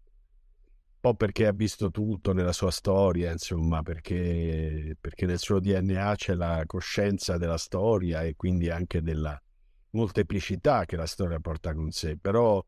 po' 1.01 1.15
perché 1.15 1.47
ha 1.47 1.51
visto 1.51 1.89
tutto 1.89 2.31
nella 2.31 2.53
sua 2.53 2.71
storia, 2.71 3.31
insomma, 3.31 3.81
perché, 3.81 4.95
perché, 5.01 5.25
nel 5.25 5.39
suo 5.39 5.59
DNA 5.59 6.13
c'è 6.15 6.35
la 6.35 6.63
coscienza 6.67 7.37
della 7.37 7.57
storia 7.57 8.21
e 8.21 8.35
quindi 8.35 8.69
anche 8.69 9.01
della 9.01 9.39
molteplicità 9.89 10.85
che 10.85 10.95
la 10.95 11.07
storia 11.07 11.39
porta 11.39 11.73
con 11.73 11.89
sé. 11.91 12.17
Però 12.17 12.63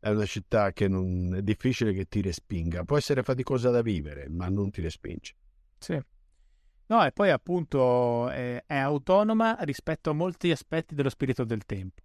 è 0.00 0.10
una 0.10 0.26
città 0.26 0.72
che 0.72 0.88
non, 0.88 1.36
è 1.36 1.42
difficile 1.42 1.92
che 1.92 2.06
ti 2.06 2.20
respinga. 2.20 2.84
Può 2.84 2.96
essere 2.98 3.22
faticosa 3.22 3.70
da 3.70 3.80
vivere, 3.80 4.28
ma 4.28 4.48
non 4.48 4.70
ti 4.70 4.82
respinge. 4.82 5.34
Sì. 5.78 5.98
No, 6.86 7.04
e 7.04 7.12
poi 7.12 7.30
appunto 7.30 8.28
è, 8.28 8.62
è 8.66 8.76
autonoma 8.76 9.56
rispetto 9.60 10.10
a 10.10 10.14
molti 10.14 10.50
aspetti 10.50 10.94
dello 10.96 11.10
spirito 11.10 11.44
del 11.44 11.64
tempo. 11.64 12.02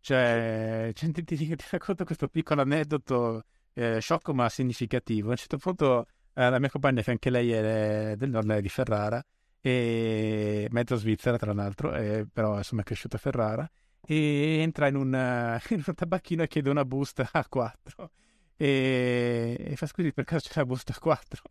Cioè, 0.00 0.92
ti, 0.96 1.12
ti, 1.12 1.24
ti 1.24 1.56
racconto 1.70 2.04
questo 2.04 2.28
piccolo 2.28 2.62
aneddoto 2.62 3.44
eh, 3.74 4.00
sciocco 4.00 4.34
ma 4.34 4.48
significativo. 4.48 5.28
A 5.28 5.30
un 5.32 5.36
certo 5.36 5.58
punto 5.58 6.06
eh, 6.34 6.50
la 6.50 6.58
mia 6.58 6.70
compagna, 6.70 7.02
che 7.02 7.10
anche 7.10 7.30
lei 7.30 7.52
è 7.52 8.14
del 8.16 8.30
nord, 8.30 8.50
è 8.50 8.60
di 8.60 8.68
Ferrara, 8.68 9.24
e 9.60 10.68
mezzo 10.70 10.96
svizzera 10.96 11.36
tra 11.36 11.52
l'altro, 11.52 11.94
eh, 11.94 12.26
però 12.32 12.56
insomma 12.56 12.82
è 12.82 12.84
cresciuta 12.84 13.16
a 13.16 13.20
Ferrara, 13.20 13.70
e 14.06 14.58
entra 14.60 14.88
in 14.88 14.96
un, 14.96 15.60
in 15.70 15.82
un 15.86 15.94
tabacchino 15.94 16.42
e 16.42 16.48
chiede 16.48 16.70
una 16.70 16.84
busta 16.84 17.28
a 17.30 17.46
4 17.46 18.10
e, 18.56 19.56
e 19.58 19.76
fa 19.76 19.86
scusi 19.86 20.12
per 20.12 20.24
caso 20.24 20.48
c'è 20.48 20.60
la 20.60 20.66
busta 20.66 20.92
a 20.92 20.98
4 20.98 21.42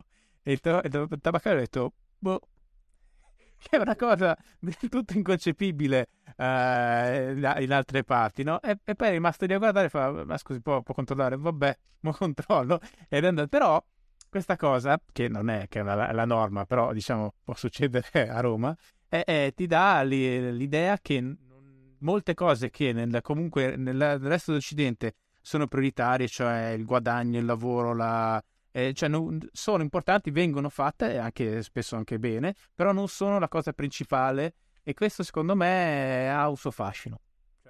e 0.42 0.52
il, 0.52 0.60
tab- 0.60 0.84
il 0.84 1.20
tabaccaio 1.20 1.56
ha 1.56 1.58
detto 1.58 1.92
boh 2.18 2.40
che 3.60 3.76
è 3.76 3.80
una 3.80 3.94
cosa 3.94 4.36
del 4.58 4.76
tutto 4.76 5.12
inconcepibile 5.12 6.08
uh, 6.36 6.42
in 6.42 7.68
altre 7.70 8.02
parti, 8.04 8.42
no? 8.42 8.60
E, 8.62 8.78
e, 8.84 8.94
poi 8.94 9.08
è 9.08 9.10
rimasto 9.10 9.44
lì 9.44 9.52
a 9.52 9.58
guardare 9.58 9.86
e 9.86 9.90
fa, 9.90 10.24
ma 10.24 10.36
scusi, 10.38 10.60
può, 10.60 10.82
può 10.82 10.94
controllare? 10.94 11.36
Vabbè, 11.36 11.78
mo 12.00 12.12
controllo. 12.12 12.80
Ed 13.08 13.24
è 13.24 13.26
andato, 13.26 13.48
però 13.48 13.84
questa 14.28 14.56
cosa, 14.56 15.00
che 15.12 15.28
non 15.28 15.50
è, 15.50 15.66
che 15.68 15.80
è 15.80 15.82
la, 15.82 16.10
la, 16.12 16.24
norma, 16.24 16.64
però 16.64 16.92
diciamo 16.92 17.34
può 17.44 17.54
succedere 17.54 18.28
a 18.28 18.40
Roma, 18.40 18.74
è, 19.08 19.22
è, 19.24 19.52
ti 19.54 19.66
dà 19.66 20.02
l'idea 20.02 20.98
che 21.00 21.36
molte 21.98 22.34
cose 22.34 22.70
che 22.70 22.92
nel, 22.92 23.20
comunque 23.22 23.76
nel, 23.76 23.96
nel 23.96 24.18
resto 24.20 24.52
dell'Occidente 24.52 25.14
sono 25.42 25.66
prioritarie, 25.66 26.28
cioè 26.28 26.68
il 26.68 26.84
guadagno, 26.84 27.38
il 27.38 27.44
lavoro, 27.44 27.94
la, 27.94 28.42
eh, 28.70 28.92
cioè 28.94 29.08
non, 29.08 29.38
sono 29.52 29.82
importanti, 29.82 30.30
vengono 30.30 30.68
fatte 30.68 31.18
anche 31.18 31.62
spesso 31.62 31.96
anche 31.96 32.18
bene, 32.18 32.54
però 32.74 32.92
non 32.92 33.08
sono 33.08 33.38
la 33.38 33.48
cosa 33.48 33.72
principale 33.72 34.54
e 34.82 34.94
questo 34.94 35.22
secondo 35.22 35.54
me 35.54 36.30
ha 36.30 36.48
un 36.48 36.56
suo 36.56 36.70
fascino. 36.70 37.20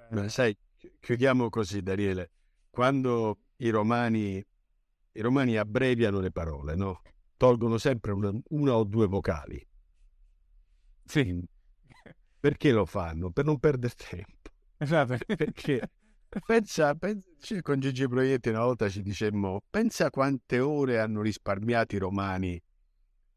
Beh, 0.09 0.29
sai, 0.29 0.55
chiudiamo 0.99 1.49
così 1.49 1.81
Daniele, 1.81 2.31
quando 2.69 3.39
i 3.57 3.69
romani, 3.69 4.45
i 5.11 5.21
romani 5.21 5.57
abbreviano 5.57 6.19
le 6.19 6.31
parole, 6.31 6.75
no? 6.75 7.01
tolgono 7.41 7.79
sempre 7.79 8.11
una, 8.11 8.31
una 8.49 8.75
o 8.75 8.83
due 8.83 9.07
vocali. 9.07 9.67
Sì. 11.05 11.43
Perché 12.39 12.71
lo 12.71 12.85
fanno? 12.85 13.31
Per 13.31 13.45
non 13.45 13.57
perdere 13.57 13.95
tempo. 13.95 14.51
Esatto. 14.77 15.17
Perché 15.25 15.89
pensa, 16.39 16.95
pensa 16.95 17.61
con 17.61 17.79
Gigi 17.79 18.07
Proietti 18.07 18.49
una 18.49 18.63
volta 18.63 18.87
ci 18.87 19.01
dicemmo, 19.01 19.61
pensa 19.69 20.09
quante 20.09 20.59
ore 20.59 20.99
hanno 20.99 21.21
risparmiato 21.21 21.95
i 21.95 21.99
romani 21.99 22.61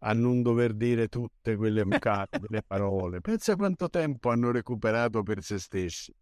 a 0.07 0.12
non 0.12 0.43
dover 0.43 0.75
dire 0.75 1.09
tutte 1.09 1.57
quelle 1.57 1.85
quelle 2.39 2.62
parole. 2.62 3.21
Pensa 3.21 3.57
quanto 3.57 3.89
tempo 3.89 4.31
hanno 4.31 4.53
recuperato 4.53 5.23
per 5.23 5.43
se 5.43 5.59
stessi. 5.59 6.15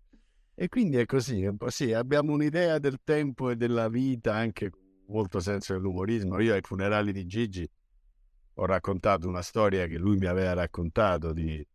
E 0.54 0.68
quindi 0.68 0.96
è 0.98 1.06
così, 1.06 1.50
po' 1.56 1.70
sì, 1.70 1.92
abbiamo 1.92 2.32
un'idea 2.32 2.78
del 2.78 3.00
tempo 3.02 3.50
e 3.50 3.56
della 3.56 3.88
vita, 3.88 4.34
anche 4.34 4.70
molto 5.08 5.40
senso 5.40 5.72
dell'umorismo. 5.72 6.38
Io 6.40 6.54
ai 6.54 6.60
funerali 6.62 7.12
di 7.12 7.26
Gigi 7.26 7.68
ho 8.54 8.66
raccontato 8.66 9.28
una 9.28 9.42
storia 9.42 9.86
che 9.86 9.98
lui 9.98 10.16
mi 10.16 10.26
aveva 10.26 10.52
raccontato 10.52 11.32
di 11.32 11.66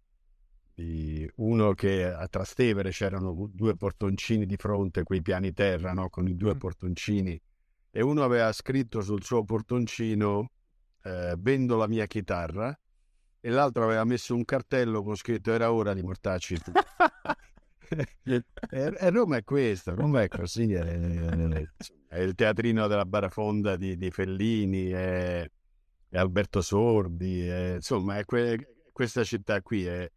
uno 1.35 1.73
che 1.73 2.05
a 2.05 2.27
Trastevere 2.27 2.91
c'erano 2.91 3.49
due 3.51 3.75
portoncini 3.75 4.45
di 4.45 4.55
fronte, 4.57 5.03
quei 5.03 5.21
piani 5.21 5.53
terra 5.53 5.93
no? 5.93 6.09
con 6.09 6.27
i 6.27 6.35
due 6.35 6.55
portoncini, 6.55 7.39
e 7.89 8.01
uno 8.01 8.23
aveva 8.23 8.51
scritto 8.51 9.01
sul 9.01 9.23
suo 9.23 9.43
portoncino 9.43 10.51
eh, 11.03 11.35
vendo 11.37 11.77
la 11.77 11.87
mia 11.87 12.05
chitarra 12.05 12.77
e 13.39 13.49
l'altro 13.49 13.85
aveva 13.85 14.03
messo 14.03 14.35
un 14.35 14.45
cartello 14.45 15.01
con 15.03 15.15
scritto 15.15 15.51
era 15.51 15.71
ora 15.71 15.93
di 15.93 16.03
mortarci 16.03 16.57
tu. 16.59 16.71
e, 18.23 18.43
e, 18.69 19.09
Roma 19.09 19.37
è 19.37 19.43
questo, 19.43 19.95
Roma 19.95 20.21
è 20.21 20.27
così, 20.27 20.73
è, 20.73 20.81
è, 20.81 21.67
è 22.07 22.19
il 22.19 22.35
teatrino 22.35 22.87
della 22.87 23.05
Barafonda 23.05 23.77
di, 23.77 23.97
di 23.97 24.11
Fellini, 24.11 24.89
è, 24.89 25.49
Alberto 26.11 26.61
Sordi, 26.61 27.47
insomma 27.75 28.17
è 28.17 28.25
que, 28.25 28.83
questa 28.91 29.23
città 29.23 29.61
qui 29.61 29.85
è, 29.85 30.09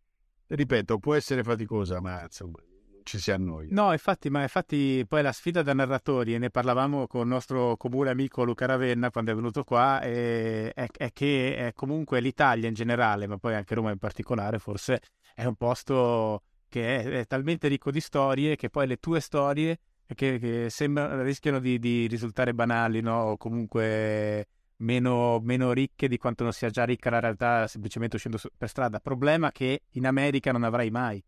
ripeto, 0.51 0.99
può 0.99 1.15
essere 1.15 1.43
faticosa, 1.43 2.01
ma 2.01 2.23
insomma, 2.23 2.59
ci 3.03 3.19
si 3.19 3.31
annoia. 3.31 3.69
No, 3.71 3.93
infatti, 3.93 4.31
ma 4.31 4.43
infatti 4.43 5.05
poi 5.07 5.23
la 5.23 5.33
sfida 5.33 5.63
da 5.63 5.73
narratori, 5.73 6.35
e 6.35 6.39
ne 6.39 6.51
parlavamo 6.51 7.07
con 7.07 7.23
il 7.23 7.29
nostro 7.29 7.77
comune 7.77 8.11
amico 8.11 8.45
Luca 8.45 8.67
Ravenna 8.67 9.11
quando 9.11 9.33
è 9.33 9.35
venuto 9.35 9.65
qua, 9.65 10.01
è, 10.01 10.73
è, 10.73 10.87
è 10.97 11.13
che 11.13 11.57
è 11.57 11.73
comunque 11.73 12.21
l'Italia 12.21 12.69
in 12.69 12.75
generale, 12.75 13.27
ma 13.27 13.37
poi 13.39 13.55
anche 13.55 13.75
Roma 13.75 13.91
in 13.91 13.99
particolare, 13.99 14.59
forse 14.59 15.01
è 15.35 15.45
un 15.45 15.55
posto 15.57 16.43
che 16.69 17.03
è, 17.03 17.05
è 17.21 17.27
talmente 17.27 17.69
ricco 17.69 17.91
di 17.91 18.01
storie 18.01 18.57
che 18.57 18.71
poi 18.71 18.87
le 18.87 18.99
tue 18.99 19.21
storie 19.21 19.79
che, 20.15 20.39
che 20.39 20.67
sembra, 20.71 21.23
rischiano 21.23 21.59
di, 21.59 21.79
di, 21.79 22.07
risultare 22.07 22.55
banali, 22.55 23.01
no? 23.01 23.23
O 23.23 23.37
comunque 23.37 24.47
meno, 24.81 25.41
meno, 25.43 25.73
ricche 25.73 26.09
di 26.09 26.19
quanto 26.19 26.43
non 26.43 26.53
sia 26.53 26.71
già 26.71 26.85
ricca 26.85 27.11
la 27.11 27.21
realtà 27.21 27.67
semplicemente 27.67 28.17
uscendo 28.17 28.39
su, 28.39 28.49
per 28.57 28.69
strada. 28.69 29.01
Problema 29.01 29.51
che 29.53 29.83
in 29.93 30.07
America 30.07 30.53
non 30.53 30.65
avrai 30.65 30.91
mai. 30.91 31.23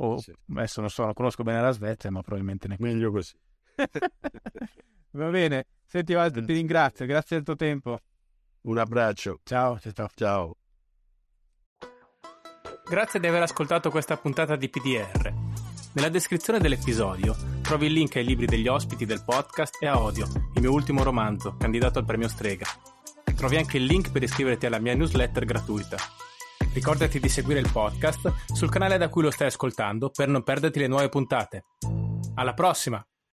O 0.00 0.18
sì. 0.18 0.32
adesso 0.50 0.80
non 0.80 0.90
so, 0.90 1.04
non 1.04 1.14
conosco 1.14 1.42
bene 1.42 1.60
la 1.60 1.72
Svezia, 1.72 2.10
ma 2.10 2.20
probabilmente 2.20 2.68
ne 2.68 2.76
Meglio 2.78 3.10
così. 3.10 3.36
Va 5.12 5.28
bene. 5.30 5.66
Senti, 5.84 6.14
Walter, 6.14 6.44
ti 6.44 6.52
ringrazio, 6.52 7.06
grazie 7.06 7.36
del 7.36 7.44
tuo 7.44 7.56
tempo. 7.56 7.98
Un 8.62 8.78
abbraccio. 8.78 9.40
Ciao, 9.42 9.78
ciao. 9.78 10.08
Ciao. 10.14 10.56
Grazie 12.88 13.20
di 13.20 13.26
aver 13.26 13.42
ascoltato 13.42 13.90
questa 13.90 14.16
puntata 14.16 14.56
di 14.56 14.68
PDR. 14.68 15.34
Nella 15.94 16.08
descrizione 16.08 16.58
dell'episodio 16.58 17.34
trovi 17.62 17.86
il 17.86 17.92
link 17.92 18.16
ai 18.16 18.24
libri 18.24 18.46
degli 18.46 18.68
ospiti 18.68 19.04
del 19.04 19.22
podcast 19.24 19.82
e 19.82 19.86
a 19.86 19.98
Odio, 19.98 20.26
il 20.54 20.60
mio 20.60 20.72
ultimo 20.72 21.02
romanzo, 21.02 21.56
candidato 21.56 21.98
al 21.98 22.04
premio 22.04 22.28
Strega. 22.28 22.66
Trovi 23.38 23.56
anche 23.56 23.76
il 23.76 23.84
link 23.84 24.10
per 24.10 24.24
iscriverti 24.24 24.66
alla 24.66 24.80
mia 24.80 24.96
newsletter 24.96 25.44
gratuita. 25.44 25.96
Ricordati 26.72 27.20
di 27.20 27.28
seguire 27.28 27.60
il 27.60 27.70
podcast 27.70 28.32
sul 28.52 28.68
canale 28.68 28.98
da 28.98 29.08
cui 29.08 29.22
lo 29.22 29.30
stai 29.30 29.46
ascoltando 29.46 30.10
per 30.10 30.26
non 30.26 30.42
perderti 30.42 30.80
le 30.80 30.88
nuove 30.88 31.08
puntate. 31.08 31.66
Alla 32.34 32.52
prossima! 32.52 33.00